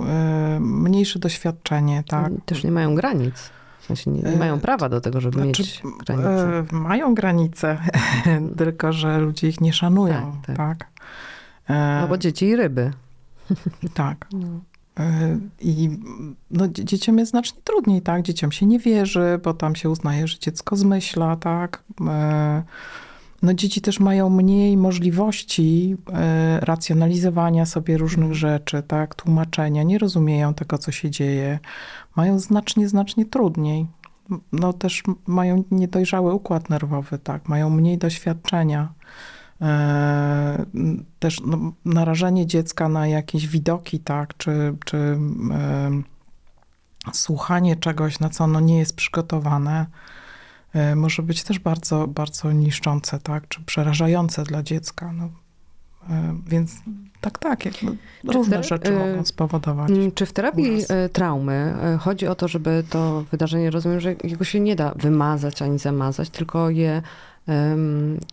e, 0.07 0.59
mniejsze 0.59 1.19
doświadczenie, 1.19 2.03
tak? 2.07 2.31
Też 2.45 2.63
nie 2.63 2.71
mają 2.71 2.95
granic. 2.95 3.49
W 3.79 3.85
sensie 3.85 4.11
nie, 4.11 4.21
nie 4.21 4.37
mają 4.37 4.55
E, 4.55 4.59
prawa 4.59 4.89
do 4.89 5.01
tego, 5.01 5.21
żeby 5.21 5.43
Znaczy, 5.43 5.61
mieć 5.61 5.81
granice. 6.05 6.57
e, 6.59 6.63
mają 6.75 7.15
granice, 7.15 7.77
tylko 8.57 8.93
że 8.93 9.19
ludzie 9.19 9.47
ich 9.49 9.61
nie 9.61 9.73
szanują, 9.73 10.37
Tak, 10.47 10.55
tak? 10.57 10.79
tak. 10.79 10.90
E, 11.71 12.01
No 12.01 12.07
bo 12.07 12.17
dzieci 12.17 12.45
i 12.45 12.55
ryby. 12.55 12.91
tak. 13.93 14.27
E, 14.99 15.37
I 15.61 15.89
no, 16.51 16.67
dzie- 16.67 16.85
dzieciom 16.85 17.17
jest 17.19 17.31
znacznie 17.31 17.61
trudniej, 17.63 18.01
tak? 18.01 18.21
Dzieciom 18.21 18.51
się 18.51 18.65
nie 18.65 18.79
wierzy, 18.79 19.39
bo 19.43 19.53
tam 19.53 19.75
się 19.75 19.89
uznaje, 19.89 20.27
że 20.27 20.39
dziecko 20.39 20.75
zmyśla, 20.75 21.35
tak? 21.35 21.83
E, 22.07 22.63
No 23.43 23.53
dzieci 23.53 23.81
też 23.81 23.99
mają 23.99 24.29
mniej 24.29 24.77
możliwości 24.77 25.97
e, 26.13 26.59
racjonalizowania 26.59 27.65
sobie 27.65 27.97
różnych 27.97 28.33
rzeczy, 28.33 28.83
tak? 28.87 29.15
Tłumaczenia, 29.15 29.83
nie 29.83 29.97
rozumieją 29.97 30.53
tego, 30.53 30.77
co 30.77 30.91
się 30.91 31.09
dzieje. 31.09 31.59
Mają 32.15 32.39
znacznie, 32.39 32.89
znacznie 32.89 33.25
trudniej. 33.25 33.87
No 34.51 34.73
też 34.73 35.03
mają 35.27 35.63
niedojrzały 35.71 36.33
układ 36.33 36.69
nerwowy, 36.69 37.19
tak? 37.19 37.49
Mają 37.49 37.69
mniej 37.69 37.97
doświadczenia. 37.97 38.93
E, 39.61 40.65
też 41.19 41.41
no, 41.45 41.73
narażenie 41.85 42.45
dziecka 42.45 42.89
na 42.89 43.07
jakieś 43.07 43.47
widoki, 43.47 43.99
tak, 43.99 44.37
czy, 44.37 44.75
czy 44.85 44.97
e, 45.51 45.91
słuchanie 47.13 47.75
czegoś, 47.75 48.19
na 48.19 48.29
co 48.29 48.43
ono 48.43 48.59
nie 48.59 48.79
jest 48.79 48.95
przygotowane, 48.95 49.85
e, 50.73 50.95
może 50.95 51.23
być 51.23 51.43
też 51.43 51.59
bardzo, 51.59 52.07
bardzo 52.07 52.51
niszczące, 52.51 53.19
tak, 53.19 53.47
czy 53.47 53.63
przerażające 53.63 54.43
dla 54.43 54.63
dziecka. 54.63 55.11
No, 55.13 55.29
więc 56.47 56.75
tak, 57.21 57.39
tak, 57.39 57.65
jakby 57.65 57.97
różne 58.23 58.63
wtedy, 58.63 58.63
rzeczy 58.63 58.91
mogą 58.91 59.25
spowodować. 59.25 59.91
Mm, 59.91 60.11
Czy 60.11 60.25
w 60.25 60.33
terapii 60.33 60.71
uraz. 60.71 61.11
traumy 61.13 61.75
chodzi 61.99 62.27
o 62.27 62.35
to, 62.35 62.47
żeby 62.47 62.83
to 62.89 63.23
wydarzenie, 63.31 63.71
rozumiem, 63.71 63.99
że 63.99 64.15
jego 64.23 64.43
się 64.43 64.59
nie 64.59 64.75
da 64.75 64.93
wymazać 64.95 65.61
ani 65.61 65.79
zamazać, 65.79 66.29
tylko 66.29 66.69
je 66.69 67.01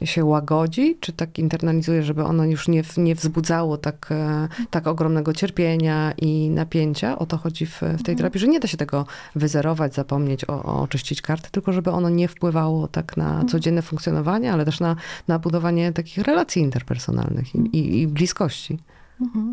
się 0.05 0.25
łagodzi, 0.25 0.97
czy 1.01 1.13
tak 1.13 1.39
internalizuje, 1.39 2.03
żeby 2.03 2.25
ono 2.25 2.45
już 2.45 2.69
nie, 2.69 2.83
nie 2.97 3.15
wzbudzało 3.15 3.77
tak, 3.79 4.09
e, 4.11 4.49
tak 4.71 4.87
ogromnego 4.87 5.33
cierpienia 5.33 6.13
i 6.19 6.51
napięcia? 6.51 7.19
O 7.19 7.27
to 7.27 7.37
chodzi 7.37 7.67
w, 7.67 7.83
w 7.99 8.03
tej 8.03 8.17
terapii, 8.17 8.41
że 8.41 8.49
nie 8.49 8.61
da 8.61 8.69
się 8.69 8.77
tego 8.77 9.07
wyzerować, 9.35 9.95
zapomnieć, 9.95 10.45
o, 10.45 10.63
o, 10.63 10.83
oczyścić 10.83 11.23
karty, 11.23 11.51
tylko 11.51 11.73
żeby 11.73 11.91
ono 11.91 12.09
nie 12.09 12.29
wpływało 12.29 12.89
tak 12.89 13.17
na 13.17 13.45
codzienne 13.45 13.83
funkcjonowanie, 13.83 14.53
ale 14.53 14.65
też 14.65 14.81
na, 14.81 14.97
na 15.29 15.39
budowanie 15.39 15.93
takich 15.93 16.19
relacji 16.27 16.63
interpersonalnych 16.63 17.55
i, 17.55 17.59
i, 17.59 18.01
i 18.01 18.07
bliskości. 18.07 18.79
Mhm. 19.21 19.53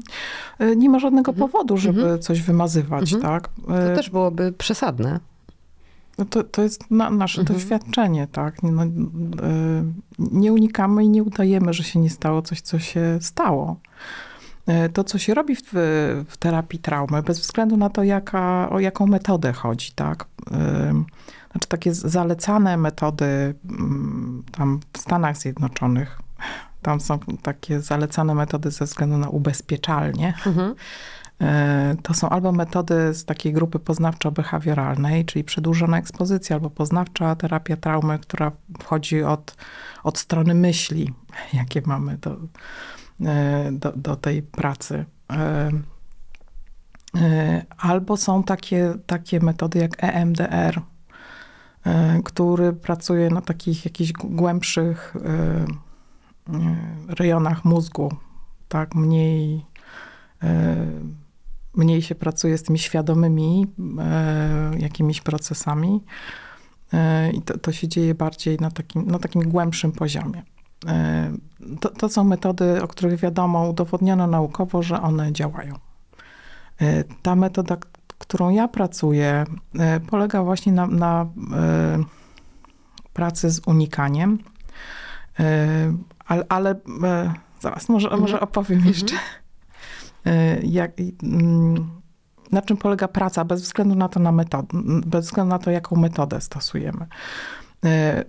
E, 0.59 0.75
Nie 0.75 0.89
ma 0.89 0.99
żadnego 0.99 1.31
Mhm. 1.31 1.49
powodu, 1.49 1.77
żeby 1.77 2.01
Mhm. 2.01 2.19
coś 2.21 2.41
wymazywać, 2.41 3.13
Mhm. 3.13 3.21
tak? 3.33 3.49
To 3.67 3.77
E, 3.91 3.95
też 3.95 4.09
byłoby 4.09 4.53
przesadne. 4.57 5.19
No 6.17 6.25
to, 6.25 6.43
to 6.43 6.61
jest 6.61 6.91
na, 6.91 7.09
nasze 7.09 7.41
Mhm. 7.41 7.59
doświadczenie, 7.59 8.27
tak? 8.27 8.63
No, 8.63 8.83
e, 8.83 8.87
nie 10.19 10.53
unikamy 10.53 11.03
i 11.03 11.09
nie 11.09 11.23
udajemy, 11.23 11.73
że 11.73 11.83
się 11.83 11.99
nie 11.99 12.09
stało 12.09 12.41
coś, 12.41 12.61
co 12.61 12.79
się 12.79 13.17
stało. 13.21 13.79
E, 14.67 14.89
To, 14.89 15.03
co 15.03 15.17
się 15.17 15.33
robi 15.33 15.55
w, 15.55 15.61
w 16.29 16.37
terapii 16.39 16.79
traumy, 16.79 17.23
bez 17.23 17.39
względu 17.39 17.77
na 17.77 17.89
to, 17.89 18.03
jaka, 18.03 18.69
o 18.69 18.79
jaką 18.79 19.07
metodę 19.07 19.53
chodzi, 19.53 19.91
tak? 19.95 20.25
E, 20.51 21.03
Znaczy 21.51 21.67
takie 21.67 21.93
zalecane 21.93 22.77
metody 22.77 23.55
mm, 23.69 24.43
tam 24.51 24.79
w 24.93 24.97
Stanach 24.97 25.37
Zjednoczonych, 25.37 26.19
tam 26.81 26.99
są 26.99 27.19
takie 27.41 27.79
zalecane 27.81 28.35
metody 28.35 28.71
ze 28.71 28.85
względu 28.85 29.17
na 29.17 29.29
ubezpieczalnie. 29.29 30.33
Mhm. 30.45 30.75
E, 31.41 31.95
To 32.03 32.13
są 32.13 32.29
albo 32.29 32.51
metody 32.51 33.13
z 33.13 33.25
takiej 33.25 33.53
grupy 33.53 33.79
poznawczo-behawioralnej, 33.79 35.25
czyli 35.25 35.43
przedłużona 35.43 35.97
ekspozycja, 35.97 36.55
albo 36.55 36.69
poznawcza 36.69 37.35
terapia 37.35 37.77
traumy, 37.77 38.19
która 38.19 38.51
wchodzi 38.79 39.23
od, 39.23 39.55
od 40.03 40.17
strony 40.17 40.53
myśli, 40.53 41.13
jakie 41.53 41.81
mamy 41.85 42.17
do, 42.17 42.37
e, 43.25 43.71
do, 43.71 43.91
do 43.91 44.15
tej 44.15 44.41
pracy. 44.41 45.05
E, 45.31 45.71
Albo 47.77 48.17
są 48.17 48.43
takie, 48.43 48.93
takie 49.05 49.39
metody 49.39 49.79
jak 49.79 50.03
EMDR, 50.03 50.81
który 52.23 52.73
pracuje 52.73 53.29
na 53.29 53.41
takich 53.41 53.85
jakichś 53.85 54.11
głębszych 54.11 55.15
rejonach 57.07 57.65
mózgu, 57.65 58.13
tak, 58.67 58.95
mniej 58.95 59.65
mniej 61.75 62.01
się 62.01 62.15
pracuje 62.15 62.57
z 62.57 62.63
tymi 62.63 62.79
świadomymi 62.79 63.67
e, 63.99 64.71
jakimiś 64.79 65.21
procesami 65.21 66.03
e, 66.93 67.31
i 67.31 67.41
to, 67.41 67.57
to 67.57 67.71
się 67.71 67.87
dzieje 67.87 68.15
bardziej 68.15 68.57
na 68.57 68.71
takim, 68.71 69.05
na 69.07 69.19
takim 69.19 69.41
głębszym 69.49 69.91
poziomie. 69.91 70.43
E, 70.87 71.31
to, 71.79 71.89
to 71.89 72.09
są 72.09 72.23
metody, 72.23 72.83
o 72.83 72.87
których 72.87 73.19
wiadomo, 73.19 73.69
udowodniono 73.69 74.27
naukowo, 74.27 74.83
że 74.83 75.01
one 75.01 75.33
działają. 75.33 75.75
E, 76.81 77.03
ta 77.03 77.35
metoda, 77.35 77.77
którą 78.19 78.49
ja 78.49 78.67
pracuję, 78.67 79.45
e, 79.79 79.99
polega 79.99 80.43
właśnie 80.43 80.71
na, 80.71 80.87
na 80.87 81.21
e, 81.53 82.03
pracy 83.13 83.49
z 83.49 83.61
unikaniem, 83.67 84.39
ale, 86.25 86.45
ale 86.49 86.75
zaraz, 87.59 87.89
może, 87.89 88.07
Mhm. 88.07 88.21
może 88.21 88.39
opowiem 88.39 88.85
jeszcze. 88.85 89.15
E, 90.25 90.61
jak, 90.61 90.91
mm, 91.23 91.89
na 92.51 92.61
czym 92.61 92.77
polega 92.77 93.07
praca, 93.07 93.45
bez 93.45 93.61
względu 93.61 93.95
na 93.95 94.09
to, 94.09 94.19
na 94.19 94.31
metod, 94.31 94.65
bez 95.05 95.25
względu 95.25 95.49
na 95.49 95.59
to, 95.59 95.71
jaką 95.71 95.95
metodę 95.95 96.41
stosujemy. 96.41 97.07
E, 97.85 98.25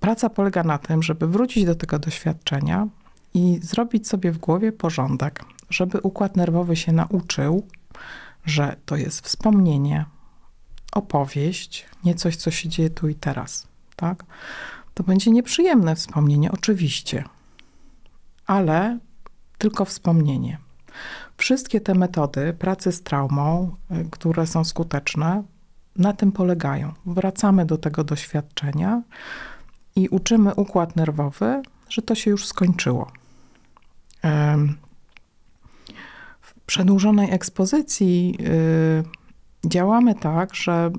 Praca 0.00 0.30
polega 0.30 0.62
na 0.62 0.78
tym, 0.78 1.02
żeby 1.02 1.26
wrócić 1.28 1.64
do 1.64 1.74
tego 1.74 1.98
doświadczenia 1.98 2.88
i 3.34 3.58
zrobić 3.62 4.08
sobie 4.08 4.32
w 4.32 4.38
głowie 4.38 4.72
porządek, 4.72 5.44
żeby 5.70 6.00
układ 6.00 6.36
nerwowy 6.36 6.76
się 6.76 6.92
nauczył, 6.92 7.66
że 8.44 8.76
to 8.84 8.96
jest 8.96 9.20
wspomnienie, 9.20 10.04
opowieść, 10.92 11.86
nie 12.04 12.14
coś, 12.14 12.36
co 12.36 12.50
się 12.50 12.68
dzieje 12.68 12.90
tu 12.90 13.08
i 13.08 13.14
teraz. 13.14 13.68
Tak? 13.96 14.24
To 14.94 15.02
będzie 15.02 15.30
nieprzyjemne 15.30 15.96
wspomnienie, 15.96 16.52
oczywiście, 16.52 17.24
ale 18.46 18.98
tylko 19.58 19.84
wspomnienie. 19.84 20.58
Wszystkie 21.36 21.80
te 21.80 21.94
metody 21.94 22.52
pracy 22.52 22.92
z 22.92 23.02
traumą, 23.02 23.76
y, 23.90 24.08
które 24.10 24.46
są 24.46 24.64
skuteczne, 24.64 25.42
na 25.96 26.12
tym 26.12 26.32
polegają. 26.32 26.92
Wracamy 27.06 27.66
do 27.66 27.78
tego 27.78 28.04
doświadczenia 28.04 29.02
i 29.96 30.08
uczymy 30.08 30.54
układ 30.54 30.96
nerwowy, 30.96 31.62
że 31.88 32.02
to 32.02 32.14
się 32.14 32.30
już 32.30 32.46
skończyło. 32.46 33.12
W 36.40 36.54
przedłużonej 36.66 37.32
ekspozycji 37.32 38.38
y, 38.40 39.68
działamy 39.68 40.14
tak, 40.14 40.54
że 40.54 40.90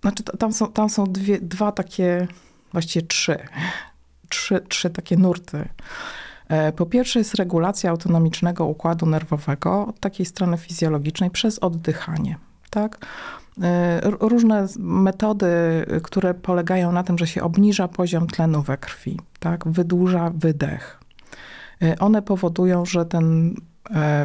znaczy 0.00 0.22
tam 0.38 0.52
są, 0.52 0.72
tam 0.72 0.90
są 0.90 1.04
dwie, 1.04 1.40
dwa 1.40 1.72
takie, 1.72 2.28
właściwie 2.72 3.06
trzy, 3.06 3.38
trzy, 4.28 4.60
trzy 4.68 4.90
takie 4.90 5.16
nurty. 5.16 5.68
E, 6.48 6.72
Po 6.72 6.86
pierwsze 6.86 7.18
jest 7.18 7.34
regulacja 7.34 7.90
autonomicznego 7.90 8.64
układu 8.66 9.06
nerwowego 9.06 9.86
od 9.86 10.00
takiej 10.00 10.26
strony 10.26 10.56
fizjologicznej 10.58 11.30
przez 11.30 11.58
oddychanie. 11.58 12.36
Tak? 12.70 13.06
E, 13.62 14.00
Różne 14.20 14.66
metody, 14.78 15.46
y, 15.96 16.00
które 16.00 16.34
polegają 16.34 16.92
na 16.92 17.02
tym, 17.02 17.18
że 17.18 17.26
się 17.26 17.42
obniża 17.42 17.88
poziom 17.88 18.26
tlenu 18.26 18.62
we 18.62 18.76
krwi, 18.78 19.20
tak? 19.38 19.68
wydłuża 19.68 20.30
wydech. 20.34 21.00
E, 21.82 21.98
One 21.98 22.22
powodują, 22.22 22.84
że 22.84 23.06
ten 23.06 23.54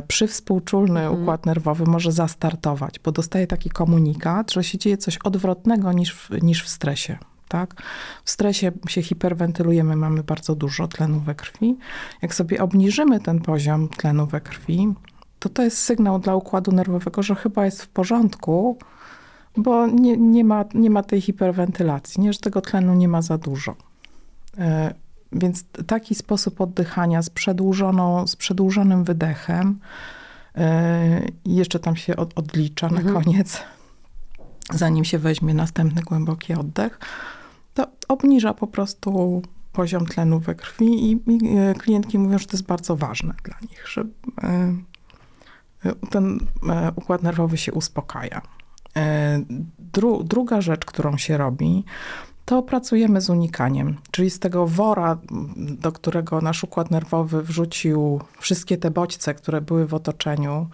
przywspółczulny 0.08 1.00
Mhm. 1.00 1.22
układ 1.22 1.46
nerwowy 1.46 1.84
może 1.86 2.12
zastartować, 2.12 3.00
bo 3.00 3.12
dostaje 3.12 3.48
taki 3.48 3.70
komunikat, 3.70 4.52
że 4.52 4.64
się 4.64 4.78
dzieje 4.78 4.98
coś 4.98 5.18
odwrotnego 5.18 5.94
niż 5.94 6.14
w, 6.16 6.44
niż 6.44 6.64
w 6.64 6.70
stresie. 6.70 7.18
Tak? 7.54 7.82
W 8.26 8.32
stresie 8.32 8.72
się 8.88 9.02
hiperwentylujemy, 9.02 9.96
mamy 9.96 10.24
bardzo 10.24 10.56
dużo 10.56 10.88
tlenu 10.88 11.20
we 11.20 11.36
krwi. 11.36 11.78
Jak 12.22 12.36
sobie 12.36 12.62
obniżymy 12.64 13.20
ten 13.20 13.42
poziom 13.42 13.90
tlenu 13.90 14.28
we 14.28 14.42
krwi, 14.42 14.94
to 15.40 15.50
to 15.50 15.64
jest 15.64 15.78
sygnał 15.78 16.20
dla 16.20 16.36
układu 16.36 16.72
nerwowego, 16.72 17.24
że 17.24 17.36
chyba 17.36 17.66
jest 17.66 17.82
w 17.84 17.88
porządku, 17.88 18.78
bo 19.58 19.88
nie, 19.88 20.18
nie, 20.18 20.44
ma, 20.44 20.66
nie 20.74 20.90
ma 20.90 21.04
tej 21.04 21.22
hiperwentylacji, 21.22 22.22
nie, 22.22 22.34
że 22.34 22.40
tego 22.40 22.62
tlenu 22.62 22.94
nie 22.94 23.08
ma 23.08 23.22
za 23.22 23.38
dużo. 23.38 23.76
E, 24.58 24.94
Więc 25.32 25.64
taki 25.88 26.16
sposób 26.16 26.62
oddychania 26.62 27.22
z, 27.22 27.30
przedłużoną, 27.30 28.28
z 28.28 28.36
przedłużonym 28.36 29.04
wydechem, 29.04 29.80
i 31.46 31.56
jeszcze 31.56 31.80
tam 31.80 31.96
się 31.96 32.16
od, 32.16 32.32
odlicza 32.36 32.90
na 32.90 32.98
Mhm. 32.98 33.24
koniec, 33.24 33.62
zanim 34.74 35.06
się 35.06 35.20
weźmie 35.20 35.54
następny 35.54 36.02
głęboki 36.02 36.54
oddech, 36.54 37.00
to 37.74 37.88
obniża 38.08 38.54
po 38.54 38.68
prostu 38.68 39.42
poziom 39.74 40.06
tlenu 40.06 40.40
we 40.40 40.56
krwi 40.56 41.12
i, 41.12 41.12
i 41.12 41.58
e, 41.58 41.74
klientki 41.74 42.20
mówią, 42.20 42.38
że 42.38 42.46
to 42.46 42.58
jest 42.58 42.66
bardzo 42.66 42.96
ważne 42.96 43.34
dla 43.44 43.56
nich, 43.62 43.88
że 43.88 44.06
e, 44.44 44.74
ten 46.10 46.40
e, 46.70 46.92
układ 46.96 47.24
nerwowy 47.24 47.58
się 47.58 47.74
uspokaja. 47.74 48.42
Dru, 49.80 50.24
druga 50.24 50.62
rzecz, 50.62 50.86
którą 50.86 51.18
się 51.18 51.38
robi, 51.38 51.84
to 52.46 52.62
pracujemy 52.64 53.22
z 53.22 53.30
unikaniem, 53.30 53.98
czyli 54.12 54.30
z 54.30 54.40
tego 54.40 54.68
wora, 54.68 55.18
do 55.56 55.92
którego 55.92 56.42
nasz 56.42 56.64
układ 56.64 56.92
nerwowy 56.92 57.44
wrzucił 57.44 58.22
wszystkie 58.40 58.78
te 58.78 58.92
bodźce, 58.92 59.34
które 59.34 59.62
były 59.62 59.88
w 59.88 59.94
otoczeniu 59.94 60.70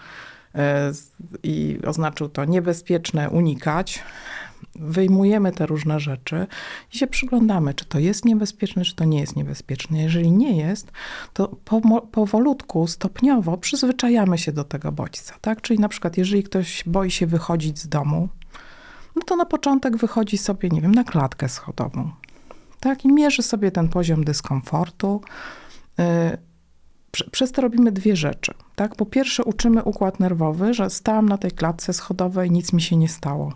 i 1.43 1.79
oznaczył 1.87 2.29
to 2.29 2.45
niebezpieczne 2.45 3.29
unikać. 3.29 4.03
Wyjmujemy 4.75 5.51
te 5.51 5.65
różne 5.65 5.99
rzeczy 5.99 6.47
i 6.93 6.97
się 6.97 7.07
przyglądamy, 7.07 7.73
czy 7.73 7.85
to 7.85 7.99
jest 7.99 8.25
niebezpieczne, 8.25 8.85
czy 8.85 8.95
to 8.95 9.05
nie 9.05 9.19
jest 9.19 9.35
niebezpieczne. 9.35 10.01
Jeżeli 10.01 10.31
nie 10.31 10.57
jest, 10.57 10.91
to 11.33 11.47
powolutku, 12.11 12.87
stopniowo 12.87 13.57
przyzwyczajamy 13.57 14.37
się 14.37 14.51
do 14.51 14.63
tego 14.63 14.91
bodźca. 14.91 15.35
Tak? 15.41 15.61
Czyli 15.61 15.79
na 15.79 15.89
przykład, 15.89 16.17
jeżeli 16.17 16.43
ktoś 16.43 16.83
boi 16.85 17.11
się 17.11 17.27
wychodzić 17.27 17.79
z 17.79 17.87
domu, 17.87 18.29
no 19.15 19.21
to 19.21 19.35
na 19.35 19.45
początek 19.45 19.97
wychodzi 19.97 20.37
sobie, 20.37 20.69
nie 20.69 20.81
wiem, 20.81 20.95
na 20.95 21.03
klatkę 21.03 21.49
schodową. 21.49 22.11
Tak, 22.79 23.05
i 23.05 23.07
mierzy 23.13 23.43
sobie 23.43 23.71
ten 23.71 23.89
poziom 23.89 24.23
dyskomfortu. 24.23 25.21
Prze- 27.11 27.29
Przez 27.31 27.51
to 27.51 27.61
robimy 27.61 27.91
dwie 27.91 28.15
rzeczy. 28.15 28.53
Tak? 28.75 28.95
Po 28.95 29.05
pierwsze, 29.05 29.43
uczymy 29.43 29.83
układ 29.83 30.19
nerwowy, 30.19 30.73
że 30.73 30.89
stałam 30.89 31.29
na 31.29 31.37
tej 31.37 31.51
klatce 31.51 31.93
schodowej, 31.93 32.51
nic 32.51 32.73
mi 32.73 32.81
się 32.81 32.97
nie 32.97 33.09
stało. 33.09 33.53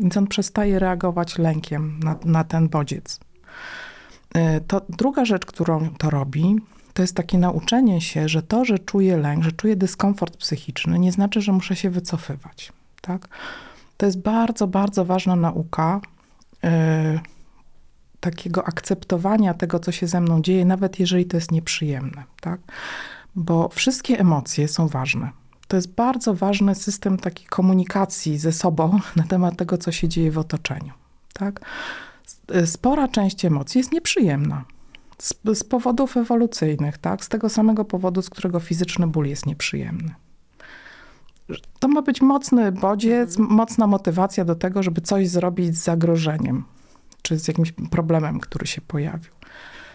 Więc 0.00 0.16
on 0.16 0.26
przestaje 0.26 0.78
reagować 0.78 1.38
lękiem 1.38 2.00
na, 2.00 2.16
na 2.24 2.44
ten 2.44 2.68
bodziec. 2.68 3.20
Yy, 4.34 4.60
To 4.66 4.80
druga 4.88 5.24
rzecz, 5.24 5.46
którą 5.46 5.90
to 5.98 6.10
robi, 6.10 6.56
to 6.92 7.02
jest 7.02 7.16
takie 7.16 7.38
nauczenie 7.38 8.00
się, 8.00 8.28
że 8.28 8.42
to, 8.42 8.64
że 8.64 8.78
czuję 8.78 9.16
lęk, 9.16 9.44
że 9.44 9.52
czuję 9.52 9.76
dyskomfort 9.76 10.36
psychiczny, 10.36 10.98
nie 10.98 11.12
znaczy, 11.12 11.40
że 11.40 11.52
muszę 11.52 11.76
się 11.76 11.90
wycofywać. 11.90 12.72
Tak? 13.00 13.28
To 13.96 14.06
jest 14.06 14.22
bardzo, 14.22 14.66
bardzo 14.66 15.04
ważna 15.04 15.36
nauka 15.36 16.00
yy, 16.62 16.70
takiego 18.20 18.64
akceptowania 18.64 19.54
tego, 19.54 19.78
co 19.78 19.92
się 19.92 20.06
ze 20.06 20.20
mną 20.20 20.42
dzieje, 20.42 20.64
nawet 20.64 21.00
jeżeli 21.00 21.26
to 21.26 21.36
jest 21.36 21.52
nieprzyjemne, 21.52 22.24
tak? 22.40 22.60
Bo 23.34 23.68
wszystkie 23.68 24.18
emocje 24.18 24.68
są 24.68 24.88
ważne. 24.88 25.30
To 25.68 25.76
jest 25.76 25.94
bardzo 25.94 26.34
ważny 26.34 26.74
system 26.74 27.16
takiej 27.16 27.46
komunikacji 27.46 28.38
ze 28.38 28.52
sobą 28.52 29.00
na 29.16 29.24
temat 29.24 29.56
tego, 29.56 29.78
co 29.78 29.92
się 29.92 30.08
dzieje 30.08 30.30
w 30.30 30.38
otoczeniu, 30.38 30.92
tak? 31.32 31.60
Spora 32.64 33.08
część 33.08 33.44
emocji 33.44 33.78
jest 33.78 33.92
nieprzyjemna. 33.92 34.64
Z, 35.18 35.34
z 35.54 35.64
powodów 35.64 36.16
ewolucyjnych, 36.16 36.98
tak? 36.98 37.24
Z 37.24 37.28
tego 37.28 37.48
samego 37.48 37.84
powodu, 37.84 38.22
z 38.22 38.30
którego 38.30 38.60
fizyczny 38.60 39.06
ból 39.06 39.26
jest 39.26 39.46
nieprzyjemny. 39.46 40.14
To 41.78 41.88
ma 41.88 42.02
być 42.02 42.20
mocny 42.20 42.72
bodziec, 42.72 43.38
mocna 43.38 43.86
motywacja 43.86 44.44
do 44.44 44.54
tego, 44.54 44.82
żeby 44.82 45.00
coś 45.00 45.28
zrobić 45.28 45.78
z 45.78 45.84
zagrożeniem, 45.84 46.64
czy 47.22 47.38
z 47.38 47.48
jakimś 47.48 47.72
problemem, 47.72 48.40
który 48.40 48.66
się 48.66 48.80
pojawił. 48.80 49.32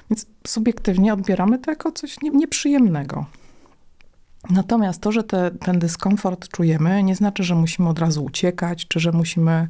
Więc 0.10 0.26
subiektywnie 0.48 1.14
odbieramy 1.14 1.60
to 1.60 1.72
jako 1.72 1.92
coś 1.92 2.22
nie, 2.22 2.30
nieprzyjemnego. 2.30 3.26
Natomiast 4.50 5.02
to, 5.02 5.12
że 5.12 5.24
te, 5.24 5.52
ten 5.52 5.80
dyskomfort 5.80 6.48
czujemy, 6.48 7.04
nie 7.04 7.16
znaczy, 7.16 7.44
że 7.44 7.56
musimy 7.56 7.90
od 7.90 8.00
razu 8.00 8.24
uciekać, 8.24 8.88
czy 8.88 9.00
że 9.00 9.12
musimy 9.12 9.68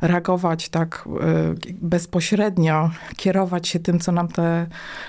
reagować 0.00 0.68
tak 0.68 1.08
y, 1.66 1.74
bezpośrednio, 1.80 2.90
kierować 3.16 3.68
się 3.68 3.80
tym, 3.80 4.00
co 4.00 4.12
nam 4.12 4.28
te 4.28 4.66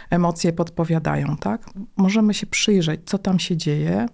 emocje 0.09 0.53
podpowiadają. 0.53 1.37
Tak? 1.37 1.69
Możemy 1.97 2.33
się 2.33 2.47
przyjrzeć, 2.47 3.01
co 3.05 3.17
tam 3.17 3.39
się 3.39 3.57
dzieje 3.57 4.05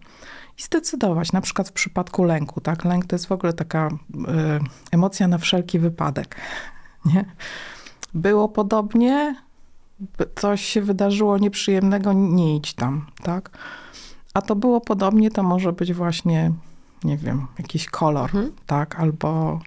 i 0.60 0.62
zdecydować, 0.62 1.32
na 1.32 1.42
przykład 1.42 1.70
w 1.70 1.72
przypadku 1.72 2.24
lęku. 2.24 2.62
Tak? 2.62 2.86
Lęk 2.86 3.06
to 3.06 3.16
jest 3.16 3.26
w 3.26 3.32
ogóle 3.32 3.54
taka 3.54 3.88
y, 3.88 4.20
emocja 4.92 5.28
na 5.28 5.38
wszelki 5.38 5.80
wypadek. 5.80 6.36
Nie? 7.06 7.26
Było 8.14 8.50
podobnie, 8.50 9.36
coś 10.36 10.62
się 10.62 10.82
wydarzyło 10.82 11.38
nieprzyjemnego, 11.38 12.14
nie 12.14 12.56
idź 12.56 12.74
tam, 12.74 13.06
tak? 13.24 13.58
A 14.34 14.42
to 14.42 14.56
było 14.56 14.82
podobnie, 14.82 15.32
to 15.32 15.44
może 15.44 15.74
być 15.74 15.94
właśnie, 15.94 16.52
nie 17.04 17.18
wiem, 17.18 17.48
jakiś 17.60 17.86
kolor, 17.86 18.24
Mhm. 18.36 18.52
tak? 18.66 19.00
Albo 19.00 19.60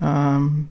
em, 0.00 0.66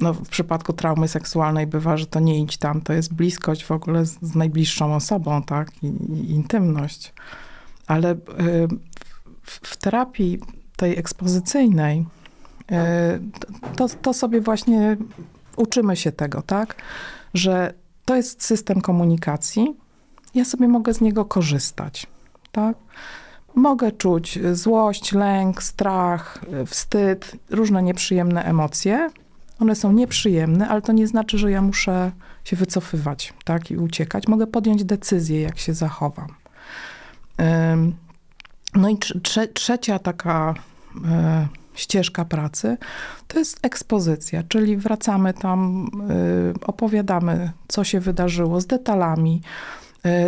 no, 0.00 0.14
w 0.14 0.28
przypadku 0.28 0.72
traumy 0.72 1.08
seksualnej 1.08 1.66
bywa, 1.66 1.96
że 1.96 2.06
to 2.06 2.20
nie 2.20 2.40
idź 2.40 2.56
tam, 2.56 2.80
to 2.80 2.92
jest 2.92 3.14
bliskość 3.14 3.64
w 3.64 3.70
ogóle 3.70 4.06
z, 4.06 4.18
z 4.22 4.34
najbliższą 4.34 4.94
osobą, 4.94 5.42
tak? 5.42 5.82
I, 5.82 5.86
i 5.86 6.30
intymność. 6.30 7.12
Ale 7.86 8.12
y, 8.12 8.16
w, 9.42 9.60
w 9.62 9.76
terapii 9.76 10.38
tej 10.76 10.98
ekspozycyjnej 10.98 12.06
y, 12.72 12.74
to, 13.76 13.88
to 13.88 14.14
sobie 14.14 14.40
właśnie 14.40 14.96
uczymy 15.56 15.96
się 15.96 16.12
tego, 16.12 16.42
tak? 16.42 16.82
Że 17.34 17.74
to 18.04 18.16
jest 18.16 18.42
system 18.44 18.80
komunikacji. 18.80 19.76
Ja 20.34 20.44
sobie 20.44 20.68
mogę 20.68 20.94
z 20.94 21.00
niego 21.00 21.24
korzystać, 21.24 22.06
tak? 22.52 22.76
Mogę 23.54 23.92
czuć 23.92 24.38
złość, 24.52 25.12
lęk, 25.12 25.62
strach, 25.62 26.44
wstyd, 26.66 27.32
różne 27.50 27.82
nieprzyjemne 27.82 28.44
emocje. 28.44 29.10
One 29.60 29.74
są 29.74 29.92
nieprzyjemne, 29.92 30.68
ale 30.68 30.82
to 30.82 30.92
nie 30.92 31.06
znaczy, 31.06 31.38
że 31.38 31.50
ja 31.50 31.62
muszę 31.62 32.12
się 32.44 32.56
wycofywać, 32.56 33.34
tak? 33.44 33.70
I 33.70 33.76
uciekać. 33.76 34.28
Mogę 34.28 34.46
podjąć 34.46 34.84
decyzję, 34.84 35.40
jak 35.40 35.58
się 35.58 35.74
zachowam. 35.74 36.28
No 38.74 38.88
i 38.88 38.96
trze- 38.96 39.20
trze- 39.20 39.52
trzecia 39.52 39.98
taka 39.98 40.54
e, 41.04 41.48
ścieżka 41.74 42.24
pracy 42.24 42.76
to 43.28 43.38
jest 43.38 43.58
ekspozycja, 43.62 44.42
czyli 44.48 44.76
wracamy 44.76 45.34
tam, 45.34 45.90
y, 46.10 46.66
opowiadamy, 46.66 47.52
co 47.68 47.84
się 47.84 48.00
wydarzyło 48.00 48.60
z 48.60 48.66
detalami. 48.66 49.42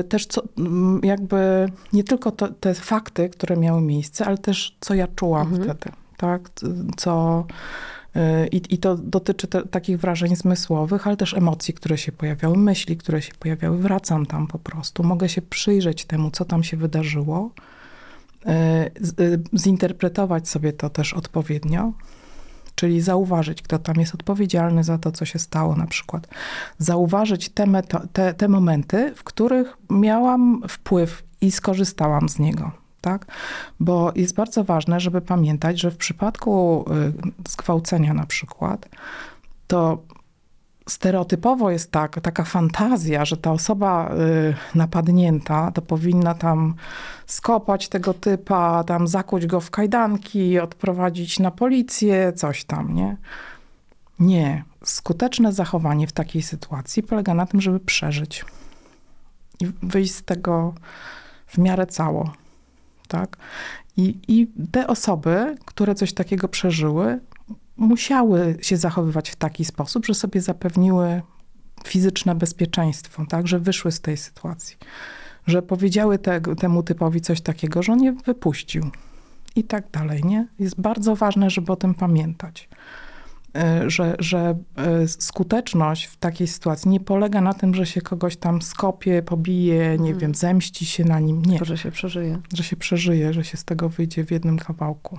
Y, 0.00 0.04
Też 0.04 0.26
co, 0.26 0.42
mm, 0.58 1.00
jakby 1.04 1.68
nie 1.92 2.04
tylko 2.04 2.30
to, 2.30 2.48
te 2.48 2.74
fakty, 2.74 3.28
które 3.28 3.56
miały 3.56 3.80
miejsce, 3.82 4.24
ale 4.26 4.38
też 4.38 4.76
co 4.80 4.94
ja 4.94 5.06
czułam 5.16 5.46
Mhm. 5.54 5.62
wtedy, 5.64 5.96
tak? 6.16 6.50
Co, 6.96 7.44
y, 8.16 8.20
i, 8.52 8.74
I 8.74 8.78
to 8.78 8.96
dotyczy 8.96 9.46
te, 9.46 9.62
takich 9.66 10.00
wrażeń 10.00 10.36
zmysłowych, 10.36 11.06
ale 11.06 11.16
też 11.16 11.34
emocji, 11.34 11.74
które 11.74 11.98
się 11.98 12.12
pojawiały, 12.12 12.56
myśli, 12.58 12.96
które 12.96 13.22
się 13.22 13.32
pojawiały. 13.38 13.78
Wracam 13.78 14.26
tam 14.26 14.46
po 14.46 14.58
prostu. 14.58 15.02
Mogę 15.04 15.28
się 15.28 15.42
przyjrzeć 15.42 16.04
temu, 16.04 16.30
co 16.30 16.44
tam 16.44 16.62
się 16.64 16.76
wydarzyło, 16.76 17.50
y, 18.46 18.48
z- 19.00 19.40
zinterpretować 19.58 20.48
sobie 20.48 20.72
to 20.72 20.90
też 20.90 21.14
odpowiednio, 21.14 21.92
czyli 22.76 23.00
zauważyć, 23.00 23.62
kto 23.62 23.78
tam 23.78 23.96
jest 23.96 24.14
odpowiedzialny 24.14 24.84
za 24.84 24.98
to, 24.98 25.12
co 25.12 25.24
się 25.24 25.38
stało, 25.38 25.76
na 25.76 25.86
przykład. 25.86 26.28
Zauważyć 26.78 27.48
te, 27.48 27.66
te, 28.12 28.34
te 28.34 28.48
momenty, 28.48 29.14
w 29.16 29.24
których 29.24 29.76
miałam 29.90 30.62
wpływ 30.68 31.22
i 31.40 31.50
skorzystałam 31.50 32.28
z 32.28 32.38
niego. 32.38 32.70
Tak? 33.00 33.26
Bo 33.80 34.12
jest 34.16 34.34
bardzo 34.34 34.64
ważne, 34.64 35.00
żeby 35.00 35.20
pamiętać, 35.20 35.80
że 35.80 35.90
w 35.90 35.96
przypadku 35.96 36.84
y, 37.48 37.50
zgwałcenia 37.50 38.14
na 38.14 38.26
przykład, 38.26 38.88
to 39.66 40.02
stereotypowo 40.88 41.70
jest 41.70 41.90
tak, 41.90 42.20
taka 42.20 42.44
fantazja, 42.44 43.24
że 43.24 43.36
ta 43.36 43.52
osoba 43.52 44.14
y, 44.14 44.78
napadnięta 44.78 45.70
to 45.70 45.82
powinna 45.82 46.34
tam 46.34 46.74
skopać 47.26 47.88
tego 47.88 48.14
typa, 48.14 48.84
tam 48.84 49.08
zakuć 49.08 49.46
go 49.46 49.60
w 49.60 49.70
kajdanki, 49.70 50.58
odprowadzić 50.58 51.38
na 51.38 51.50
policję, 51.50 52.32
coś 52.32 52.64
tam, 52.64 52.94
nie? 52.94 53.16
Nie. 54.18 54.64
Skuteczne 54.84 55.52
zachowanie 55.52 56.06
w 56.06 56.12
takiej 56.12 56.42
sytuacji 56.42 57.02
polega 57.02 57.34
na 57.34 57.46
tym, 57.46 57.60
żeby 57.60 57.80
przeżyć 57.80 58.44
i 59.60 59.66
wyjść 59.82 60.14
z 60.14 60.22
tego 60.22 60.74
w 61.46 61.58
miarę 61.58 61.86
cało, 61.86 62.32
tak? 63.08 63.36
I, 63.96 64.18
I 64.28 64.50
te 64.72 64.86
osoby, 64.86 65.56
które 65.64 65.94
coś 65.94 66.12
takiego 66.12 66.48
przeżyły, 66.48 67.20
musiały 67.76 68.56
się 68.62 68.76
zachowywać 68.76 69.30
w 69.30 69.36
taki 69.36 69.64
sposób, 69.64 70.06
że 70.06 70.14
sobie 70.14 70.40
zapewniły 70.40 71.22
fizyczne 71.86 72.34
bezpieczeństwo, 72.34 73.24
tak, 73.28 73.48
że 73.48 73.58
wyszły 73.58 73.92
z 73.92 74.00
tej 74.00 74.16
sytuacji, 74.16 74.76
że 75.46 75.62
powiedziały 75.62 76.18
te, 76.18 76.40
temu 76.40 76.82
typowi 76.82 77.20
coś 77.20 77.40
takiego, 77.40 77.82
że 77.82 77.92
on 77.92 78.02
je 78.02 78.12
wypuścił 78.12 78.90
i 79.56 79.64
tak 79.64 79.90
dalej, 79.90 80.24
nie? 80.24 80.46
Jest 80.58 80.80
bardzo 80.80 81.16
ważne, 81.16 81.50
żeby 81.50 81.72
o 81.72 81.76
tym 81.76 81.94
pamiętać. 81.94 82.68
y, 83.84 83.90
że, 83.90 84.16
że 84.18 84.58
y, 85.04 85.08
skuteczność 85.08 86.04
w 86.04 86.16
takiej 86.16 86.46
sytuacji 86.46 86.90
nie 86.90 87.00
polega 87.00 87.40
na 87.40 87.52
tym, 87.54 87.74
że 87.74 87.86
się 87.86 88.00
kogoś 88.00 88.36
tam 88.36 88.62
skopie, 88.62 89.22
pobije, 89.22 89.78
nie 89.88 89.92
Mhm. 89.94 90.18
wiem, 90.18 90.34
zemści 90.34 90.86
się 90.86 91.04
na 91.04 91.20
nim. 91.20 91.42
Nie, 91.42 91.50
Tylko, 91.50 91.64
że 91.64 91.78
się 91.78 91.90
przeżyje. 91.90 92.38
że 92.54 92.64
się 92.64 92.76
przeżyje, 92.76 93.32
że 93.32 93.44
się 93.44 93.56
z 93.56 93.64
tego 93.64 93.88
wyjdzie 93.88 94.24
w 94.24 94.30
jednym 94.30 94.58
kawałku. 94.58 95.18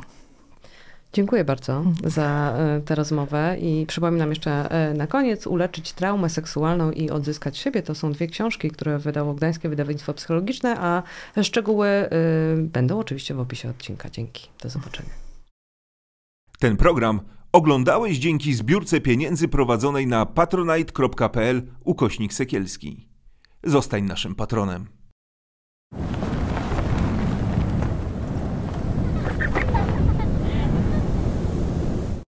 Dziękuję 1.14 1.44
bardzo 1.44 1.84
za 2.04 2.56
e, 2.58 2.82
tę 2.82 2.96
rozmowę 2.96 3.58
i 3.62 3.86
przypominam 3.86 4.30
jeszcze 4.30 4.72
e, 4.72 4.94
na 4.94 5.08
koniec 5.08 5.48
Uleczyć 5.48 5.94
traumę 5.94 6.30
seksualną 6.30 6.92
i 6.92 7.10
odzyskać 7.10 7.58
siebie. 7.58 7.84
To 7.84 7.96
są 7.96 8.12
dwie 8.12 8.28
książki, 8.28 8.72
które 8.72 9.00
wydało 9.00 9.34
Gdańskie 9.34 9.70
Wydawnictwo 9.70 10.14
Psychologiczne, 10.14 10.76
a 10.80 11.04
szczegóły 11.44 11.88
e, 11.88 12.10
będą 12.58 13.00
oczywiście 13.00 13.34
w 13.34 13.40
opisie 13.40 13.70
odcinka. 13.70 14.10
Dzięki. 14.10 14.48
Do 14.64 14.70
zobaczenia. 14.70 15.10
Ten 16.60 16.78
program 16.78 17.22
oglądałeś 17.52 18.18
dzięki 18.18 18.54
zbiórce 18.54 19.02
pieniędzy 19.02 19.48
prowadzonej 19.48 20.08
na 20.08 20.26
patronite.pl 20.26 21.62
ukośnik 21.84 22.34
sekielski. 22.34 23.10
Zostań 23.64 24.04
naszym 24.04 24.36
patronem. 24.36 24.88